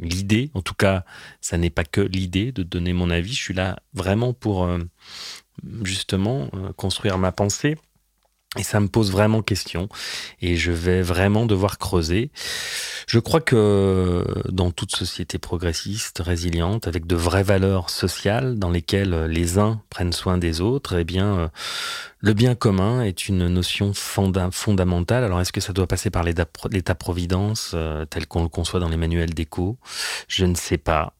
l'idée. 0.00 0.50
En 0.54 0.62
tout 0.62 0.74
cas, 0.74 1.04
ça 1.40 1.56
n'est 1.56 1.70
pas 1.70 1.84
que 1.84 2.00
l'idée 2.00 2.50
de 2.50 2.64
donner 2.64 2.92
mon 2.92 3.08
avis. 3.08 3.32
Je 3.32 3.42
suis 3.42 3.54
là 3.54 3.78
vraiment 3.94 4.32
pour 4.32 4.68
justement 5.84 6.50
construire 6.76 7.16
ma 7.16 7.30
pensée. 7.30 7.76
Et 8.58 8.64
ça 8.64 8.80
me 8.80 8.88
pose 8.88 9.10
vraiment 9.12 9.40
question. 9.40 9.88
Et 10.42 10.56
je 10.56 10.72
vais 10.72 11.00
vraiment 11.00 11.46
devoir 11.46 11.78
creuser. 11.78 12.30
Je 13.06 13.20
crois 13.20 13.40
que 13.40 14.24
dans 14.50 14.70
toute 14.72 14.94
société 14.94 15.38
progressiste, 15.38 16.20
résiliente, 16.24 16.88
avec 16.88 17.06
de 17.06 17.16
vraies 17.16 17.44
valeurs 17.44 17.88
sociales 17.88 18.58
dans 18.58 18.70
lesquelles 18.70 19.24
les 19.26 19.58
uns 19.58 19.80
prennent 19.90 20.12
soin 20.12 20.38
des 20.38 20.60
autres, 20.60 20.98
eh 20.98 21.04
bien, 21.04 21.38
euh, 21.38 21.48
le 22.18 22.34
bien 22.34 22.54
commun 22.56 23.02
est 23.02 23.28
une 23.28 23.46
notion 23.46 23.92
fondamentale. 23.94 25.24
Alors, 25.24 25.40
est-ce 25.40 25.52
que 25.52 25.60
ça 25.60 25.72
doit 25.72 25.86
passer 25.86 26.10
par 26.10 26.24
l'État-providence 26.24 27.72
euh, 27.74 28.04
tel 28.06 28.26
qu'on 28.26 28.42
le 28.42 28.48
conçoit 28.48 28.80
dans 28.80 28.88
les 28.88 28.96
manuels 28.96 29.34
d'éco 29.34 29.78
Je 30.26 30.44
ne 30.44 30.56
sais 30.56 30.78
pas. 30.78 31.14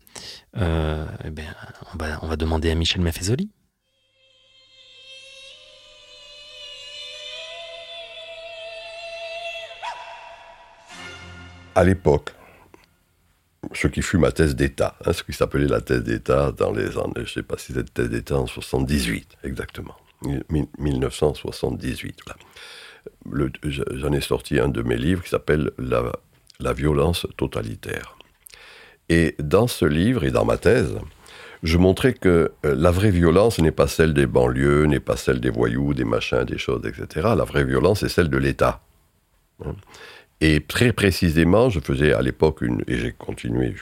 Euh, 0.56 1.06
eh 1.24 1.30
bien, 1.30 1.54
on 1.94 1.98
va, 1.98 2.18
on 2.22 2.26
va 2.26 2.36
demander 2.36 2.70
à 2.70 2.74
Michel 2.74 3.00
Maffezoli. 3.00 3.48
À 11.78 11.84
l'époque, 11.84 12.30
ce 13.72 13.86
qui 13.86 14.02
fut 14.02 14.18
ma 14.18 14.32
thèse 14.32 14.56
d'État, 14.56 14.96
hein, 15.06 15.12
ce 15.12 15.22
qui 15.22 15.32
s'appelait 15.32 15.68
la 15.68 15.80
thèse 15.80 16.02
d'État 16.02 16.50
dans 16.50 16.72
les 16.72 16.98
années, 16.98 17.12
je 17.18 17.20
ne 17.20 17.26
sais 17.26 17.42
pas 17.44 17.56
si 17.56 17.72
c'était 17.72 17.84
thèse 17.84 18.10
d'État 18.10 18.36
en 18.36 18.48
78, 18.48 19.36
exactement, 19.44 19.94
1978. 20.80 22.20
J'en 23.92 24.12
ai 24.12 24.20
sorti 24.20 24.58
un 24.58 24.66
de 24.66 24.82
mes 24.82 24.96
livres 24.96 25.22
qui 25.22 25.30
s'appelle 25.30 25.70
la, 25.78 26.72
violence 26.72 27.28
totalitaire. 27.36 28.18
Et 29.08 29.36
dans 29.38 29.68
ce 29.68 29.84
livre 29.84 30.24
et 30.24 30.32
dans 30.32 30.44
ma 30.44 30.56
thèse, 30.56 30.98
je 31.62 31.78
montrais 31.78 32.12
que 32.12 32.50
euh, 32.66 32.74
la 32.76 32.90
vraie 32.90 33.12
violence 33.12 33.60
n'est 33.60 33.70
pas 33.70 33.86
celle 33.86 34.14
des 34.14 34.26
banlieues, 34.26 34.86
n'est 34.86 35.00
pas 35.00 35.16
celle 35.16 35.40
des 35.40 35.50
voyous, 35.50 35.94
des 35.94 36.04
machins, 36.04 36.42
des 36.42 36.58
choses, 36.58 36.84
etc. 36.84 37.28
La 37.36 37.44
vraie 37.44 37.64
violence 37.64 38.02
est 38.02 38.08
celle 38.08 38.30
de 38.30 38.36
l'État. 38.36 38.80
Hein. 39.64 39.74
Et 40.40 40.60
très 40.60 40.92
précisément, 40.92 41.68
je 41.68 41.80
faisais 41.80 42.12
à 42.12 42.22
l'époque, 42.22 42.62
et 42.86 42.96
j'ai 42.96 43.12
continué 43.12 43.74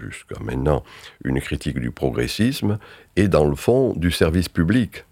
jusqu'à 0.00 0.40
maintenant, 0.40 0.82
une 1.24 1.40
critique 1.40 1.78
du 1.78 1.90
progressisme 1.90 2.78
et 3.16 3.28
dans 3.28 3.44
le 3.44 3.54
fond 3.54 3.92
du 3.94 4.10
service 4.10 4.48
public, 4.48 5.04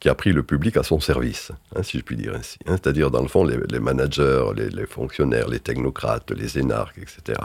qui 0.00 0.08
a 0.08 0.14
pris 0.14 0.32
le 0.32 0.42
public 0.42 0.78
à 0.78 0.82
son 0.82 0.98
service, 0.98 1.52
hein, 1.76 1.82
si 1.82 1.98
je 1.98 2.02
puis 2.02 2.16
dire 2.16 2.34
ainsi. 2.34 2.56
Hein. 2.66 2.76
C'est-à-dire, 2.82 3.10
dans 3.10 3.20
le 3.20 3.28
fond, 3.28 3.44
les, 3.44 3.78
managers, 3.78 4.46
les, 4.56 4.86
fonctionnaires, 4.86 5.46
les 5.48 5.60
technocrates, 5.60 6.30
les 6.30 6.58
énarques, 6.58 6.96
etc. 6.96 7.38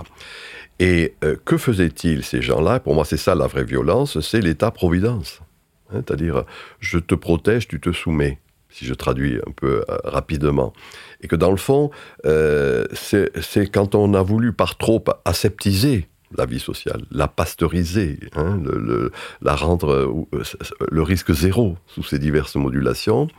Et 0.80 1.16
euh, 1.26 1.36
que 1.44 1.58
faisaient-ils, 1.58 2.24
ces 2.24 2.42
gens-là? 2.42 2.80
Pour 2.80 2.96
moi, 2.96 3.04
c'est 3.04 3.18
ça 3.18 3.36
la 3.36 3.48
vraie 3.48 3.66
violence, 3.66 4.22
c'est 4.22 4.40
l'État-providence. 4.40 5.42
Hein. 5.90 5.96
C'est-à-dire, 5.96 6.46
je 6.80 6.98
te 6.98 7.14
protège, 7.14 7.68
tu 7.68 7.82
te 7.82 7.92
soumets 7.92 8.40
si 8.76 8.86
je 8.86 8.94
traduis 8.94 9.40
un 9.48 9.52
peu 9.52 9.84
euh, 9.90 9.98
rapidement. 10.04 10.74
Et 11.22 11.28
que 11.28 11.36
dans 11.36 11.52
le 11.52 11.58
fond, 11.58 11.92
euh, 12.26 12.86
c'est 12.94 13.72
quand 13.72 13.96
on 13.96 14.14
a 14.14 14.22
voulu 14.22 14.52
par 14.52 14.78
trop 14.78 15.04
aseptiser 15.24 16.08
la 16.38 16.46
vie 16.46 16.60
sociale, 16.60 17.04
la 17.12 17.30
pasteuriser, 17.30 18.20
hein, 18.36 18.60
le, 18.66 19.12
la 19.42 19.56
rendre 19.56 19.92
euh, 19.94 20.44
le 20.92 21.02
risque 21.02 21.32
zéro 21.32 21.78
sous 21.88 22.04
ces 22.04 22.20
diverses 22.20 22.56
modulations, 22.56 23.30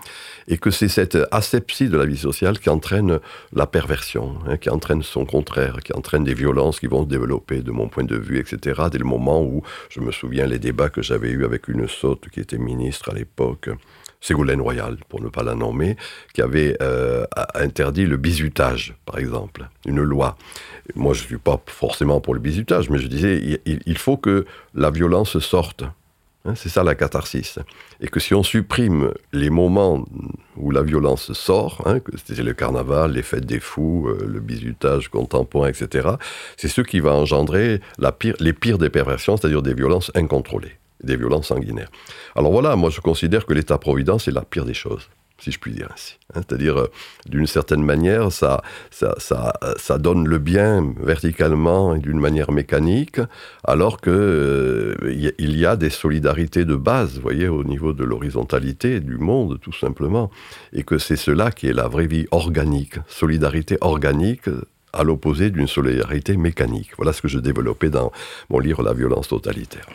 et 0.49 0.57
que 0.57 0.71
c'est 0.71 0.89
cette 0.89 1.19
asepsie 1.31 1.91
de 1.91 1.99
la 1.99 2.07
vie 2.07 2.17
sociale 2.17 2.59
qui 2.59 2.71
entraîne 2.71 3.21
la 3.53 3.67
perversion, 3.67 4.39
hein, 4.47 4.57
qui 4.57 4.71
entraîne 4.71 5.03
son 5.03 5.27
contraire, 5.27 5.81
qui 5.85 5.93
entraîne 5.93 6.25
des 6.25 6.35
violences 6.35 6.81
qui 6.81 6.87
vont 6.87 7.03
se 7.03 7.09
développer 7.09 7.61
de 7.61 7.73
mon 7.73 7.89
point 7.89 8.05
de 8.05 8.17
vue, 8.17 8.39
etc. 8.39 8.85
Dès 8.91 8.99
le 8.99 9.05
moment 9.05 9.43
où 9.43 9.63
je 9.91 10.01
me 10.01 10.13
souviens 10.13 10.47
les 10.47 10.59
débats 10.59 10.89
que 10.89 11.03
j'avais 11.03 11.31
eus 11.31 11.45
avec 11.45 11.69
une 11.69 11.89
sotte 11.89 12.31
qui 12.31 12.41
était 12.41 12.59
ministre 12.59 13.11
à 13.11 13.15
l'époque, 13.15 13.69
Ségolène 14.21 14.61
Royal, 14.61 14.97
pour 15.09 15.21
ne 15.23 15.29
pas 15.29 15.43
la 15.43 15.55
nommer, 15.55 15.97
qui 16.35 16.43
avait 16.43 16.77
euh, 16.83 17.25
interdit 17.55 18.07
le 18.07 18.17
bizutage, 18.17 18.95
par 19.05 19.19
exemple, 19.19 19.69
une 19.87 20.03
loi. 20.03 20.37
Moi, 20.95 21.15
je 21.15 21.23
ne 21.23 21.27
suis 21.27 21.39
pas 21.39 21.61
forcément 21.67 22.21
pour 22.21 22.35
le 22.35 22.41
bizutage, 22.41 22.91
mais 22.91 22.99
je 22.99 23.07
disais, 23.07 23.61
il, 23.65 23.99
faut 23.99 24.17
que 24.17 24.47
la 24.75 24.91
violence 24.91 25.39
sorte. 25.39 25.85
Hein, 26.45 26.55
c'est 26.55 26.69
ça 26.69 26.85
la 26.85 26.95
catharsis. 26.95 27.59
Et 28.01 28.07
que 28.07 28.21
si 28.21 28.33
on 28.33 28.45
supprime 28.45 29.13
les 29.33 29.51
moments 29.51 30.05
où 30.57 30.71
la 30.71 30.83
violence 30.83 31.33
sort, 31.33 31.83
hein, 31.87 31.99
c'était 32.25 32.43
le 32.43 32.55
carnaval, 32.55 33.13
les 33.13 33.23
fêtes 33.23 33.47
des 33.47 33.59
fous, 33.59 34.07
euh, 34.09 34.27
le 34.27 34.41
bizutage 34.41 35.09
contemporain, 35.09 35.69
etc., 35.69 36.09
c'est 36.57 36.69
ce 36.69 36.83
qui 36.83 37.01
va 37.01 37.13
engendrer 37.15 37.81
les 38.39 38.53
pires 38.53 38.79
des 38.79 38.91
perversions, 38.91 39.37
c'est-à-dire 39.37 39.63
des 39.63 39.75
violences 39.75 40.13
incontrôlées 40.15 40.77
des 41.03 41.17
violences 41.17 41.49
sanguinaires. 41.49 41.91
Alors 42.35 42.53
voilà, 42.53 42.77
moi 42.77 42.91
je 42.91 43.01
considère 43.01 43.47
que 43.47 43.55
l'État-providence 43.55 44.29
est 44.29 44.33
la 44.33 44.43
pire 44.43 44.65
des 44.65 44.75
choses, 44.75 45.09
si 45.39 45.51
je 45.53 45.59
puis 45.59 45.73
dire 45.73 45.89
ainsi. 45.93 46.19
Hein. 46.35 46.41
C'est-à-dire, 46.47 46.79
euh, 46.79 46.91
d'une 47.27 47.47
certaine 47.47 47.83
manière, 47.83 48.33
ça, 48.33 48.63
ça, 48.91 49.15
ça, 49.19 49.99
donne 49.99 50.27
le 50.27 50.39
bien 50.39 50.95
verticalement 51.01 51.95
et 51.95 51.99
d'une 51.99 52.19
manière 52.19 52.53
mécanique, 52.53 53.21
alors 53.65 54.01
qu'il 54.01 54.13
euh, 54.13 55.33
y 55.39 55.67
a 55.67 55.77
des 55.77 55.91
solidarités 55.91 56.65
de 56.65 56.77
base, 56.77 57.17
vous 57.17 57.23
voyez, 57.23 57.49
au 57.49 57.65
niveau 57.65 57.93
de 57.93 58.05
l'horizontalité 58.05 59.01
du 59.01 59.19
monde, 59.19 59.59
tout 59.61 59.73
simplement, 59.73 60.31
et 60.73 60.83
que 60.83 60.99
c'est 60.99 61.17
cela 61.17 61.51
qui 61.51 61.69
est 61.69 61.75
la 61.75 61.89
vraie 61.89 62.07
vie 62.07 62.27
organique, 62.31 62.97
solidarité 63.09 63.79
organique 63.81 64.49
à 64.93 65.05
l'opposé 65.05 65.51
d'une 65.51 65.69
solidarité 65.69 66.37
mécanique. 66.37 66.91
Voilà 66.97 67.13
ce 67.13 67.21
que 67.21 67.29
je 67.29 67.39
développais 67.39 67.91
dans 67.91 68.13
mon 68.49 68.59
livre 68.59 68.83
La 68.83 68.95
violence 68.95 69.29
totalitaire. 69.29 69.87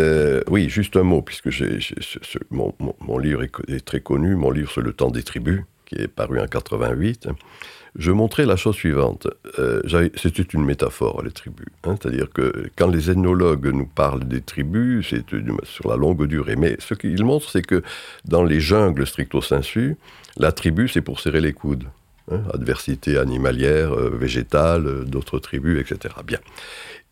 Euh, 0.00 0.42
oui, 0.48 0.68
juste 0.68 0.96
un 0.96 1.02
mot, 1.02 1.22
puisque 1.22 1.48
mon, 2.50 3.18
livre 3.18 3.42
est, 3.42 3.84
très 3.84 4.00
connu, 4.00 4.34
mon 4.34 4.50
livre 4.50 4.70
sur 4.70 4.82
le 4.82 4.92
temps 4.92 5.10
des 5.10 5.22
tribus, 5.22 5.62
qui 5.86 5.96
est 5.96 6.08
paru 6.08 6.40
en 6.40 6.46
88. 6.46 7.28
Je 7.94 8.10
montrais 8.10 8.46
la 8.46 8.56
chose 8.56 8.74
suivante. 8.74 9.28
Euh, 9.58 9.82
c'était 10.16 10.42
une 10.42 10.64
métaphore, 10.64 11.22
les 11.22 11.30
tribus. 11.30 11.66
Hein, 11.84 11.96
c'est-à-dire 12.00 12.30
que 12.30 12.70
quand 12.76 12.88
les 12.88 13.10
ethnologues 13.10 13.66
nous 13.66 13.86
parlent 13.86 14.24
des 14.24 14.40
tribus, 14.40 15.08
c'est 15.10 15.24
sur 15.64 15.88
la 15.90 15.96
longue 15.96 16.26
durée. 16.26 16.56
Mais 16.56 16.76
ce 16.78 16.94
qu'ils 16.94 17.24
montrent, 17.24 17.50
c'est 17.50 17.66
que 17.66 17.82
dans 18.24 18.44
les 18.44 18.60
jungles 18.60 19.06
stricto 19.06 19.42
sensu, 19.42 19.96
la 20.38 20.52
tribu, 20.52 20.88
c'est 20.88 21.02
pour 21.02 21.20
serrer 21.20 21.42
les 21.42 21.52
coudes. 21.52 21.84
Hein, 22.30 22.42
adversité 22.54 23.18
animalière, 23.18 23.92
euh, 23.92 24.08
végétale, 24.08 25.04
d'autres 25.06 25.40
tribus, 25.40 25.80
etc. 25.80 26.14
Bien. 26.24 26.38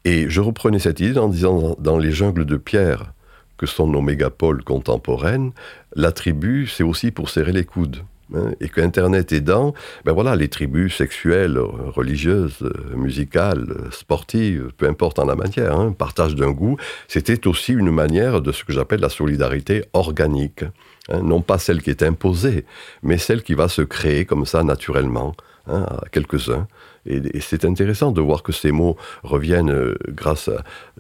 Et 0.04 0.30
je 0.30 0.40
reprenais 0.40 0.78
cette 0.78 1.00
idée 1.00 1.18
en 1.18 1.28
disant 1.28 1.76
dans 1.78 1.98
les 1.98 2.12
jungles 2.12 2.46
de 2.46 2.56
pierre 2.56 3.12
que 3.58 3.66
sont 3.66 3.86
nos 3.86 4.00
mégapoles 4.00 4.64
contemporaines, 4.64 5.52
la 5.94 6.12
tribu, 6.12 6.66
c'est 6.66 6.82
aussi 6.82 7.10
pour 7.10 7.28
serrer 7.28 7.52
les 7.52 7.64
coudes. 7.64 8.02
Hein, 8.34 8.52
et 8.60 8.68
qu'Internet 8.68 9.32
aidant, 9.32 9.74
ben 10.04 10.12
voilà, 10.12 10.36
les 10.36 10.48
tribus 10.48 10.96
sexuelles, 10.96 11.58
religieuses, 11.58 12.70
musicales, 12.94 13.88
sportives, 13.90 14.70
peu 14.76 14.88
importe 14.88 15.18
en 15.18 15.26
la 15.26 15.34
matière, 15.34 15.78
hein, 15.78 15.92
partage 15.92 16.36
d'un 16.36 16.52
goût, 16.52 16.76
c'était 17.08 17.48
aussi 17.48 17.72
une 17.72 17.90
manière 17.90 18.40
de 18.40 18.52
ce 18.52 18.62
que 18.62 18.72
j'appelle 18.72 19.00
la 19.00 19.08
solidarité 19.08 19.84
organique. 19.94 20.62
Hein, 21.10 21.22
non 21.22 21.40
pas 21.40 21.58
celle 21.58 21.82
qui 21.82 21.90
est 21.90 22.04
imposée, 22.04 22.64
mais 23.02 23.18
celle 23.18 23.42
qui 23.42 23.54
va 23.54 23.68
se 23.68 23.82
créer 23.82 24.24
comme 24.24 24.46
ça 24.46 24.62
naturellement 24.62 25.34
hein, 25.70 25.86
à 25.88 26.08
quelques-uns. 26.10 26.66
Et, 27.06 27.40
c'est 27.40 27.64
intéressant 27.64 28.12
de 28.12 28.20
voir 28.20 28.42
que 28.42 28.52
ces 28.52 28.72
mots 28.72 28.96
reviennent 29.22 29.70
euh, 29.70 29.94
grâce 30.08 30.50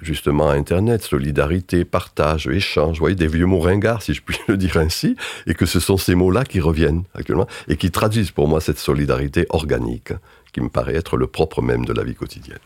justement 0.00 0.48
à 0.48 0.54
Internet, 0.54 1.02
solidarité, 1.02 1.84
partage, 1.84 2.46
échange, 2.46 2.96
vous 2.96 3.00
voyez, 3.00 3.16
des 3.16 3.26
vieux 3.26 3.46
mots 3.46 3.60
ringards, 3.60 4.02
si 4.02 4.14
je 4.14 4.22
puis 4.22 4.38
le 4.48 4.56
dire 4.56 4.76
ainsi, 4.78 5.16
et 5.46 5.54
que 5.54 5.66
ce 5.66 5.80
sont 5.80 5.96
ces 5.96 6.14
mots-là 6.14 6.44
qui 6.44 6.60
reviennent 6.60 7.04
actuellement 7.14 7.46
et 7.68 7.76
qui 7.76 7.90
traduisent 7.90 8.30
pour 8.30 8.48
moi 8.48 8.60
cette 8.60 8.78
solidarité 8.78 9.46
organique 9.50 10.12
qui 10.52 10.60
me 10.60 10.68
paraît 10.68 10.96
être 10.96 11.16
le 11.16 11.26
propre 11.26 11.62
même 11.62 11.84
de 11.84 11.92
la 11.92 12.02
vie 12.02 12.14
quotidienne. 12.14 12.58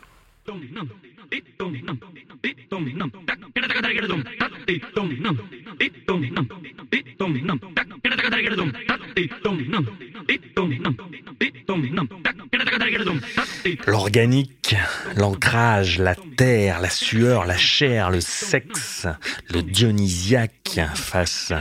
L'organique, 13.86 14.76
l'ancrage, 15.16 15.98
la 15.98 16.14
terre, 16.14 16.80
la 16.80 16.90
sueur, 16.90 17.46
la 17.46 17.56
chair, 17.56 18.10
le 18.10 18.20
sexe, 18.20 19.06
le 19.50 19.62
dionysiaque 19.62 20.80
face 20.94 21.52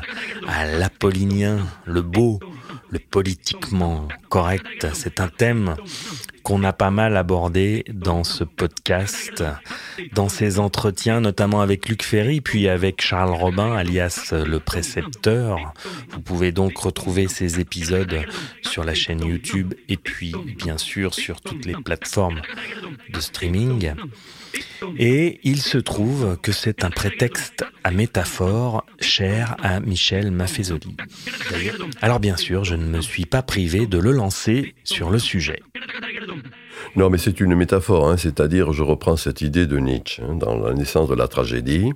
à 0.47 0.65
l'apollinien, 0.65 1.65
le 1.85 2.01
beau, 2.01 2.39
le 2.93 2.99
politiquement 2.99 4.07
correct, 4.29 4.87
c'est 4.93 5.19
un 5.19 5.27
thème 5.27 5.75
qu'on 6.43 6.63
a 6.63 6.73
pas 6.73 6.91
mal 6.91 7.17
abordé 7.17 7.83
dans 7.91 8.23
ce 8.23 8.43
podcast, 8.43 9.43
dans 10.13 10.29
ces 10.29 10.59
entretiens, 10.59 11.19
notamment 11.19 11.61
avec 11.61 11.89
Luc 11.89 12.03
Ferry, 12.03 12.39
puis 12.39 12.67
avec 12.67 13.01
Charles 13.01 13.33
Robin, 13.33 13.75
alias 13.75 14.31
le 14.31 14.59
précepteur. 14.59 15.73
Vous 16.09 16.21
pouvez 16.21 16.51
donc 16.51 16.77
retrouver 16.77 17.27
ces 17.27 17.59
épisodes 17.59 18.25
sur 18.61 18.83
la 18.83 18.93
chaîne 18.93 19.25
YouTube 19.25 19.73
et 19.89 19.97
puis 19.97 20.35
bien 20.57 20.77
sûr 20.77 21.15
sur 21.15 21.41
toutes 21.41 21.65
les 21.65 21.75
plateformes 21.75 22.41
de 23.09 23.19
streaming. 23.19 23.93
Et 24.97 25.39
il 25.43 25.61
se 25.61 25.77
trouve 25.77 26.37
que 26.41 26.51
c'est 26.51 26.83
un 26.83 26.89
prétexte 26.89 27.65
à 27.83 27.91
métaphore 27.91 28.85
cher 28.99 29.55
à 29.61 29.79
Michel 29.79 30.31
Maffezoli. 30.31 30.95
Alors 32.01 32.19
bien 32.19 32.37
sûr, 32.37 32.63
je 32.63 32.75
ne 32.75 32.85
me 32.85 33.01
suis 33.01 33.25
pas 33.25 33.41
privé 33.41 33.87
de 33.87 33.97
le 33.97 34.11
lancer 34.11 34.75
sur 34.83 35.09
le 35.09 35.19
sujet. 35.19 35.61
Non, 36.95 37.09
mais 37.09 37.17
c'est 37.17 37.39
une 37.39 37.55
métaphore, 37.55 38.09
hein, 38.09 38.17
c'est-à-dire, 38.17 38.71
je 38.71 38.83
reprends 38.83 39.15
cette 39.15 39.41
idée 39.41 39.65
de 39.65 39.77
Nietzsche 39.77 40.21
hein, 40.21 40.35
dans 40.35 40.57
la 40.57 40.73
naissance 40.73 41.09
de 41.09 41.15
la 41.15 41.27
tragédie, 41.27 41.91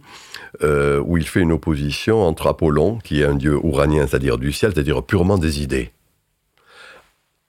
euh, 0.63 0.99
où 1.05 1.17
il 1.17 1.27
fait 1.27 1.41
une 1.41 1.51
opposition 1.51 2.23
entre 2.23 2.47
Apollon, 2.47 2.97
qui 3.03 3.21
est 3.21 3.25
un 3.25 3.35
dieu 3.35 3.55
ouranien, 3.55 4.07
c'est-à-dire 4.07 4.37
du 4.37 4.51
ciel, 4.51 4.71
c'est-à-dire 4.73 5.03
purement 5.03 5.37
des 5.37 5.61
idées, 5.61 5.91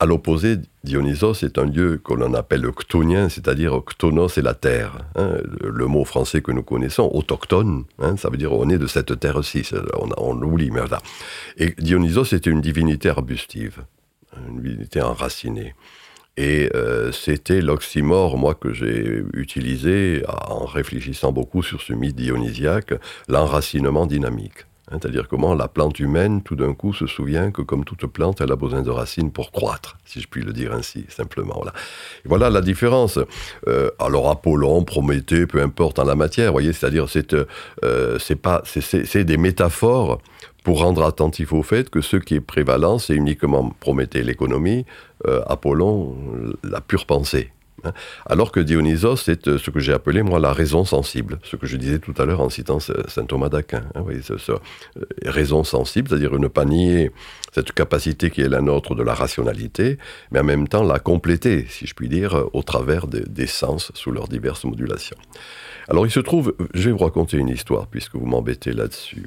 à 0.00 0.06
l'opposé, 0.06 0.58
Dionysos 0.84 1.42
est 1.42 1.58
un 1.58 1.64
lieu 1.64 2.00
que 2.02 2.14
l'on 2.14 2.32
appelle 2.34 2.64
chtonien, 2.70 3.28
c'est-à-dire 3.28 3.82
chtonos 3.90 4.28
c'est 4.28 4.42
la 4.42 4.54
terre. 4.54 4.98
Hein. 5.16 5.38
le, 5.60 5.86
mot 5.86 6.04
français 6.04 6.40
que 6.40 6.52
nous 6.52 6.62
connaissons, 6.62 7.10
autochtone, 7.12 7.84
hein, 7.98 8.16
ça 8.16 8.30
veut 8.30 8.36
dire 8.36 8.52
on 8.52 8.68
est 8.68 8.78
de 8.78 8.86
cette 8.86 9.18
terre-ci, 9.18 9.68
on, 9.94 10.08
on 10.16 10.34
l'oublie, 10.34 10.70
mais. 10.70 10.82
Et 11.56 11.74
Dionysos 11.78 12.32
était 12.32 12.50
une 12.50 12.60
divinité 12.60 13.08
arbustive, 13.08 13.84
une 14.48 14.60
divinité 14.60 15.02
enracinée. 15.02 15.74
Et 16.36 16.70
euh, 16.76 17.10
c'était 17.10 17.60
l'oxymore, 17.60 18.38
moi, 18.38 18.54
que 18.54 18.72
j'ai 18.72 19.24
utilisé 19.34 20.22
en 20.28 20.66
réfléchissant 20.66 21.32
beaucoup 21.32 21.64
sur 21.64 21.82
ce 21.82 21.92
mythe 21.92 22.14
dionysiaque, 22.14 22.94
l'enracinement 23.26 24.06
dynamique. 24.06 24.67
Hein, 24.90 24.98
c'est-à-dire 25.00 25.28
comment 25.28 25.54
la 25.54 25.68
plante 25.68 25.98
humaine, 25.98 26.42
tout 26.42 26.56
d'un 26.56 26.74
coup, 26.74 26.92
se 26.92 27.06
souvient 27.06 27.50
que 27.50 27.62
comme 27.62 27.84
toute 27.84 28.06
plante, 28.06 28.40
elle 28.40 28.52
a 28.52 28.56
besoin 28.56 28.82
de 28.82 28.90
racines 28.90 29.30
pour 29.30 29.52
croître, 29.52 29.98
si 30.04 30.20
je 30.20 30.28
puis 30.28 30.42
le 30.42 30.52
dire 30.52 30.72
ainsi, 30.72 31.04
simplement. 31.08 31.54
Voilà, 31.56 31.72
voilà 32.24 32.50
la 32.50 32.60
différence. 32.60 33.18
Euh, 33.66 33.90
alors 33.98 34.30
Apollon, 34.30 34.84
Prométhée, 34.84 35.46
peu 35.46 35.60
importe 35.60 35.98
en 35.98 36.04
la 36.04 36.14
matière, 36.14 36.52
voyez, 36.52 36.72
c'est-à-dire 36.72 37.08
c'est 37.08 37.34
euh, 37.34 38.18
c'est 38.18 38.36
pas 38.36 38.62
c'est 38.64 39.24
des 39.24 39.36
métaphores 39.36 40.20
pour 40.64 40.80
rendre 40.80 41.04
attentif 41.04 41.52
au 41.52 41.62
fait 41.62 41.88
que 41.90 42.00
ce 42.00 42.16
qui 42.16 42.34
est 42.34 42.40
prévalent, 42.40 42.98
c'est 42.98 43.14
uniquement 43.14 43.70
Prométhée 43.80 44.22
l'économie, 44.22 44.84
euh, 45.26 45.42
Apollon 45.46 46.16
la 46.62 46.80
pure 46.80 47.06
pensée. 47.06 47.50
Hein. 47.84 47.92
Alors 48.26 48.52
que 48.52 48.60
Dionysos, 48.60 49.16
c'est 49.16 49.48
euh, 49.48 49.58
ce 49.58 49.70
que 49.70 49.80
j'ai 49.80 49.92
appelé, 49.92 50.22
moi, 50.22 50.38
la 50.38 50.52
raison 50.52 50.84
sensible. 50.84 51.38
Ce 51.42 51.56
que 51.56 51.66
je 51.66 51.76
disais 51.76 51.98
tout 51.98 52.14
à 52.18 52.24
l'heure 52.24 52.40
en 52.40 52.48
citant 52.48 52.80
saint 52.80 53.24
Thomas 53.26 53.48
d'Aquin. 53.48 53.82
Hein, 53.94 54.04
euh, 54.08 54.58
raison 55.24 55.64
sensible, 55.64 56.08
c'est-à-dire 56.08 56.38
ne 56.38 56.48
pas 56.48 56.64
nier 56.64 57.12
cette 57.54 57.72
capacité 57.72 58.30
qui 58.30 58.42
est 58.42 58.48
la 58.48 58.60
nôtre 58.60 58.94
de 58.94 59.02
la 59.02 59.14
rationalité, 59.14 59.98
mais 60.30 60.40
en 60.40 60.44
même 60.44 60.68
temps 60.68 60.82
la 60.82 60.98
compléter, 60.98 61.66
si 61.68 61.86
je 61.86 61.94
puis 61.94 62.08
dire, 62.08 62.44
au 62.52 62.62
travers 62.62 63.06
des 63.06 63.46
sens 63.46 63.90
sous 63.94 64.10
leurs 64.10 64.28
diverses 64.28 64.64
modulations. 64.64 65.16
Alors 65.90 66.04
il 66.04 66.10
se 66.10 66.20
trouve, 66.20 66.54
je 66.74 66.90
vais 66.90 66.92
vous 66.92 67.02
raconter 67.02 67.38
une 67.38 67.48
histoire 67.48 67.86
puisque 67.86 68.14
vous 68.14 68.26
m'embêtez 68.26 68.72
là-dessus, 68.72 69.26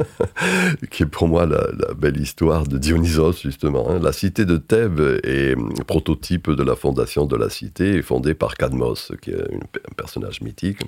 qui 0.90 1.02
est 1.02 1.06
pour 1.06 1.28
moi 1.28 1.44
la, 1.44 1.92
belle 1.94 2.18
histoire 2.18 2.66
de 2.66 2.78
Dionysos 2.78 3.42
justement. 3.42 3.90
Hein. 3.90 3.98
La 4.02 4.12
cité 4.12 4.46
de 4.46 4.56
Thèbes 4.56 5.20
est 5.22 5.54
prototype 5.86 6.50
de 6.50 6.62
la 6.62 6.74
fondation 6.74 7.26
de 7.26 7.36
la 7.36 7.50
cité, 7.50 7.63
fondée 8.02 8.34
par 8.34 8.54
Cadmos, 8.54 9.12
qui 9.22 9.30
est 9.30 9.40
un 9.40 9.94
personnage 9.96 10.40
mythique 10.40 10.80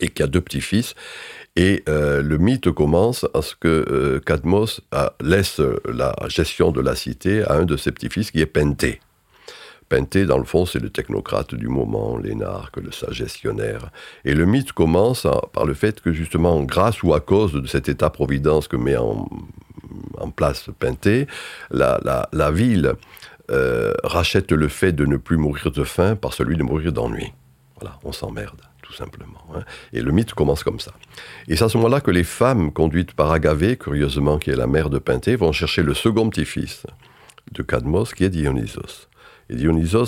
et 0.00 0.08
qui 0.08 0.22
a 0.22 0.26
deux 0.26 0.40
petits-fils. 0.40 0.94
Et 1.56 1.82
euh, 1.88 2.22
le 2.22 2.38
mythe 2.38 2.70
commence 2.70 3.26
à 3.34 3.42
ce 3.42 3.54
que 3.54 3.68
euh, 3.90 4.20
Cadmos 4.20 4.80
laisse 5.20 5.60
la 5.84 6.14
gestion 6.28 6.72
de 6.72 6.80
la 6.80 6.94
cité 6.94 7.42
à 7.44 7.54
un 7.54 7.64
de 7.64 7.76
ses 7.76 7.92
petits-fils 7.92 8.30
qui 8.30 8.40
est 8.40 8.46
Penthé. 8.46 9.00
Penté, 9.90 10.24
dans 10.24 10.38
le 10.38 10.44
fond, 10.44 10.66
c'est 10.66 10.78
le 10.78 10.88
technocrate 10.88 11.56
du 11.56 11.66
moment, 11.66 12.16
l'énarque, 12.16 12.76
le 12.76 12.92
sage 12.92 13.14
gestionnaire. 13.14 13.90
Et 14.24 14.34
le 14.34 14.46
mythe 14.46 14.70
commence 14.70 15.26
par 15.52 15.66
le 15.66 15.74
fait 15.74 16.00
que, 16.00 16.12
justement, 16.12 16.62
grâce 16.62 17.02
ou 17.02 17.12
à 17.12 17.18
cause 17.18 17.52
de 17.52 17.66
cet 17.66 17.88
état-providence 17.88 18.68
que 18.68 18.76
met 18.76 18.96
en, 18.96 19.28
place 20.36 20.70
Penté, 20.78 21.26
la, 21.72 22.50
ville 22.52 22.92
euh, 23.50 23.92
rachète 24.04 24.52
le 24.52 24.68
fait 24.68 24.92
de 24.92 25.04
ne 25.06 25.16
plus 25.16 25.36
mourir 25.36 25.70
de 25.70 25.84
faim 25.84 26.16
par 26.16 26.32
celui 26.32 26.56
de 26.56 26.62
mourir 26.62 26.92
d'ennui. 26.92 27.32
Voilà, 27.80 27.98
on 28.04 28.12
s'emmerde 28.12 28.60
tout 28.90 28.96
simplement. 28.96 29.44
Hein. 29.54 29.62
Et 29.92 30.02
le 30.02 30.10
mythe 30.10 30.34
commence 30.34 30.64
comme 30.64 30.80
ça. 30.80 30.92
Et 31.46 31.56
c'est 31.56 31.64
à 31.64 31.68
ce 31.68 31.76
moment-là 31.76 32.00
que 32.00 32.10
les 32.10 32.24
femmes 32.24 32.72
conduites 32.72 33.12
par 33.12 33.30
Agavée, 33.30 33.76
curieusement 33.76 34.38
qui 34.38 34.50
est 34.50 34.56
la 34.56 34.66
mère 34.66 34.90
de 34.90 34.98
Penté, 34.98 35.36
vont 35.36 35.52
chercher 35.52 35.82
le 35.82 35.94
second 35.94 36.28
petit-fils 36.28 36.86
de 37.52 37.62
Cadmos, 37.62 38.14
qui 38.14 38.24
est 38.24 38.30
Dionysos. 38.30 39.08
Et 39.48 39.56
Dionysos, 39.56 40.06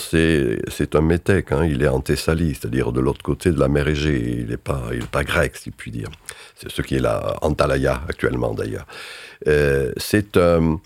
c'est 0.68 0.94
un 0.94 1.00
métèque, 1.00 1.50
hein. 1.50 1.64
il 1.64 1.82
est 1.82 1.88
en 1.88 2.00
Thessalie, 2.00 2.54
c'est-à-dire 2.54 2.92
de 2.92 3.00
l'autre 3.00 3.22
côté 3.22 3.50
de 3.50 3.58
la 3.58 3.66
mer 3.66 3.88
Égée. 3.88 4.38
Il 4.38 4.46
n'est 4.46 4.56
pas, 4.56 4.82
pas 5.10 5.24
grec, 5.24 5.56
si 5.56 5.72
puis 5.72 5.90
dire. 5.90 6.08
C'est 6.54 6.70
ce 6.70 6.80
qui 6.82 6.94
est 6.94 7.00
là, 7.00 7.38
Antalaya, 7.42 8.02
actuellement 8.08 8.54
d'ailleurs. 8.54 8.86
Euh, 9.48 9.92
c'est 9.96 10.36
un. 10.36 10.80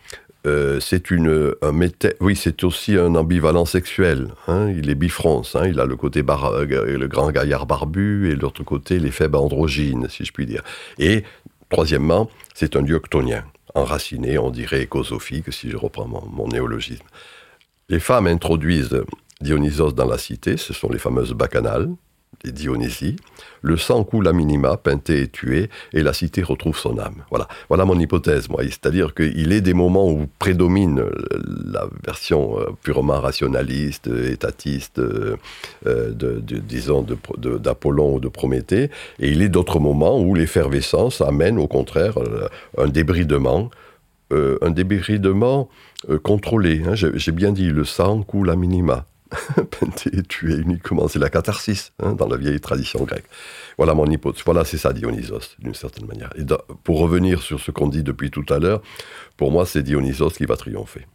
Euh, 0.46 0.78
c'est 0.78 1.10
une 1.10 1.54
un 1.60 1.72
oui, 2.20 2.36
c'est 2.36 2.62
aussi 2.62 2.96
un 2.96 3.14
ambivalent 3.16 3.64
sexuel. 3.64 4.28
Hein. 4.46 4.70
il 4.70 4.88
est 4.88 4.94
bifronce, 4.94 5.56
hein. 5.56 5.66
il 5.66 5.80
a 5.80 5.84
le 5.84 5.96
côté 5.96 6.22
euh, 6.26 6.98
le 6.98 7.08
grand 7.08 7.30
gaillard 7.32 7.66
barbu 7.66 8.30
et 8.30 8.36
l'autre 8.36 8.62
côté 8.62 9.00
les 9.00 9.10
faibles 9.10 9.36
androgynes, 9.36 10.08
si 10.08 10.24
je 10.24 10.32
puis 10.32 10.46
dire. 10.46 10.62
Et 10.98 11.24
troisièmement, 11.68 12.30
c'est 12.54 12.76
un 12.76 12.82
dieu 12.82 12.94
octonien, 12.94 13.44
enraciné, 13.74 14.38
on 14.38 14.50
dirait 14.50 14.82
écosophique, 14.82 15.52
si 15.52 15.70
je 15.70 15.76
reprends 15.76 16.06
mon 16.06 16.46
néologisme. 16.46 17.04
Les 17.88 18.00
femmes 18.00 18.28
introduisent 18.28 19.02
Dionysos 19.40 19.92
dans 19.92 20.06
la 20.06 20.18
cité, 20.18 20.56
ce 20.56 20.72
sont 20.72 20.88
les 20.88 20.98
fameuses 20.98 21.32
bacchanales, 21.32 21.90
les 22.44 22.52
Dionysies. 22.52 23.16
Le 23.62 23.76
sang 23.76 24.04
coule 24.04 24.28
à 24.28 24.32
minima, 24.32 24.76
Pinté 24.76 25.22
est 25.22 25.32
tué, 25.32 25.70
et 25.92 26.02
la 26.02 26.12
cité 26.12 26.42
retrouve 26.42 26.78
son 26.78 26.98
âme. 26.98 27.24
Voilà, 27.30 27.48
voilà 27.68 27.84
mon 27.84 27.98
hypothèse, 27.98 28.48
moi. 28.48 28.62
C'est-à-dire 28.64 29.14
qu'il 29.14 29.52
est 29.52 29.60
des 29.60 29.74
moments 29.74 30.08
où 30.10 30.26
prédomine 30.38 31.04
la 31.64 31.86
version 32.04 32.60
euh, 32.60 32.66
purement 32.82 33.20
rationaliste, 33.20 34.08
étatiste, 34.08 34.98
euh, 34.98 35.36
de, 35.84 36.40
disons, 36.40 37.04
d'Apollon 37.38 38.14
ou 38.14 38.20
de 38.20 38.28
Prométhée, 38.28 38.90
et 39.18 39.30
il 39.30 39.42
est 39.42 39.48
d'autres 39.48 39.80
moments 39.80 40.20
où 40.20 40.34
l'effervescence 40.34 41.20
amène 41.20 41.58
au 41.58 41.66
contraire 41.66 42.18
euh, 42.18 42.48
un 42.78 42.88
débridement, 42.88 43.70
un 44.32 44.70
débridement 44.70 45.68
euh, 46.10 46.18
contrôlé. 46.18 46.82
Hein. 46.86 46.94
J'ai 46.94 47.32
bien 47.32 47.52
dit, 47.52 47.70
le 47.70 47.84
sang 47.84 48.22
coule 48.22 48.50
à 48.50 48.56
minima. 48.56 49.06
Penté 49.80 50.10
tu 50.28 50.52
es 50.52 50.56
uniquement, 50.56 51.08
c'est 51.08 51.18
la 51.18 51.30
catharsis 51.30 51.92
hein, 52.02 52.12
dans 52.12 52.28
la 52.28 52.36
vieille 52.36 52.60
tradition 52.60 53.02
grecque. 53.04 53.26
Voilà 53.76 53.94
mon 53.94 54.06
hypothèse. 54.06 54.42
Voilà, 54.44 54.64
c'est 54.64 54.78
ça 54.78 54.92
Dionysos, 54.92 55.56
d'une 55.58 55.74
certaine 55.74 56.06
manière. 56.06 56.32
Et 56.36 56.44
pour 56.84 56.98
revenir 56.98 57.42
sur 57.42 57.60
ce 57.60 57.70
qu'on 57.70 57.88
dit 57.88 58.02
depuis 58.02 58.30
tout 58.30 58.46
à 58.50 58.58
l'heure, 58.58 58.82
pour 59.36 59.50
moi, 59.50 59.66
c'est 59.66 59.82
Dionysos 59.82 60.30
qui 60.30 60.44
va 60.44 60.56
triompher. 60.56 61.06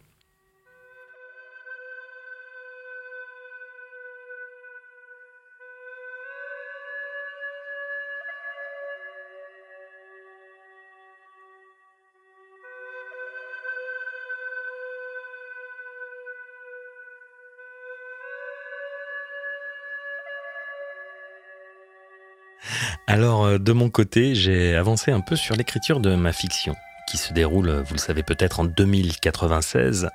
Alors, 23.12 23.44
euh, 23.44 23.58
de 23.58 23.72
mon 23.72 23.90
côté, 23.90 24.34
j'ai 24.34 24.74
avancé 24.74 25.10
un 25.10 25.20
peu 25.20 25.36
sur 25.36 25.54
l'écriture 25.54 26.00
de 26.00 26.14
ma 26.14 26.32
fiction, 26.32 26.74
qui 27.06 27.18
se 27.18 27.34
déroule, 27.34 27.68
vous 27.86 27.92
le 27.92 27.98
savez 27.98 28.22
peut-être, 28.22 28.60
en 28.60 28.64
2096. 28.64 30.08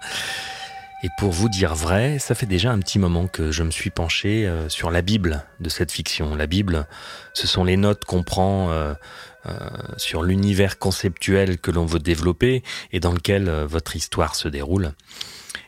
Et 1.04 1.10
pour 1.20 1.32
vous 1.32 1.48
dire 1.48 1.76
vrai, 1.76 2.18
ça 2.18 2.34
fait 2.34 2.48
déjà 2.48 2.72
un 2.72 2.80
petit 2.80 2.98
moment 2.98 3.28
que 3.28 3.52
je 3.52 3.62
me 3.62 3.70
suis 3.70 3.92
penché 3.92 4.48
euh, 4.48 4.68
sur 4.68 4.90
la 4.90 5.04
Bible 5.04 5.46
de 5.60 5.70
cette 5.70 5.92
fiction. 5.92 6.36
La 6.36 6.48
Bible, 6.48 6.88
ce 7.36 7.46
sont 7.46 7.64
les 7.64 7.78
notes 7.78 8.04
qu'on 8.04 8.24
prend 8.24 8.72
euh, 8.72 8.96
sur 9.98 10.24
l'univers 10.24 10.80
conceptuel 10.80 11.60
que 11.60 11.70
l'on 11.70 11.86
veut 11.86 12.00
développer 12.00 12.64
et 12.92 13.00
dans 13.00 13.14
lequel 13.14 13.48
votre 13.48 13.96
histoire 13.96 14.34
se 14.34 14.48
déroule. 14.48 14.94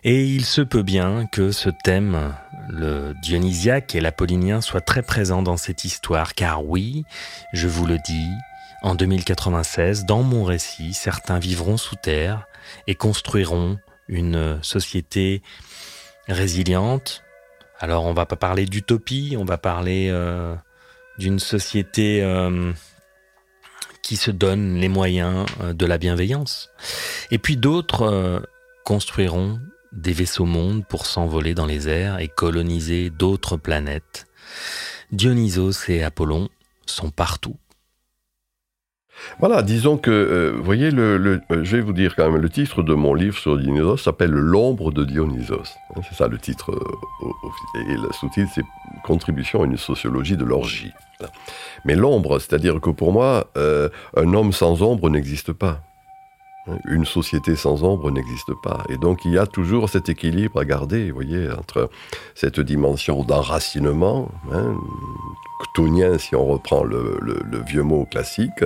Et 0.04 0.24
il 0.26 0.46
se 0.46 0.62
peut 0.62 0.84
bien 0.84 1.28
que 1.28 1.52
ce 1.52 1.70
thème, 1.84 2.34
le 2.70 3.14
dionysiaque 3.22 3.96
et 3.96 4.02
l'apollinien, 4.02 4.62
soit 4.62 4.82
très 4.82 5.02
présent 5.02 5.42
dans 5.42 5.58
cette 5.58 5.84
histoire, 5.84 6.36
car 6.36 6.66
oui, 6.66 7.04
je 7.52 7.68
vous 7.68 7.86
le 7.86 7.98
dis, 8.06 8.30
en 8.82 8.96
2096, 8.96 10.06
dans 10.06 10.24
mon 10.24 10.44
récit, 10.44 10.94
certains 10.94 11.40
vivront 11.40 11.78
sous 11.78 11.96
terre 11.96 12.48
et 12.88 12.96
construiront 12.96 13.78
une 14.08 14.60
société 14.62 15.42
résiliente. 16.28 17.24
Alors 17.80 18.06
on 18.06 18.14
va 18.14 18.26
pas 18.26 18.36
parler 18.36 18.66
d'utopie, 18.66 19.36
on 19.38 19.46
va 19.46 19.58
parler 19.58 20.10
euh, 20.12 20.56
d'une 21.18 21.40
société 21.40 22.22
euh, 22.24 22.72
qui 24.02 24.16
se 24.16 24.32
donne 24.32 24.76
les 24.76 24.90
moyens 24.90 25.46
euh, 25.62 25.74
de 25.74 25.86
la 25.86 25.98
bienveillance. 25.98 26.70
Et 27.32 27.38
puis 27.38 27.58
d'autres 27.58 28.42
construiront 28.86 29.60
des 29.92 30.14
vaisseaux 30.14 30.46
mondes 30.46 30.86
pour 30.86 31.06
s'envoler 31.06 31.54
dans 31.54 31.66
les 31.66 31.88
airs 31.88 32.20
et 32.20 32.28
coloniser 32.28 33.10
d'autres 33.10 33.58
planètes. 33.58 34.28
Dionysos 35.12 35.90
et 35.90 36.04
Apollon 36.04 36.50
sont 36.86 37.10
partout. 37.10 37.58
Voilà, 39.40 39.62
disons 39.64 39.98
que, 39.98 40.12
euh, 40.12 40.54
vous 40.56 40.64
voyez, 40.64 40.92
euh, 40.94 41.40
je 41.50 41.78
vais 41.78 41.82
vous 41.82 41.94
dire 41.94 42.16
quand 42.16 42.30
même, 42.30 42.42
le 42.42 42.50
titre 42.50 42.84
de 42.84 42.94
mon 42.94 43.14
livre 43.14 43.38
sur 43.38 43.58
Dionysos 43.58 43.98
s'appelle 43.98 44.32
L'ombre 44.32 44.92
de 44.92 45.04
Dionysos. 45.04 45.76
Hein, 45.96 46.02
c'est 46.08 46.16
ça 46.16 46.28
le 46.28 46.38
titre 46.38 46.72
euh, 46.72 47.82
Et 47.90 47.96
le 47.96 48.12
sous-titre, 48.14 48.52
c'est 48.54 48.64
Contribution 49.04 49.64
à 49.64 49.66
une 49.66 49.78
sociologie 49.78 50.38
de 50.38 50.44
l'orgie. 50.44 50.92
Mais 51.86 51.96
l'ombre, 51.96 52.40
c'est-à-dire 52.40 52.82
que 52.82 52.90
pour 52.90 53.14
moi, 53.14 53.50
un 53.56 54.34
homme 54.34 54.52
sans 54.52 54.82
ombre 54.82 55.10
n'existe 55.10 55.54
pas. 55.54 55.82
Une 56.86 57.06
société 57.06 57.56
sans 57.56 57.84
ombre 57.84 58.12
n'existe 58.12 58.54
pas. 58.64 58.84
Et 58.90 58.98
donc 58.98 59.26
il 59.26 59.32
y 59.32 59.38
a 59.38 59.46
toujours 59.48 59.90
cet 59.90 60.10
équilibre 60.10 60.60
à 60.60 60.66
garder, 60.66 61.10
vous 61.10 61.16
voyez, 61.16 61.50
entre 61.52 61.90
cette 62.36 62.60
dimension 62.60 63.24
d'enracinement, 63.24 64.32
hein, 64.52 64.76
si 66.18 66.36
on 66.36 66.46
reprend 66.46 66.84
le, 66.84 67.20
vieux 67.68 67.84
mot 67.84 68.06
classique, 68.06 68.64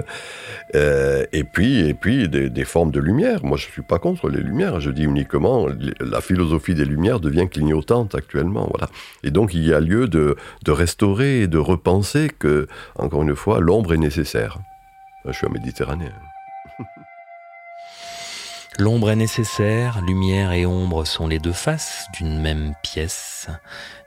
euh, 0.76 1.26
et 1.32 1.44
puis, 1.44 1.88
et 1.88 1.94
puis 1.94 2.28
des, 2.30 2.66
formes 2.66 2.92
de 2.92 3.00
lumière. 3.00 3.44
Moi 3.44 3.58
je 3.58 3.68
ne 3.68 3.72
suis 3.72 3.82
pas 3.82 4.00
contre 4.00 4.30
les 4.30 4.42
lumières, 4.42 4.80
je 4.80 4.90
dis 4.90 5.04
uniquement 5.04 5.68
la 6.00 6.22
philosophie 6.22 6.74
des 6.74 6.86
lumières 6.86 7.20
devient 7.20 7.48
clignotante 7.50 8.16
actuellement. 8.16 8.68
Voilà. 8.72 8.90
Et 9.24 9.32
donc 9.32 9.54
il 9.54 9.64
y 9.64 9.74
a 9.74 9.80
lieu 9.80 10.08
de, 10.08 10.36
de 10.64 10.72
restaurer 10.72 11.42
et 11.42 11.48
de 11.48 11.58
repenser 11.58 12.30
que, 12.38 12.68
encore 12.96 13.22
une 13.24 13.36
fois, 13.36 13.60
l'ombre 13.60 13.94
est 13.94 13.98
nécessaire. 13.98 14.58
Je 15.26 15.32
suis 15.32 15.48
un 15.48 15.52
méditerranéen. 15.52 16.33
L'ombre 18.80 19.12
est 19.12 19.16
nécessaire, 19.16 20.02
lumière 20.02 20.52
et 20.52 20.66
ombre 20.66 21.06
sont 21.06 21.28
les 21.28 21.38
deux 21.38 21.54
faces 21.54 22.08
d'une 22.16 22.42
même 22.42 22.74
pièce. 22.82 23.48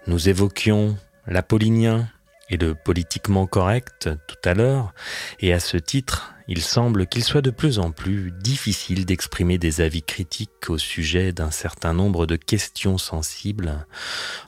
Nous 0.08 0.28
évoquions 0.28 0.96
l'apollinien 1.28 2.08
et 2.50 2.56
le 2.56 2.74
politiquement 2.74 3.46
correct 3.46 4.10
tout 4.26 4.48
à 4.48 4.54
l'heure, 4.54 4.92
et 5.38 5.52
à 5.52 5.60
ce 5.60 5.76
titre, 5.76 6.34
il 6.48 6.62
semble 6.62 7.06
qu'il 7.06 7.22
soit 7.22 7.42
de 7.42 7.50
plus 7.50 7.78
en 7.78 7.92
plus 7.92 8.32
difficile 8.32 9.06
d'exprimer 9.06 9.56
des 9.56 9.80
avis 9.80 10.02
critiques 10.02 10.68
au 10.68 10.78
sujet 10.78 11.32
d'un 11.32 11.50
certain 11.52 11.92
nombre 11.92 12.26
de 12.26 12.36
questions 12.36 12.98
sensibles. 12.98 13.86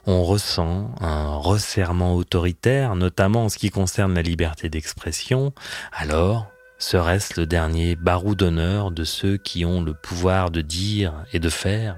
On 0.05 0.23
ressent 0.23 0.93
un 0.99 1.35
resserrement 1.35 2.15
autoritaire, 2.15 2.95
notamment 2.95 3.45
en 3.45 3.49
ce 3.49 3.57
qui 3.57 3.69
concerne 3.69 4.13
la 4.15 4.21
liberté 4.21 4.69
d'expression, 4.69 5.53
alors 5.93 6.49
Serait-ce 6.81 7.37
le 7.37 7.45
dernier 7.45 7.97
barou 7.97 8.35
d'honneur 8.35 8.91
de 8.91 9.03
ceux 9.03 9.35
qui 9.35 9.65
ont 9.65 9.81
le 9.81 9.93
pouvoir 9.93 10.49
de 10.49 10.61
dire 10.61 11.25
et 11.33 11.39
de 11.39 11.49
faire? 11.49 11.97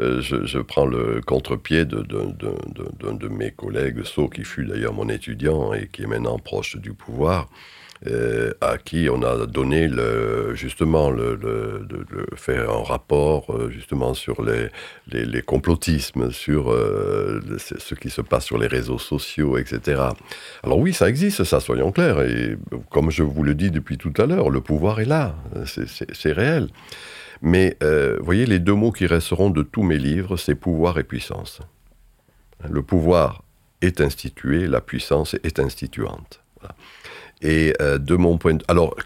Euh, 0.00 0.20
je, 0.20 0.58
prends 0.58 0.86
le 0.86 1.20
contre-pied 1.24 1.84
d'un 1.84 2.02
de, 2.02 3.28
mes 3.28 3.52
collègues, 3.52 4.02
Sceaux, 4.02 4.28
qui 4.28 4.42
fut 4.42 4.66
d'ailleurs 4.66 4.92
mon 4.92 5.08
étudiant 5.08 5.72
et 5.72 5.86
qui 5.86 6.02
est 6.02 6.06
maintenant 6.06 6.40
proche 6.40 6.76
du 6.76 6.92
pouvoir, 6.92 7.48
euh, 8.06 8.52
à 8.60 8.76
qui 8.76 9.08
on 9.10 9.22
a 9.22 9.46
donné 9.46 9.88
le, 9.88 10.54
justement 10.54 11.10
le, 11.10 11.36
de, 11.36 12.04
faire 12.34 12.70
un 12.70 12.82
rapport 12.82 13.50
euh, 13.50 13.70
justement 13.70 14.12
sur 14.12 14.42
les, 14.42 14.68
les, 15.10 15.40
complotismes, 15.42 16.30
sur 16.30 16.70
euh, 16.70 17.40
ce 17.58 17.94
qui 17.94 18.10
se 18.10 18.20
passe 18.20 18.44
sur 18.44 18.58
les 18.58 18.66
réseaux 18.66 18.98
sociaux, 18.98 19.56
etc. 19.56 20.02
Alors 20.62 20.78
oui, 20.78 20.92
ça 20.92 21.08
existe, 21.08 21.44
ça, 21.44 21.58
soyons 21.60 21.90
clairs. 21.90 22.20
Et 22.20 22.58
comme 22.90 23.10
je 23.10 23.22
vous 23.22 23.42
le 23.42 23.54
dis 23.54 23.70
depuis 23.70 23.96
tout 23.96 24.12
à 24.18 24.26
l'heure, 24.26 24.50
le 24.50 24.60
pouvoir 24.60 25.00
est 25.00 25.06
là, 25.06 25.34
c'est 25.64 26.32
réel. 26.32 26.68
Mais 27.40 27.78
vous 27.80 28.24
voyez, 28.24 28.44
les 28.44 28.58
deux 28.58 28.74
mots 28.74 28.92
qui 28.92 29.06
resteront 29.06 29.48
de 29.50 29.62
tous 29.62 29.82
mes 29.82 29.98
livres, 29.98 30.36
c'est 30.36 30.54
pouvoir 30.54 30.98
et 30.98 31.04
puissance. 31.04 31.60
Le 32.68 32.82
pouvoir 32.82 33.42
est 33.80 34.00
institué, 34.00 34.66
la 34.66 34.80
puissance 34.80 35.34
est 35.42 35.60
instituante. 35.60 36.40
Et 37.42 37.74
euh, 37.80 37.98
de 37.98 38.16
mon 38.16 38.38
point 38.38 38.54
de 38.54 38.64
alors 38.68 38.96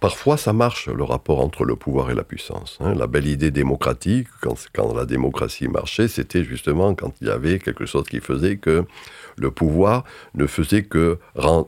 parfois 0.00 0.36
ça 0.36 0.52
marche 0.52 0.88
le 0.88 1.04
rapport 1.04 1.40
entre 1.40 1.64
le 1.64 1.76
pouvoir 1.76 2.10
et 2.10 2.14
la 2.14 2.24
puissance. 2.24 2.78
Hein. 2.80 2.94
La 2.94 3.06
belle 3.06 3.26
idée 3.26 3.50
démocratique, 3.50 4.28
quand, 4.40 4.94
la 4.94 5.04
démocratie 5.04 5.68
marchait, 5.68 6.08
c'était 6.08 6.42
justement 6.42 6.94
quand 6.94 7.12
il 7.20 7.28
y 7.28 7.30
avait 7.30 7.58
quelque 7.58 7.86
chose 7.86 8.04
qui 8.04 8.20
faisait 8.20 8.56
que 8.56 8.84
le 9.36 9.50
pouvoir 9.50 10.04
ne 10.34 10.46
faisait 10.46 10.82
que 10.82 11.18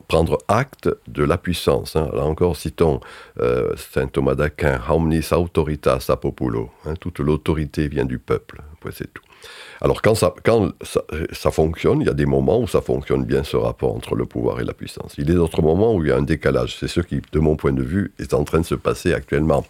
prendre 0.07 0.37
acte 0.47 0.89
de 1.07 1.23
la 1.23 1.37
puissance. 1.37 1.95
Hein. 1.95 2.09
Là 2.13 2.23
encore, 2.23 2.55
citons 2.55 2.99
euh, 3.39 3.73
saint 3.75 4.07
Thomas 4.07 4.35
d'Aquin, 4.35 4.81
Omnis 4.89 5.29
autoritas 5.31 6.05
a 6.09 6.17
populo. 6.17 6.69
Hein. 6.85 6.95
Toute 6.99 7.19
l'autorité 7.19 7.87
vient 7.87 8.05
du 8.05 8.19
peuple. 8.19 8.61
C'est 8.91 9.13
tout. 9.13 9.23
Alors 9.81 10.01
quand, 10.01 10.15
ça, 10.15 11.51
fonctionne, 11.51 12.01
il 12.01 12.07
y 12.07 12.09
a 12.09 12.13
des 12.13 12.25
moments 12.25 12.61
où 12.61 12.67
ça 12.67 12.81
fonctionne 12.81 13.25
bien 13.25 13.43
ce 13.43 13.57
rapport 13.57 13.93
entre 13.93 14.15
le 14.15 14.25
pouvoir 14.25 14.61
et 14.61 14.63
la 14.63 14.73
puissance. 14.73 15.15
Il 15.17 15.29
y 15.29 15.33
a 15.33 15.35
d'autres 15.35 15.61
moments 15.61 15.93
où 15.93 16.03
il 16.03 16.09
y 16.09 16.11
a 16.11 16.15
un 16.15 16.21
décalage. 16.21 16.77
C'est 16.79 16.87
ce 16.87 17.01
qui, 17.01 17.21
de 17.31 17.39
mon 17.39 17.57
point 17.57 17.73
de 17.73 17.83
vue, 17.83 18.13
est 18.17 18.33
en 18.33 18.45
train 18.45 18.61
de 18.61 18.65
se 18.65 18.75
passer 18.75 19.13
actuellement. 19.13 19.65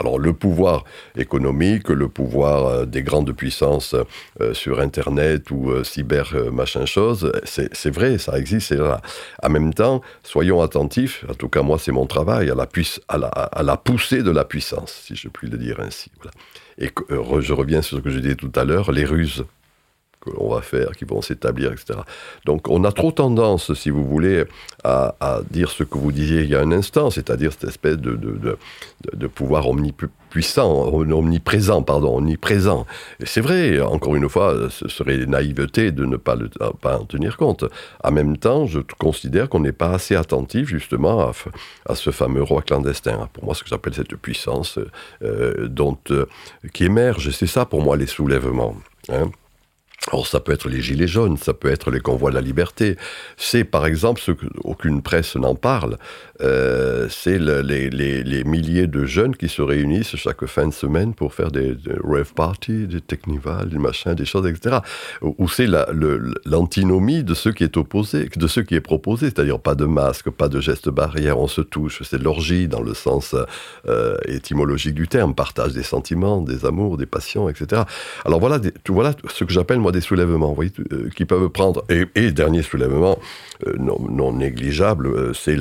Alors 0.00 0.18
le 0.18 0.32
pouvoir 0.32 0.84
économique, 1.16 1.90
le 1.90 2.08
pouvoir 2.08 2.66
euh, 2.66 2.84
des 2.86 3.02
grandes 3.02 3.32
puissances 3.32 3.94
euh, 4.40 4.54
sur 4.54 4.80
Internet 4.80 5.50
ou 5.50 5.70
euh, 5.70 5.84
cyber 5.84 6.34
machin 6.52 6.86
chose, 6.86 7.30
c'est 7.44 7.90
vrai, 7.90 8.18
ça 8.18 8.38
existe, 8.38 8.72
là. 8.72 9.00
En 9.42 9.50
même 9.50 9.74
temps, 9.74 10.00
soyons 10.22 10.62
attentifs, 10.62 11.24
en 11.28 11.34
tout 11.34 11.48
cas 11.48 11.62
moi 11.62 11.78
c'est 11.78 11.92
mon 11.92 12.06
travail, 12.06 12.50
à 12.50 12.54
la, 12.54 12.66
à, 13.08 13.62
la, 13.62 13.76
poussée 13.76 14.22
de 14.22 14.30
la 14.30 14.44
puissance, 14.44 15.02
si 15.06 15.16
je 15.16 15.28
puis 15.28 15.48
le 15.48 15.58
dire 15.58 15.80
ainsi. 15.80 16.10
Et 16.80 16.90
je 17.40 17.52
reviens 17.52 17.82
sur 17.82 17.98
ce 17.98 18.02
que 18.02 18.10
je 18.10 18.20
disais 18.20 18.36
tout 18.36 18.52
à 18.54 18.64
l'heure, 18.64 18.92
les 18.92 19.04
ruses 19.04 19.44
que 20.28 20.36
l'on 20.36 20.48
va 20.48 20.60
faire, 20.62 20.92
qui 20.96 21.04
vont 21.04 21.22
s'établir, 21.22 21.72
etc. 21.72 22.00
Donc 22.44 22.68
on 22.68 22.84
a 22.84 22.92
trop 22.92 23.12
tendance, 23.12 23.74
si 23.74 23.90
vous 23.90 24.04
voulez, 24.04 24.44
à, 24.84 25.40
dire 25.50 25.70
ce 25.70 25.82
que 25.82 25.98
vous 25.98 26.12
disiez 26.12 26.42
il 26.42 26.48
y 26.48 26.54
a 26.54 26.60
un 26.60 26.72
instant, 26.72 27.10
c'est-à-dire 27.10 27.52
cette 27.52 27.64
espèce 27.64 27.96
de, 27.96 28.12
de, 28.12 28.58
de, 29.12 29.26
pouvoir 29.26 29.68
omnipuissant, 29.68 30.86
omniprésent, 30.92 31.82
pardon, 31.82 32.16
omniprésent. 32.16 32.86
Et 33.20 33.26
c'est 33.26 33.40
vrai, 33.40 33.80
encore 33.80 34.14
une 34.14 34.28
fois, 34.28 34.68
ce 34.70 34.88
serait 34.88 35.26
naïveté 35.26 35.90
de 35.90 36.04
ne 36.04 36.16
pas, 36.16 36.36
pas 36.80 36.98
en 36.98 37.04
tenir 37.04 37.36
compte. 37.36 37.64
En 38.04 38.12
même 38.12 38.36
temps, 38.36 38.66
je 38.66 38.80
considère 38.98 39.48
qu'on 39.48 39.60
n'est 39.60 39.72
pas 39.72 39.90
assez 39.90 40.14
attentif 40.14 40.68
justement 40.68 41.32
à, 41.86 41.94
ce 41.94 42.10
fameux 42.10 42.42
roi 42.42 42.62
clandestin. 42.62 43.28
Pour 43.32 43.44
moi, 43.44 43.54
ce 43.54 43.64
que 43.64 43.68
j'appelle 43.68 43.94
cette 43.94 44.16
puissance 44.16 44.78
euh, 45.22 45.66
dont, 45.68 45.98
euh, 46.10 46.26
qui 46.72 46.84
émerge, 46.84 47.30
c'est 47.30 47.46
ça 47.46 47.64
pour 47.64 47.82
moi 47.82 47.96
les 47.96 48.06
soulèvements. 48.06 48.76
Hein. 49.10 49.30
Alors 50.06 50.26
ça 50.26 50.40
peut 50.40 50.52
être 50.52 50.68
les 50.68 50.80
gilets 50.80 51.08
jaunes, 51.08 51.36
ça 51.36 51.52
peut 51.52 51.70
être 51.70 51.90
les 51.90 52.00
convois 52.00 52.30
de 52.30 52.36
la 52.36 52.40
liberté. 52.40 52.96
C'est 53.36 53.64
par 53.64 53.84
exemple 53.84 54.20
ce 54.20 54.30
qu'aucune 54.32 55.02
presse 55.02 55.34
n'en 55.36 55.54
parle, 55.54 55.98
euh, 56.40 57.08
c'est 57.10 57.38
les, 57.38 58.44
milliers 58.44 58.86
de 58.86 59.04
jeunes 59.04 59.36
qui 59.36 59.48
se 59.48 59.60
réunissent 59.60 60.14
chaque 60.16 60.46
fin 60.46 60.68
de 60.68 60.72
semaine 60.72 61.14
pour 61.14 61.34
faire 61.34 61.50
des, 61.50 61.76
rave 62.04 62.32
parties, 62.32 62.86
des 62.86 63.00
technivals, 63.00 63.68
des 63.68 63.78
machins, 63.78 64.14
des 64.14 64.24
choses, 64.24 64.46
etc. 64.46 64.78
Où 65.20 65.48
c'est 65.48 65.66
l'antinomie 66.46 67.24
de 67.24 67.34
ce 67.34 67.48
qui 67.48 67.64
est 67.64 67.76
opposé, 67.76 68.30
de 68.34 68.46
ce 68.46 68.60
qui 68.60 68.76
est 68.76 68.80
proposé, 68.80 69.26
c'est-à-dire 69.26 69.58
pas 69.58 69.74
de 69.74 69.84
masque, 69.84 70.30
pas 70.30 70.48
de 70.48 70.60
gestes 70.60 70.88
barrières, 70.88 71.38
on 71.38 71.48
se 71.48 71.60
touche, 71.60 72.02
c'est 72.04 72.22
l'orgie 72.22 72.68
dans 72.68 72.82
le 72.82 72.94
sens 72.94 73.34
euh, 73.88 74.16
étymologique 74.26 74.94
du 74.94 75.08
terme, 75.08 75.34
partage 75.34 75.72
des 75.72 75.82
sentiments, 75.82 76.40
des 76.40 76.64
amours, 76.64 76.96
des 76.96 77.06
passions, 77.06 77.48
etc. 77.48 77.82
Alors 78.24 78.38
voilà, 78.38 78.60
voilà 78.88 79.12
ce 79.28 79.44
que 79.44 79.52
j'appelle 79.52 79.80
moi 79.80 79.87
des 79.92 80.00
soulèvements, 80.00 80.52
voyez, 80.52 80.72
euh, 80.92 81.08
qui 81.14 81.24
peuvent 81.24 81.48
prendre. 81.48 81.84
Et, 81.88 82.30
dernier 82.32 82.62
soulèvement, 82.62 83.18
euh, 83.66 83.74
non, 83.78 84.32
négligeable, 84.32 85.06
euh, 85.06 85.32
c'est 85.32 85.56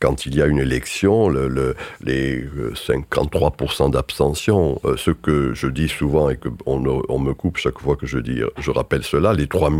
quand 0.00 0.26
il 0.26 0.36
y 0.36 0.42
a 0.42 0.46
une 0.46 0.58
élection, 0.58 1.28
le, 1.28 1.74
les 2.04 2.44
53% 2.74 3.90
d'abstention. 3.90 4.80
ce 4.96 5.10
que 5.10 5.52
je 5.54 5.66
dis 5.66 5.88
souvent 5.88 6.30
et 6.30 6.36
qu'on 6.36 7.02
on 7.08 7.18
me 7.18 7.34
coupe 7.34 7.56
chaque 7.56 7.78
fois 7.80 7.96
que 7.96 8.06
je 8.06 8.18
dis, 8.18 8.40
je 8.58 8.70
rappelle 8.70 9.02
cela, 9.02 9.32
les 9.32 9.46
3, 9.46 9.70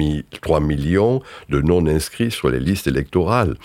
3 0.40 0.61
millions 0.61 1.22
de 1.49 1.61
non-inscrits 1.61 2.30
sur 2.30 2.51
les 2.51 2.61
listes 2.61 2.86
électorales. 2.86 3.57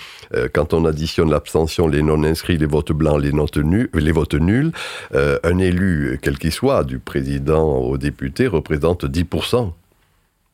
quand 0.54 0.74
on 0.74 0.86
additionne 0.86 1.32
l'abstention, 1.32 1.88
les 1.88 2.04
non-inscrits, 2.04 2.58
les 2.58 2.66
votes 2.66 2.92
blancs, 2.92 3.22
les, 3.22 3.32
notes 3.32 3.58
nuls, 3.58 3.90
les 3.94 4.12
votes 4.12 4.36
nuls, 4.36 4.72
un 5.14 5.58
élu, 5.58 6.20
quel 6.22 6.38
qu'il 6.38 6.52
soit, 6.52 6.84
du 6.84 7.00
président 7.00 7.78
au 7.78 7.98
député, 7.98 8.48
représente 8.48 9.06
10% 9.06 9.74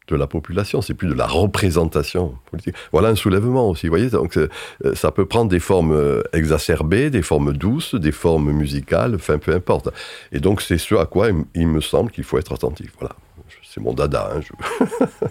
de 0.07 0.15
la 0.15 0.27
population, 0.27 0.81
c'est 0.81 0.93
plus 0.93 1.07
de 1.07 1.13
la 1.13 1.27
représentation 1.27 2.35
politique. 2.49 2.75
Voilà 2.91 3.09
un 3.09 3.15
soulèvement 3.15 3.69
aussi, 3.69 3.87
vous 3.87 3.91
voyez, 3.91 4.09
donc 4.09 4.37
euh, 4.37 4.49
ça 4.95 5.11
peut 5.11 5.25
prendre 5.25 5.49
des 5.49 5.59
formes 5.59 5.93
euh, 5.93 6.21
exacerbées, 6.33 7.09
des 7.09 7.21
formes 7.21 7.53
douces, 7.53 7.95
des 7.95 8.11
formes 8.11 8.51
musicales, 8.51 9.15
enfin 9.15 9.37
peu 9.37 9.53
importe. 9.53 9.89
Et 10.31 10.39
donc 10.39 10.61
c'est 10.61 10.77
ce 10.77 10.95
à 10.95 11.05
quoi 11.05 11.29
il 11.55 11.67
me 11.67 11.81
semble 11.81 12.11
qu'il 12.11 12.23
faut 12.23 12.37
être 12.37 12.53
attentif. 12.53 12.91
Voilà, 12.99 13.15
c'est 13.63 13.81
mon 13.81 13.93
dada. 13.93 14.31
Hein, 14.35 14.87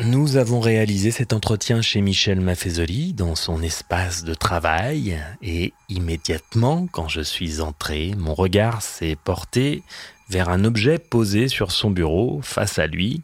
Nous 0.00 0.36
avons 0.36 0.58
réalisé 0.58 1.12
cet 1.12 1.32
entretien 1.32 1.80
chez 1.80 2.00
Michel 2.00 2.40
Maffezoli 2.40 3.12
dans 3.12 3.36
son 3.36 3.62
espace 3.62 4.24
de 4.24 4.34
travail 4.34 5.16
et 5.40 5.72
immédiatement, 5.88 6.88
quand 6.90 7.06
je 7.06 7.20
suis 7.20 7.60
entré, 7.60 8.12
mon 8.18 8.34
regard 8.34 8.82
s'est 8.82 9.16
porté 9.22 9.84
vers 10.28 10.48
un 10.48 10.64
objet 10.64 10.98
posé 10.98 11.48
sur 11.48 11.72
son 11.72 11.90
bureau 11.90 12.40
face 12.42 12.78
à 12.78 12.86
lui 12.86 13.22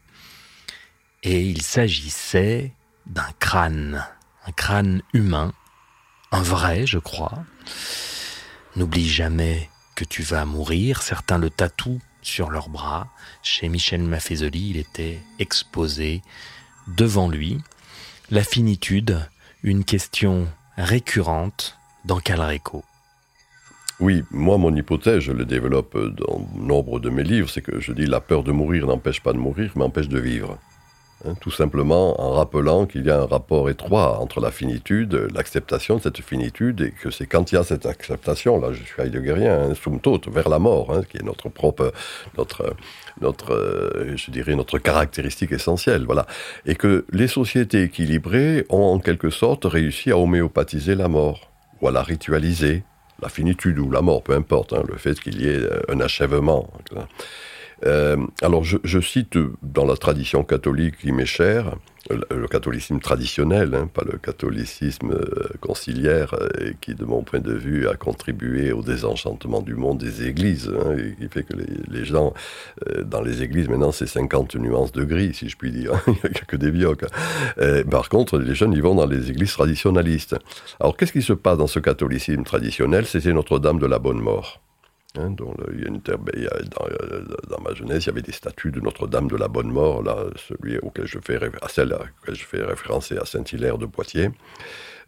et 1.22 1.42
il 1.42 1.62
s'agissait 1.62 2.72
d'un 3.06 3.28
crâne, 3.38 4.06
un 4.46 4.52
crâne 4.52 5.02
humain, 5.12 5.52
un 6.32 6.42
vrai, 6.42 6.86
je 6.86 6.98
crois. 6.98 7.44
N'oublie 8.76 9.08
jamais 9.08 9.68
que 9.94 10.04
tu 10.04 10.22
vas 10.22 10.44
mourir, 10.44 11.02
certains 11.02 11.38
le 11.38 11.50
tatouent 11.50 12.00
sur 12.22 12.50
leurs 12.50 12.68
bras. 12.68 13.08
Chez 13.42 13.68
Michel 13.68 14.02
Maffezoli, 14.02 14.70
il 14.70 14.76
était 14.76 15.20
exposé 15.38 16.22
devant 16.86 17.28
lui, 17.28 17.60
la 18.30 18.44
finitude, 18.44 19.28
une 19.62 19.84
question 19.84 20.48
récurrente 20.76 21.76
dans 22.04 22.20
Calreco. 22.20 22.84
Oui, 24.00 24.24
moi, 24.30 24.56
mon 24.56 24.74
hypothèse, 24.74 25.20
je 25.20 25.32
le 25.32 25.44
développe 25.44 25.94
dans 25.94 26.40
nombre 26.56 27.00
de 27.00 27.10
mes 27.10 27.22
livres, 27.22 27.50
c'est 27.50 27.60
que 27.60 27.80
je 27.80 27.92
dis 27.92 28.06
la 28.06 28.20
peur 28.20 28.42
de 28.42 28.50
mourir 28.50 28.86
n'empêche 28.86 29.20
pas 29.20 29.34
de 29.34 29.38
mourir, 29.38 29.72
mais 29.76 29.84
empêche 29.84 30.08
de 30.08 30.18
vivre. 30.18 30.58
Hein, 31.26 31.34
tout 31.38 31.50
simplement 31.50 32.18
en 32.18 32.32
rappelant 32.32 32.86
qu'il 32.86 33.04
y 33.04 33.10
a 33.10 33.20
un 33.20 33.26
rapport 33.26 33.68
étroit 33.68 34.18
entre 34.20 34.40
la 34.40 34.50
finitude, 34.50 35.28
l'acceptation 35.34 35.96
de 35.96 36.00
cette 36.00 36.22
finitude, 36.22 36.80
et 36.80 36.92
que 36.92 37.10
c'est 37.10 37.26
quand 37.26 37.52
il 37.52 37.56
y 37.56 37.58
a 37.58 37.62
cette 37.62 37.84
acceptation, 37.84 38.58
là 38.58 38.72
je 38.72 38.82
suis 38.82 39.02
heideggerien, 39.02 39.70
hein, 39.70 39.98
toute, 40.02 40.28
vers 40.28 40.48
la 40.48 40.58
mort, 40.58 40.94
hein, 40.94 41.02
qui 41.02 41.18
est 41.18 41.22
notre 41.22 41.50
propre, 41.50 41.92
notre, 42.38 42.74
notre, 43.20 43.52
euh, 43.52 44.16
je 44.16 44.30
dirais, 44.30 44.54
notre 44.54 44.78
caractéristique 44.78 45.52
essentielle, 45.52 46.04
voilà. 46.06 46.26
Et 46.64 46.74
que 46.74 47.04
les 47.12 47.28
sociétés 47.28 47.82
équilibrées 47.82 48.64
ont 48.70 48.94
en 48.94 48.98
quelque 48.98 49.28
sorte 49.28 49.66
réussi 49.66 50.10
à 50.10 50.16
homéopathiser 50.16 50.94
la 50.94 51.08
mort, 51.08 51.50
ou 51.82 51.88
à 51.88 51.92
la 51.92 52.02
ritualiser, 52.02 52.82
la 53.22 53.28
finitude 53.28 53.78
ou 53.78 53.90
la 53.90 54.00
mort, 54.00 54.22
peu 54.22 54.34
importe, 54.34 54.72
le 54.72 54.96
fait 54.96 55.18
qu'il 55.20 55.40
y 55.42 55.48
ait 55.48 55.68
un 55.88 56.00
achèvement. 56.00 56.72
Euh, 57.86 58.16
alors, 58.42 58.64
je, 58.64 59.00
cite 59.00 59.38
dans 59.62 59.86
la 59.86 59.96
tradition 59.96 60.44
catholique 60.44 60.98
qui 60.98 61.12
m'est 61.12 61.26
chère, 61.26 61.76
le, 62.08 62.46
catholicisme 62.48 62.98
traditionnel, 62.98 63.74
hein, 63.74 63.88
pas 63.92 64.02
le 64.04 64.18
catholicisme 64.18 65.12
euh, 65.12 65.48
conciliaire, 65.60 66.34
euh, 66.34 66.72
qui, 66.80 66.94
de 66.94 67.04
mon 67.04 67.22
point 67.22 67.40
de 67.40 67.52
vue, 67.52 67.88
a 67.88 67.94
contribué 67.94 68.72
au 68.72 68.82
désenchantement 68.82 69.62
du 69.62 69.74
monde 69.74 69.98
des 69.98 70.26
églises, 70.26 70.68
hein, 70.68 70.96
qui 71.18 71.28
fait 71.28 71.44
que 71.44 71.54
les, 71.88 72.04
gens, 72.04 72.34
dans 73.04 73.20
les 73.20 73.42
églises, 73.42 73.68
maintenant, 73.68 73.92
c'est 73.92 74.06
50 74.06 74.56
nuances 74.56 74.92
de 74.92 75.04
gris, 75.04 75.34
si 75.34 75.48
je 75.48 75.56
puis 75.56 75.70
dire. 75.70 75.92
Il 76.06 76.12
n'y 76.12 76.20
a 76.20 76.44
que 76.46 76.56
des 76.56 76.70
par 77.90 78.08
contre, 78.08 78.38
les 78.38 78.54
jeunes, 78.54 78.72
ils 78.72 78.82
vont 78.82 78.94
dans 78.94 79.06
les 79.06 79.30
églises 79.30 79.52
traditionnalistes. 79.52 80.36
Alors, 80.78 80.96
qu'est-ce 80.96 81.12
qui 81.12 81.22
se 81.22 81.32
passe 81.32 81.58
dans 81.58 81.66
ce 81.66 81.78
catholicisme 81.78 82.44
traditionnel? 82.44 83.06
C'était 83.06 83.32
Notre-Dame 83.32 83.78
de 83.78 83.86
la 83.86 83.98
Bonne 83.98 84.20
Mort. 84.20 84.60
Dans, 85.14 85.34
ma 87.60 87.74
jeunesse, 87.74 88.04
il 88.04 88.06
y 88.06 88.10
avait 88.10 88.22
des 88.22 88.32
statues 88.32 88.70
de 88.70 88.80
Notre-Dame 88.80 89.28
de 89.28 89.36
la 89.36 89.48
Bonne 89.48 89.70
Mort, 89.70 90.04
celui 90.36 90.76
à 90.76 90.78
celle 91.68 91.94
auquel 91.94 92.34
je 92.34 92.44
fais 92.46 92.64
référence 92.64 93.12
à 93.12 93.24
Saint-Hilaire 93.24 93.78
de 93.78 93.86
Poitiers, 93.86 94.30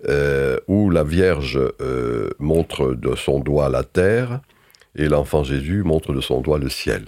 euh, 0.09 0.59
où 0.67 0.91
la 0.91 1.05
Vierge 1.05 1.59
euh, 1.81 2.31
montre 2.41 2.95
de 2.95 3.15
son 3.15 3.39
doigt 3.39 3.69
la 3.69 3.85
terre 3.85 4.41
et 4.97 5.09
l'enfant 5.09 5.45
Jésus 5.45 5.85
montre 5.85 6.13
de 6.13 6.21
son 6.21 6.41
doigt 6.41 6.59
le 6.59 6.69
ciel 6.69 7.07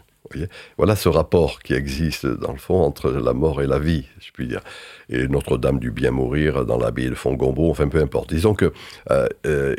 voilà 0.77 0.97
ce 0.97 1.09
rapport 1.09 1.61
qui 1.61 1.75
existe 1.75 2.27
dans 2.27 2.53
le 2.53 2.59
fond 2.59 2.83
entre 2.83 3.11
la 3.11 3.33
mort 3.33 3.63
et 3.63 3.67
la 3.67 3.79
vie, 3.79 4.07
je 4.21 4.31
puis 4.33 4.47
dire. 4.47 4.61
Et 5.09 5.29
Notre-Dame 5.29 5.79
du 5.79 5.91
bien 5.91 6.11
mourir 6.11 6.65
dans 6.65 6.79
l'abbaye 6.79 7.11
de 7.11 7.15
Fongombo, 7.15 7.71
enfin 7.71 7.89
peu 7.89 8.01
importe. 8.01 8.31
Disons 8.31 8.55
que 8.55 8.73
euh, 9.11 9.27
euh, 9.47 9.75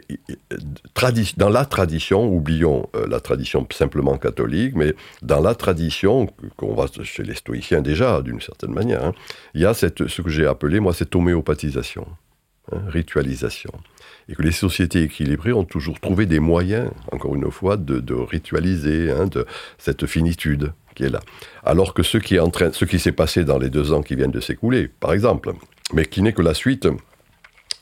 dans 1.38 1.49
la 1.49 1.66
tradition, 1.66 2.28
oublions 2.28 2.89
euh, 2.95 3.08
la 3.08 3.20
tradition 3.20 3.66
simplement 3.72 4.18
catholique, 4.18 4.76
mais 4.76 4.93
dans 5.22 5.41
la 5.41 5.56
tradition 5.56 6.28
qu'on 6.58 6.74
voit 6.74 6.88
chez 7.03 7.24
les 7.24 7.36
stoïciens 7.36 7.82
déjà, 7.82 8.22
d'une 8.22 8.41
certaine 8.41 8.74
manière, 8.74 9.03
hein, 9.03 9.14
il 9.53 9.62
y 9.62 9.66
a 9.66 9.74
ce 9.74 9.88
que 9.88 10.30
j'ai 10.30 10.45
appelé 10.45 10.80
moi 10.80 10.93
cette 10.93 11.16
homéopathisation, 11.16 12.08
hein, 12.72 12.80
ritualisation 12.88 13.72
et 14.30 14.36
que 14.36 14.41
les 14.41 14.51
sociétés 14.51 15.03
équilibrées 15.03 15.53
ont 15.53 15.63
toujours 15.63 15.99
trouvé 15.99 16.26
des 16.26 16.39
moyens, 16.39 16.89
encore 17.11 17.36
une 17.36 17.51
fois, 17.51 17.78
de, 17.78 18.13
ritualiser 18.13 19.11
hein, 19.11 19.30
cette 19.78 20.05
finitude 20.05 20.73
qui 20.95 21.03
est 21.03 21.09
là. 21.09 21.19
Alors 21.63 21.93
que 21.93 22.03
ce 22.03 22.17
qui 22.17 22.99
s'est 22.99 23.11
passé 23.11 23.43
dans 23.43 23.57
les 23.57 23.69
deux 23.69 23.91
ans 23.93 24.01
qui 24.01 24.15
viennent 24.15 24.32
de 24.32 24.39
s'écouler, 24.39 24.88
par 24.88 25.13
exemple, 25.13 25.53
mais 25.93 26.05
qui 26.05 26.21
n'est 26.21 26.34
que 26.34 26.41
la 26.41 26.53
suite 26.53 26.88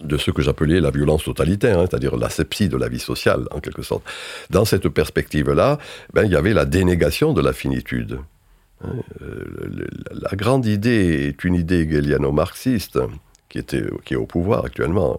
de 0.01 0.17
ce 0.17 0.31
que 0.31 0.41
j'appelais 0.41 0.81
la 0.81 0.91
violence 0.91 1.23
totalitaire, 1.23 1.79
hein, 1.79 1.85
c'est-à-dire 1.89 2.17
l'asepsie 2.17 2.67
de 2.67 2.77
la 2.77 2.89
vie 2.89 2.99
sociale, 2.99 3.47
en 3.51 3.59
quelque 3.59 3.83
sorte. 3.83 4.03
Dans 4.49 4.65
cette 4.65 4.89
perspective-là, 4.89 5.77
ben, 6.13 6.25
il 6.25 6.31
y 6.31 6.35
avait 6.35 6.53
la 6.53 6.65
dénégation 6.65 7.33
de 7.33 7.41
la 7.41 7.53
finitude. 7.53 8.19
Hein, 8.83 8.95
euh, 9.21 9.87
la 10.11 10.35
grande 10.35 10.65
idée 10.65 11.27
est 11.27 11.43
une 11.43 11.55
idée 11.55 11.81
hegeliano-marxiste, 11.81 12.99
qui, 13.61 14.13
est 14.13 14.17
au 14.17 14.25
pouvoir 14.25 14.65
actuellement, 14.65 15.17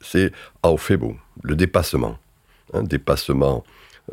c'est 0.00 0.32
Aufhebung, 0.62 1.16
le 1.42 1.56
dépassement. 1.56 2.18
Un 2.74 2.82
dépassement 2.82 3.64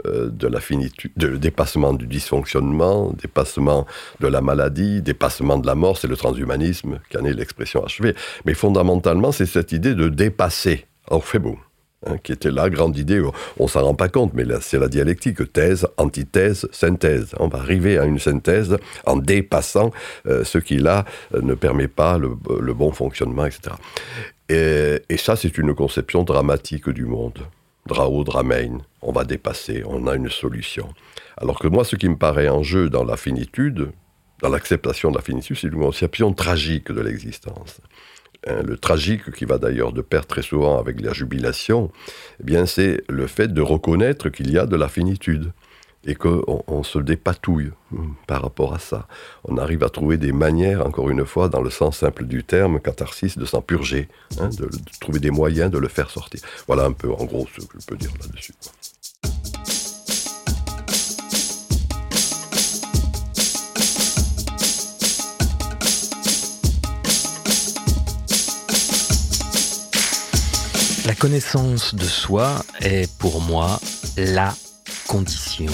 euh, 0.05 0.29
de 0.29 0.47
la 0.47 0.59
finitude, 0.59 1.11
dépassement 1.17 1.93
du 1.93 2.05
dysfonctionnement, 2.07 3.11
dépassement 3.13 3.85
de 4.19 4.27
la 4.27 4.41
maladie, 4.41 5.01
dépassement 5.01 5.57
de 5.57 5.65
la 5.65 5.75
mort, 5.75 5.97
c'est 5.97 6.07
le 6.07 6.17
transhumanisme 6.17 6.99
qui 7.09 7.17
en 7.17 7.25
est 7.25 7.33
l'expression 7.33 7.83
achevée. 7.83 8.15
Mais 8.45 8.53
fondamentalement, 8.53 9.31
c'est 9.31 9.45
cette 9.45 9.71
idée 9.71 9.95
de 9.95 10.09
dépasser, 10.09 10.85
Aufhebung. 11.09 11.57
Hein, 12.07 12.17
qui 12.17 12.31
était 12.31 12.49
la 12.49 12.69
grande 12.69 12.97
idée. 12.97 13.21
On 13.59 13.67
s'en 13.67 13.83
rend 13.83 13.93
pas 13.93 14.07
compte, 14.07 14.33
mais 14.33 14.45
c'est 14.61 14.79
la 14.79 14.87
dialectique 14.87 15.51
thèse, 15.51 15.85
antithèse, 15.97 16.65
synthèse. 16.71 17.35
On 17.39 17.49
va 17.49 17.59
arriver 17.59 17.97
à 17.97 18.05
une 18.05 18.19
synthèse 18.19 18.77
en 19.05 19.17
dépassant 19.17 19.91
euh, 20.25 20.45
ce 20.45 20.59
qui 20.59 20.77
là 20.77 21.03
euh, 21.33 21.41
ne 21.41 21.55
permet 21.55 21.89
pas 21.89 22.17
le, 22.17 22.29
bon 22.73 22.93
fonctionnement, 22.93 23.45
etc. 23.45 23.75
Et, 24.47 25.17
ça, 25.17 25.35
c'est 25.35 25.57
une 25.57 25.75
conception 25.75 26.23
dramatique 26.23 26.89
du 26.89 27.03
monde. 27.03 27.39
Drao, 27.85 28.23
Dramein, 28.23 28.77
on 29.01 29.11
va 29.11 29.25
dépasser, 29.25 29.83
on 29.85 30.07
a 30.07 30.15
une 30.15 30.29
solution. 30.29 30.87
Alors 31.35 31.59
que 31.59 31.67
moi, 31.67 31.83
ce 31.83 31.97
qui 31.97 32.07
me 32.07 32.15
paraît 32.15 32.47
en 32.47 32.63
jeu 32.63 32.89
dans 32.89 33.03
la 33.03 33.17
finitude, 33.17 33.91
dans 34.41 34.49
l'acceptation 34.49 35.11
de 35.11 35.17
la 35.17 35.21
finitude, 35.21 35.57
c'est 35.59 35.67
une 35.67 35.81
conception 35.81 36.31
tragique 36.31 36.93
de 36.93 37.01
l'existence. 37.01 37.81
Hein, 38.47 38.63
le 38.63 38.77
tragique 38.77 39.31
qui 39.31 39.43
va 39.43 39.57
d'ailleurs 39.57 39.91
de 39.91 40.01
pair 40.01 40.25
très 40.25 40.41
souvent 40.41 40.79
avec 40.79 41.01
la 41.01 41.11
jubilation, 41.11 41.91
eh 42.39 42.43
bien 42.43 42.65
c'est 42.65 43.03
le 43.09 43.27
fait 43.27 43.53
de 43.53 43.61
reconnaître 43.61 44.29
qu'il 44.29 44.49
y 44.49 44.57
a 44.57 44.65
de 44.65 44.77
la 44.77 44.87
finitude 44.87 45.51
et 46.05 46.15
qu'on 46.15 46.63
on 46.67 46.83
se 46.83 46.99
dépatouille 46.99 47.71
hum, 47.91 48.15
par 48.27 48.41
rapport 48.41 48.73
à 48.73 48.79
ça. 48.79 49.07
On 49.43 49.57
arrive 49.57 49.83
à 49.83 49.89
trouver 49.89 50.15
des 50.15 50.31
manières, 50.31 50.85
encore 50.85 51.09
une 51.09 51.25
fois, 51.25 51.49
dans 51.49 51.61
le 51.61 51.69
sens 51.69 51.97
simple 51.97 52.23
du 52.23 52.45
terme, 52.45 52.79
catharsis, 52.79 53.37
de 53.37 53.43
s'en 53.43 53.61
purger, 53.61 54.07
hein, 54.39 54.47
de, 54.47 54.67
de, 54.67 54.77
trouver 55.01 55.19
des 55.19 55.31
moyens 55.31 55.69
de 55.69 55.77
le 55.77 55.89
faire 55.89 56.09
sortir. 56.09 56.39
Voilà 56.67 56.85
un 56.85 56.93
peu, 56.93 57.11
en 57.11 57.25
gros, 57.25 57.45
ce 57.53 57.65
que 57.65 57.79
je 57.81 57.85
peux 57.85 57.97
dire 57.97 58.11
là-dessus. 58.21 58.53
La 71.09 71.15
connaissance 71.15 71.95
de 71.95 72.03
soi 72.03 72.63
est 72.81 73.11
pour 73.17 73.41
moi 73.41 73.81
la 74.15 74.53
condition 75.07 75.65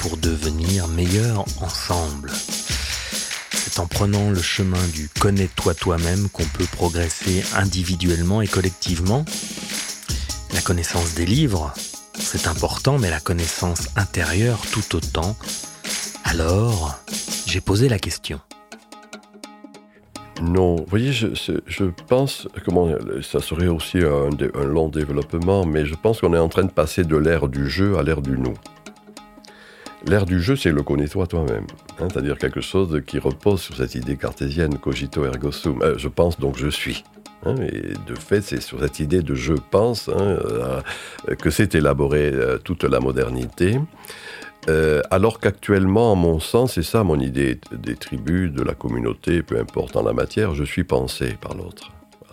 pour 0.00 0.16
devenir 0.16 0.88
meilleurs 0.88 1.44
ensemble. 1.60 2.32
C'est 3.52 3.78
en 3.78 3.86
prenant 3.86 4.30
le 4.30 4.42
chemin 4.42 4.84
du 4.88 5.08
connais-toi 5.20 5.74
toi-même 5.74 6.28
qu'on 6.30 6.44
peut 6.46 6.66
progresser 6.72 7.44
individuellement 7.54 8.42
et 8.42 8.48
collectivement. 8.48 9.24
La 10.52 10.60
connaissance 10.62 11.14
des 11.14 11.26
livres, 11.26 11.72
c'est 12.18 12.48
important, 12.48 12.98
mais 12.98 13.08
la 13.08 13.20
connaissance 13.20 13.82
intérieure 13.94 14.62
tout 14.72 14.96
autant. 14.96 15.36
Alors, 16.24 16.98
j'ai 17.46 17.60
posé 17.60 17.88
la 17.88 18.00
question. 18.00 18.40
Non, 20.42 20.74
vous 20.74 20.86
voyez, 20.88 21.12
je, 21.12 21.84
pense, 22.08 22.48
comment, 22.64 22.88
ça 23.22 23.38
serait 23.38 23.68
aussi 23.68 23.98
un, 23.98 24.64
long 24.64 24.88
développement, 24.88 25.64
mais 25.64 25.86
je 25.86 25.94
pense 25.94 26.20
qu'on 26.20 26.34
est 26.34 26.38
en 26.38 26.48
train 26.48 26.64
de 26.64 26.70
passer 26.70 27.04
de 27.04 27.16
l'ère 27.16 27.46
du 27.46 27.70
jeu 27.70 27.96
à 27.96 28.02
l'ère 28.02 28.20
du 28.20 28.36
nous. 28.36 28.54
L'ère 30.04 30.26
du 30.26 30.42
jeu, 30.42 30.56
c'est 30.56 30.72
le 30.72 30.82
connais-toi 30.82 31.28
toi-même, 31.28 31.66
hein, 32.00 32.08
c'est-à-dire 32.10 32.38
quelque 32.38 32.60
chose 32.60 33.02
qui 33.06 33.20
repose 33.20 33.60
sur 33.60 33.76
cette 33.76 33.94
idée 33.94 34.16
cartésienne 34.16 34.78
cogito 34.78 35.24
ergo 35.24 35.52
sum. 35.52 35.80
Euh, 35.80 35.96
je 35.96 36.08
pense 36.08 36.40
donc 36.40 36.58
je 36.58 36.66
suis. 36.66 37.04
Hein, 37.46 37.54
et 37.60 37.92
de 38.08 38.16
fait, 38.16 38.40
c'est 38.40 38.60
sur 38.60 38.80
cette 38.80 38.98
idée 38.98 39.22
de 39.22 39.36
je 39.36 39.54
pense 39.54 40.08
hein, 40.08 40.18
euh, 40.18 40.80
que 41.38 41.50
s'est 41.50 41.68
élaborée 41.74 42.32
euh, 42.32 42.58
toute 42.58 42.82
la 42.82 42.98
modernité. 42.98 43.78
Alors 45.10 45.40
qu'actuellement, 45.40 46.12
à 46.12 46.14
mon 46.14 46.40
sens, 46.40 46.74
c'est 46.74 46.82
ça 46.82 47.04
mon 47.04 47.18
idée 47.18 47.58
des 47.72 47.96
tribus, 47.96 48.52
de 48.52 48.62
la 48.62 48.74
communauté, 48.74 49.42
peu 49.42 49.58
importe 49.58 49.96
en 49.96 50.02
la 50.02 50.12
matière, 50.12 50.54
je 50.54 50.64
suis 50.64 50.84
pensé 50.84 51.36
par 51.40 51.54
l'autre 51.54 51.90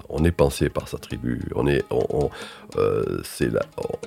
on 0.10 0.24
est 0.24 0.32
pensé 0.32 0.70
par 0.70 0.88
sa 0.88 0.98
tribu. 0.98 1.40
On 1.56 1.68
est, 1.68 1.86
euh, 2.78 3.22
c'est 3.24 3.50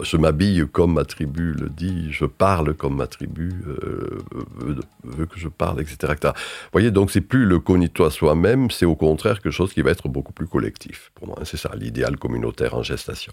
je 0.02 0.16
m'habille 0.16 0.66
comme 0.70 0.94
ma 0.94 1.04
tribu 1.04 1.52
le 1.52 1.68
dit, 1.68 2.12
je 2.12 2.24
parle 2.24 2.74
comme 2.74 2.96
ma 2.96 3.06
tribu 3.06 3.52
euh, 3.68 4.18
veut, 5.04 5.26
que 5.26 5.38
je 5.38 5.48
parle, 5.48 5.80
etc., 5.80 6.14
Vous 6.22 6.30
voyez, 6.72 6.90
donc 6.90 7.10
c'est 7.10 7.20
plus 7.20 7.46
le 7.46 7.60
connais-toi 7.60 8.10
soi-même, 8.10 8.70
c'est 8.70 8.86
au 8.86 8.96
contraire 8.96 9.40
quelque 9.40 9.52
chose 9.52 9.72
qui 9.72 9.82
va 9.82 9.92
être 9.92 10.08
beaucoup 10.08 10.32
plus 10.32 10.48
collectif. 10.48 11.12
Pour 11.14 11.28
moi, 11.28 11.38
c'est 11.44 11.56
ça 11.56 11.70
l'idéal 11.76 12.16
communautaire 12.16 12.74
en 12.74 12.82
gestation. 12.82 13.32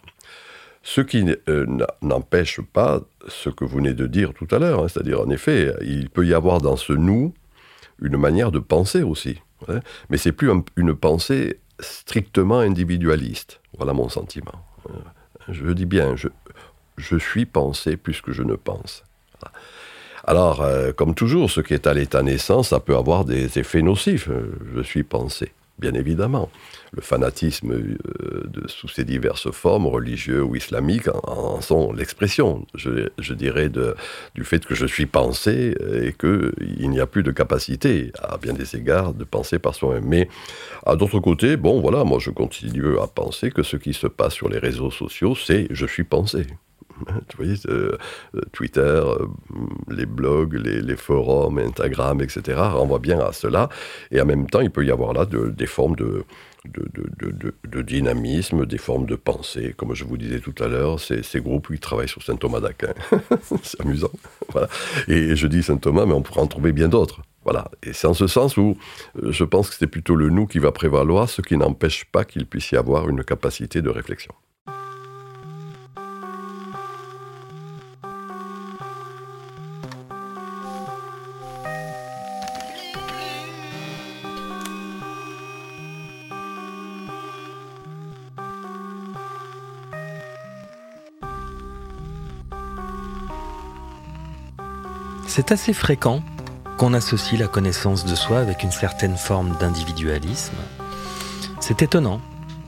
Ce 0.82 1.02
qui 1.02 1.26
euh, 1.50 1.66
n'empêche 2.02 2.62
pas 2.62 3.02
ce 3.28 3.50
que 3.50 3.66
vous 3.66 3.78
venez 3.78 3.94
de 3.94 4.08
dire 4.08 4.34
tout 4.34 4.48
à 4.52 4.60
l'heure, 4.60 4.84
hein, 4.84 4.88
c'est-à-dire 4.88 5.22
en 5.22 5.30
effet, 5.30 5.74
il 5.82 6.10
peut 6.10 6.26
y 6.26 6.34
avoir 6.34 6.62
dans 6.62 6.78
ce 6.78 6.94
nous 6.94 7.34
une 8.02 8.18
manière 8.18 8.52
de 8.52 8.60
penser 8.60 9.04
aussi. 9.04 9.42
Hein. 9.68 9.82
mais 10.10 10.18
c'est 10.18 10.32
plus 10.32 10.50
une 10.78 10.96
pensée 10.96 11.60
strictement 11.82 12.60
individualiste. 12.60 13.60
Voilà 13.78 13.92
mon 13.92 14.08
sentiment. 14.08 14.54
Euh, 14.90 14.94
je 15.50 15.68
dis 15.72 15.86
bien, 15.86 16.16
je, 16.16 17.18
suis 17.18 17.46
pensé 17.46 17.98
plus 17.98 18.22
que 18.22 18.32
je 18.32 18.44
ne 18.44 18.56
pense. 18.56 19.04
Alors, 20.24 20.62
euh, 20.62 20.92
comme 20.94 21.14
toujours, 21.14 21.50
ce 21.50 21.60
qui 21.60 21.74
est 21.74 21.88
à 21.88 21.94
l'état 21.94 22.24
naissance, 22.24 22.70
ça 22.70 22.80
peut 22.80 22.96
avoir 22.96 23.26
des 23.26 23.60
effets 23.60 23.82
nocifs. 23.82 24.30
Je 24.74 24.82
suis 24.82 25.04
pensé 25.04 25.52
bien 25.80 25.94
évidemment. 25.94 26.50
Le 26.92 27.02
fanatisme, 27.02 27.72
euh, 27.72 28.48
sous 28.68 28.88
ses 28.88 29.04
diverses 29.06 29.52
formes, 29.52 29.88
religieux 29.88 30.44
ou 30.44 30.56
islamiques, 30.56 31.08
en, 31.24 31.62
sont 31.62 31.94
l'expression, 31.94 32.66
je, 32.74 33.34
dirais, 33.34 33.70
du 33.70 34.44
fait 34.44 34.66
que 34.66 34.76
je 34.76 34.86
suis 34.86 35.06
pensé 35.06 35.76
et 36.04 36.14
qu'il 36.14 36.90
n'y 36.90 37.00
a 37.00 37.06
plus 37.06 37.24
de 37.24 37.32
capacité, 37.32 38.12
à 38.22 38.38
bien 38.38 38.54
des 38.54 38.76
égards, 38.76 39.14
de 39.14 39.24
penser 39.24 39.60
par 39.60 39.76
soi-même. 39.76 40.06
Mais, 40.06 40.30
à 40.86 40.96
d'autre 40.96 41.20
côté, 41.20 41.58
bon, 41.58 41.80
voilà, 41.80 42.04
moi 42.04 42.20
je 42.20 42.32
continue 42.32 43.00
à 43.00 43.08
penser 43.08 43.52
que 43.52 43.64
ce 43.64 43.78
qui 43.78 43.94
se 43.94 44.08
passe 44.08 44.34
sur 44.34 44.50
les 44.50 44.60
réseaux 44.60 44.92
sociaux, 44.92 45.36
c'est 45.36 45.68
je 45.70 45.86
suis 45.86 46.04
pensé. 46.04 46.46
Euh, 47.40 47.98
euh, 48.36 48.42
Twitter, 48.52 48.82
euh, 48.82 49.26
les 49.90 50.06
blogs, 50.06 50.54
les, 50.54 50.96
forums, 50.96 51.58
Instagram, 51.58 52.22
etc. 52.22 52.58
renvoient 52.58 53.00
bien 53.00 53.20
à 53.20 53.32
cela. 53.32 53.70
Et 54.12 54.20
en 54.22 54.26
même 54.26 54.50
temps, 54.50 54.60
il 54.60 54.72
peut 54.72 54.86
y 54.86 54.92
avoir 54.92 55.14
là 55.14 55.26
des 55.26 55.66
formes 55.66 55.96
de, 55.96 56.26
dynamisme, 57.82 58.66
des 58.66 58.78
formes 58.78 59.06
de 59.06 59.16
pensée. 59.16 59.74
Comme 59.78 59.94
je 59.96 60.04
vous 60.04 60.18
disais 60.18 60.40
tout 60.40 60.56
à 60.60 60.68
l'heure, 60.68 61.00
ces, 61.00 61.24
ces 61.24 61.40
groupes, 61.40 61.68
ils 61.72 61.80
travaillent 61.80 62.10
sur 62.10 62.22
saint 62.22 62.36
Thomas 62.36 62.60
d'Aquin. 62.60 62.94
c'est 63.64 63.80
amusant. 63.82 64.12
Voilà. 64.52 64.68
Et 65.08 65.36
je 65.36 65.48
dis 65.48 65.64
saint 65.64 65.78
Thomas, 65.78 66.06
mais 66.06 66.14
on 66.14 66.22
pourrait 66.22 66.42
en 66.42 66.48
trouver 66.48 66.74
bien 66.74 66.90
d'autres. 66.90 67.22
Voilà. 67.44 67.72
Et 67.84 67.94
c'est 67.94 68.08
en 68.08 68.14
ce 68.14 68.28
sens 68.28 68.58
où 68.58 68.78
je 69.24 69.44
pense 69.44 69.70
que 69.70 69.76
c'est 69.76 69.88
plutôt 69.88 70.16
le 70.16 70.30
nous 70.30 70.46
qui 70.46 70.60
va 70.60 70.72
prévaloir, 70.72 71.30
ce 71.30 71.42
qui 71.42 71.56
n'empêche 71.56 72.06
pas 72.06 72.26
qu'il 72.26 72.46
puisse 72.46 72.72
y 72.72 72.76
avoir 72.76 73.08
une 73.08 73.24
capacité 73.24 73.82
de 73.82 73.90
réflexion. 73.90 74.34
C'est 95.40 95.54
assez 95.54 95.72
fréquent 95.72 96.22
qu'on 96.78 96.94
associe 96.94 97.40
la 97.40 97.48
connaissance 97.48 98.04
de 98.04 98.14
soi 98.14 98.40
avec 98.40 98.62
une 98.62 98.74
certaine 98.74 99.16
forme 99.16 99.56
d'individualisme. 99.58 100.58
C'est 101.62 101.82
étonnant, 101.82 102.20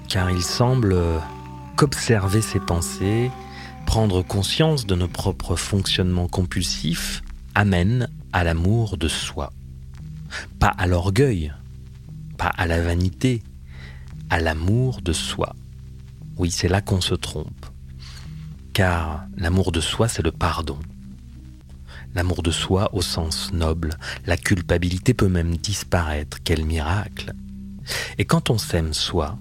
car 0.07 0.31
il 0.31 0.41
semble 0.41 0.95
qu'observer 1.75 2.41
ses 2.41 2.61
pensées, 2.61 3.29
prendre 3.85 4.21
conscience 4.21 4.85
de 4.85 4.95
nos 4.95 5.09
propres 5.09 5.57
fonctionnements 5.57 6.29
compulsifs, 6.29 7.23
amène 7.55 8.07
à 8.31 8.45
l'amour 8.45 8.95
de 8.95 9.09
soi. 9.09 9.51
Pas 10.57 10.71
à 10.77 10.87
l'orgueil, 10.87 11.51
pas 12.37 12.53
à 12.57 12.67
la 12.67 12.81
vanité, 12.81 13.43
à 14.29 14.39
l'amour 14.39 15.01
de 15.01 15.11
soi. 15.11 15.57
Oui, 16.37 16.51
c'est 16.51 16.69
là 16.69 16.79
qu'on 16.79 17.01
se 17.01 17.15
trompe. 17.15 17.65
Car 18.71 19.25
l'amour 19.35 19.73
de 19.73 19.81
soi, 19.81 20.07
c'est 20.07 20.23
le 20.23 20.31
pardon 20.31 20.79
l'amour 22.15 22.43
de 22.43 22.51
soi 22.51 22.89
au 22.93 23.01
sens 23.01 23.53
noble, 23.53 23.91
la 24.25 24.37
culpabilité 24.37 25.13
peut 25.13 25.29
même 25.29 25.57
disparaître, 25.57 26.37
quel 26.43 26.65
miracle. 26.65 27.33
Et 28.17 28.25
quand 28.25 28.49
on 28.49 28.57
s'aime 28.57 28.93
soi, 28.93 29.37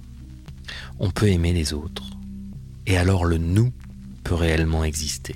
on 0.99 1.11
peut 1.11 1.29
aimer 1.29 1.53
les 1.53 1.73
autres. 1.73 2.05
Et 2.87 2.97
alors 2.97 3.25
le 3.25 3.39
nous 3.39 3.73
peut 4.25 4.35
réellement 4.35 4.85
exister. 4.85 5.35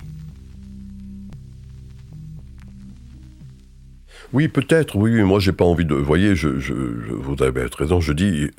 Oui, 4.33 4.49
peut-être, 4.49 4.97
oui. 4.97 5.23
Moi, 5.23 5.39
j'ai 5.39 5.53
pas 5.53 5.65
envie 5.65 5.85
de. 5.85 5.95
Vous 5.95 6.05
voyez, 6.05 6.35
je, 6.35 6.49
vous 6.49 7.41
avez 7.41 7.67
raison, 7.67 8.01
je 8.01 8.13
dis. 8.13 8.51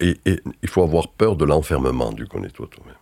Il 0.00 0.68
faut 0.68 0.82
avoir 0.82 1.08
peur 1.08 1.36
de 1.36 1.44
l'enfermement 1.44 2.12
du 2.12 2.26
connais-toi 2.26 2.68
toi-même 2.70 2.94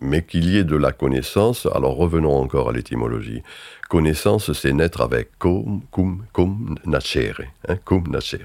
mais 0.00 0.22
qu'il 0.22 0.48
y 0.48 0.58
ait 0.58 0.64
de 0.64 0.76
la 0.76 0.92
connaissance. 0.92 1.66
Alors 1.74 1.96
revenons 1.96 2.34
encore 2.34 2.70
à 2.70 2.72
l'étymologie. 2.72 3.42
Connaissance, 3.88 4.54
c'est 4.54 4.72
naître 4.72 5.02
avec, 5.02 5.38
cum, 5.38 5.82
cum, 5.90 6.24
cum 6.32 6.76
hein, 6.86 7.76
cum 7.84 8.04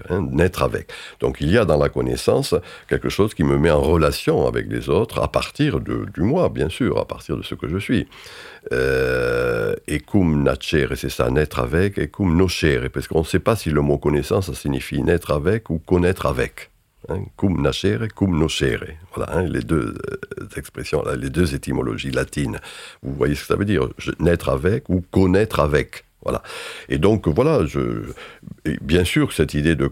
hein, 0.09 0.27
naître 0.29 0.61
avec. 0.61 0.91
Donc 1.21 1.37
il 1.39 1.49
y 1.49 1.57
a 1.57 1.63
dans 1.63 1.77
la 1.77 1.87
connaissance 1.87 2.53
quelque 2.89 3.07
chose 3.07 3.33
qui 3.33 3.45
me 3.45 3.57
met 3.57 3.71
en 3.71 3.81
relation 3.81 4.45
avec 4.45 4.67
les 4.67 4.89
autres 4.89 5.21
à 5.21 5.29
partir 5.29 5.79
de, 5.79 6.05
du 6.13 6.21
moi, 6.21 6.49
bien 6.49 6.67
sûr, 6.67 6.97
à 6.97 7.05
partir 7.05 7.37
de 7.37 7.43
ce 7.43 7.55
que 7.55 7.69
je 7.69 7.77
suis. 7.77 8.07
Euh, 8.73 9.73
et 9.87 9.99
cum 10.01 10.43
nascere, 10.43 10.97
c'est 10.97 11.09
ça, 11.09 11.29
naître 11.29 11.59
avec, 11.59 11.97
et 11.97 12.09
cum 12.09 12.35
nocere, 12.35 12.89
parce 12.89 13.07
qu'on 13.07 13.19
ne 13.19 13.25
sait 13.25 13.39
pas 13.39 13.55
si 13.55 13.69
le 13.69 13.79
mot 13.81 13.97
connaissance, 13.97 14.51
signifie 14.51 15.01
naître 15.01 15.31
avec 15.31 15.69
ou 15.69 15.79
connaître 15.79 16.25
avec. 16.25 16.71
Hein, 17.09 17.25
cum 17.37 17.61
nascere, 17.61 18.09
cum 18.09 18.37
nocere. 18.37 18.97
Voilà, 19.15 19.37
hein, 19.37 19.43
les 19.43 19.61
deux 19.61 19.95
euh, 20.11 20.47
expressions, 20.57 21.03
les 21.17 21.29
deux 21.29 21.53
étymologies 21.53 22.11
latines. 22.11 22.59
Vous 23.01 23.13
voyez 23.13 23.35
ce 23.35 23.41
que 23.41 23.47
ça 23.47 23.55
veut 23.55 23.65
dire 23.65 23.87
Naître 24.19 24.49
avec 24.49 24.89
ou 24.89 25.01
connaître 25.11 25.59
avec. 25.59 26.03
Voilà. 26.23 26.41
Et 26.89 26.97
donc, 26.97 27.27
voilà, 27.29 27.59
bien 28.81 29.05
sûr 29.05 29.31
cette 29.31 29.53
idée 29.53 29.75
de, 29.75 29.89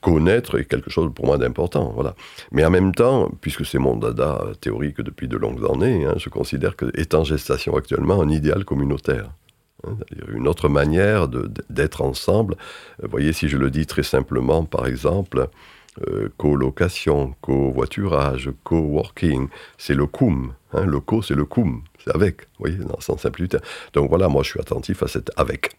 connaître 0.00 0.60
est 0.60 0.66
quelque 0.66 0.90
chose 0.90 1.10
pour 1.12 1.26
moi 1.26 1.38
d'important. 1.38 1.90
Voilà. 1.94 2.14
Mais 2.52 2.64
en 2.64 2.70
même 2.70 2.94
temps, 2.94 3.28
puisque 3.40 3.66
c'est 3.66 3.78
mon 3.78 3.96
dada 3.96 4.44
théorique 4.60 5.00
depuis 5.00 5.26
de 5.26 5.36
longues 5.36 5.64
années, 5.68 6.04
hein, 6.04 6.14
je 6.18 6.28
considère 6.28 6.76
que 6.76 6.86
est 6.94 7.14
en 7.14 7.24
gestation 7.24 7.76
actuellement 7.76 8.22
un 8.22 8.28
idéal 8.28 8.64
communautaire. 8.64 9.30
une 10.28 10.46
autre 10.46 10.68
manière 10.68 11.28
d'être 11.70 12.02
ensemble. 12.02 12.56
Vous 13.02 13.10
voyez, 13.10 13.32
si 13.32 13.48
je 13.48 13.56
le 13.56 13.70
dis 13.70 13.86
très 13.86 14.04
simplement, 14.04 14.64
par 14.64 14.86
exemple, 14.86 15.48
euh, 16.08 16.28
colocation, 16.36 17.34
covoiturage, 17.40 18.50
coworking, 18.64 19.48
c'est 19.78 19.94
le 19.94 20.06
cum. 20.06 20.52
Hein, 20.72 20.84
le 20.84 21.00
co, 21.00 21.22
c'est 21.22 21.34
le 21.34 21.44
cum, 21.44 21.82
c'est 22.04 22.14
avec, 22.14 22.42
vous 22.42 22.66
voyez, 22.66 22.76
dans 22.76 22.96
le 22.96 23.02
sens. 23.02 23.26
Donc 23.92 24.08
voilà, 24.08 24.28
moi 24.28 24.42
je 24.42 24.50
suis 24.50 24.60
attentif 24.60 25.02
à 25.02 25.08
cette 25.08 25.30
avec. 25.36 25.70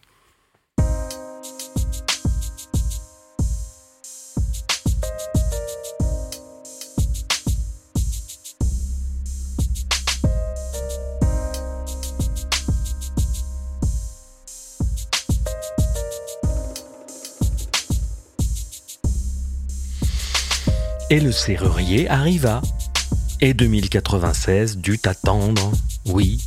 Et 21.10 21.20
le 21.20 21.32
serrurier 21.32 22.06
arriva. 22.10 22.60
Et 23.40 23.54
2096 23.54 24.76
dut 24.76 25.00
attendre, 25.06 25.72
oui, 26.04 26.38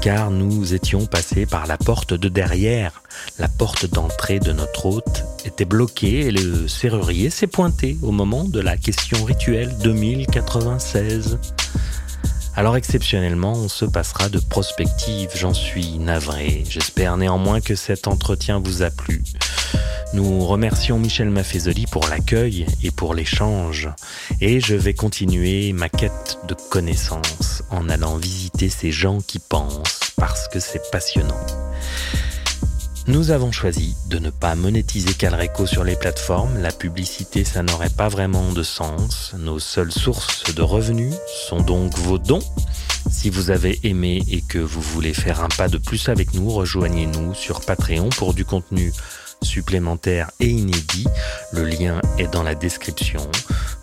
car 0.00 0.30
nous 0.30 0.74
étions 0.74 1.06
passés 1.06 1.44
par 1.44 1.66
la 1.66 1.76
porte 1.76 2.14
de 2.14 2.28
derrière. 2.28 3.02
La 3.40 3.48
porte 3.48 3.86
d'entrée 3.86 4.38
de 4.38 4.52
notre 4.52 4.86
hôte 4.86 5.24
était 5.44 5.64
bloquée 5.64 6.26
et 6.26 6.30
le 6.30 6.68
serrurier 6.68 7.30
s'est 7.30 7.48
pointé 7.48 7.96
au 8.02 8.12
moment 8.12 8.44
de 8.44 8.60
la 8.60 8.76
question 8.76 9.24
rituelle 9.24 9.74
2096. 9.82 11.38
Alors 12.54 12.76
exceptionnellement, 12.76 13.54
on 13.54 13.68
se 13.68 13.84
passera 13.84 14.28
de 14.28 14.38
prospective, 14.38 15.30
j'en 15.34 15.52
suis 15.52 15.98
navré. 15.98 16.62
J'espère 16.68 17.16
néanmoins 17.16 17.60
que 17.60 17.74
cet 17.74 18.06
entretien 18.06 18.60
vous 18.60 18.82
a 18.84 18.90
plu. 18.90 19.24
Nous 20.14 20.46
remercions 20.46 20.98
Michel 20.98 21.30
Maffezoli 21.30 21.86
pour 21.86 22.06
l'accueil 22.08 22.66
et 22.82 22.90
pour 22.90 23.14
l'échange. 23.14 23.90
Et 24.40 24.60
je 24.60 24.74
vais 24.74 24.94
continuer 24.94 25.72
ma 25.72 25.88
quête 25.88 26.38
de 26.46 26.54
connaissances 26.70 27.62
en 27.70 27.88
allant 27.88 28.16
visiter 28.16 28.70
ces 28.70 28.92
gens 28.92 29.20
qui 29.20 29.38
pensent 29.38 30.12
parce 30.16 30.48
que 30.48 30.60
c'est 30.60 30.90
passionnant. 30.90 31.40
Nous 33.08 33.30
avons 33.30 33.52
choisi 33.52 33.96
de 34.08 34.18
ne 34.18 34.30
pas 34.30 34.54
monétiser 34.54 35.14
Calreco 35.14 35.66
sur 35.66 35.84
les 35.84 35.96
plateformes. 35.96 36.58
La 36.58 36.72
publicité, 36.72 37.44
ça 37.44 37.62
n'aurait 37.62 37.90
pas 37.90 38.08
vraiment 38.08 38.52
de 38.52 38.62
sens. 38.62 39.34
Nos 39.38 39.58
seules 39.58 39.92
sources 39.92 40.54
de 40.54 40.62
revenus 40.62 41.14
sont 41.48 41.60
donc 41.60 41.96
vos 41.98 42.18
dons. 42.18 42.42
Si 43.10 43.30
vous 43.30 43.50
avez 43.50 43.78
aimé 43.84 44.24
et 44.28 44.40
que 44.40 44.58
vous 44.58 44.80
voulez 44.80 45.14
faire 45.14 45.42
un 45.42 45.48
pas 45.48 45.68
de 45.68 45.78
plus 45.78 46.08
avec 46.08 46.34
nous, 46.34 46.50
rejoignez-nous 46.50 47.34
sur 47.34 47.60
Patreon 47.60 48.08
pour 48.08 48.34
du 48.34 48.44
contenu 48.44 48.92
supplémentaire 49.42 50.30
et 50.40 50.48
inédit. 50.48 51.06
Le 51.52 51.64
lien 51.64 52.00
est 52.18 52.32
dans 52.32 52.42
la 52.42 52.54
description. 52.54 53.20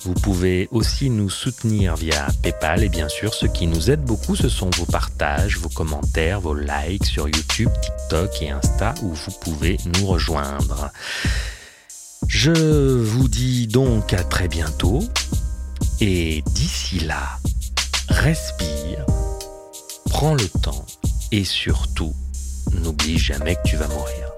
Vous 0.04 0.14
pouvez 0.14 0.68
aussi 0.72 1.10
nous 1.10 1.30
soutenir 1.30 1.96
via 1.96 2.28
PayPal 2.42 2.84
et 2.84 2.90
bien 2.90 3.08
sûr 3.08 3.34
ce 3.34 3.46
qui 3.46 3.68
nous 3.68 3.90
aide 3.90 4.02
beaucoup 4.02 4.36
ce 4.36 4.50
sont 4.50 4.70
vos 4.78 4.86
partages, 4.86 5.58
vos 5.58 5.70
commentaires, 5.70 6.42
vos 6.42 6.56
likes 6.56 7.06
sur 7.06 7.28
YouTube, 7.28 7.70
TikTok 7.82 8.42
et 8.42 8.50
Insta 8.52 8.94
où 9.02 9.14
vous 9.14 9.32
pouvez 9.42 9.78
nous 9.86 10.08
rejoindre. 10.08 10.92
Je 12.28 12.52
vous 12.52 13.28
dis 13.28 13.68
donc 13.68 14.14
à 14.14 14.24
très 14.24 14.48
bientôt 14.48 15.04
et 16.02 16.44
d'ici 16.48 17.00
là, 17.00 17.38
respire, 18.10 19.06
prends 20.10 20.34
le 20.34 20.48
temps 20.48 20.86
et 21.32 21.44
surtout, 21.44 22.14
n'oublie 22.72 23.18
jamais 23.18 23.56
que 23.56 23.70
tu 23.70 23.76
vas 23.76 23.88
mourir. 23.88 24.33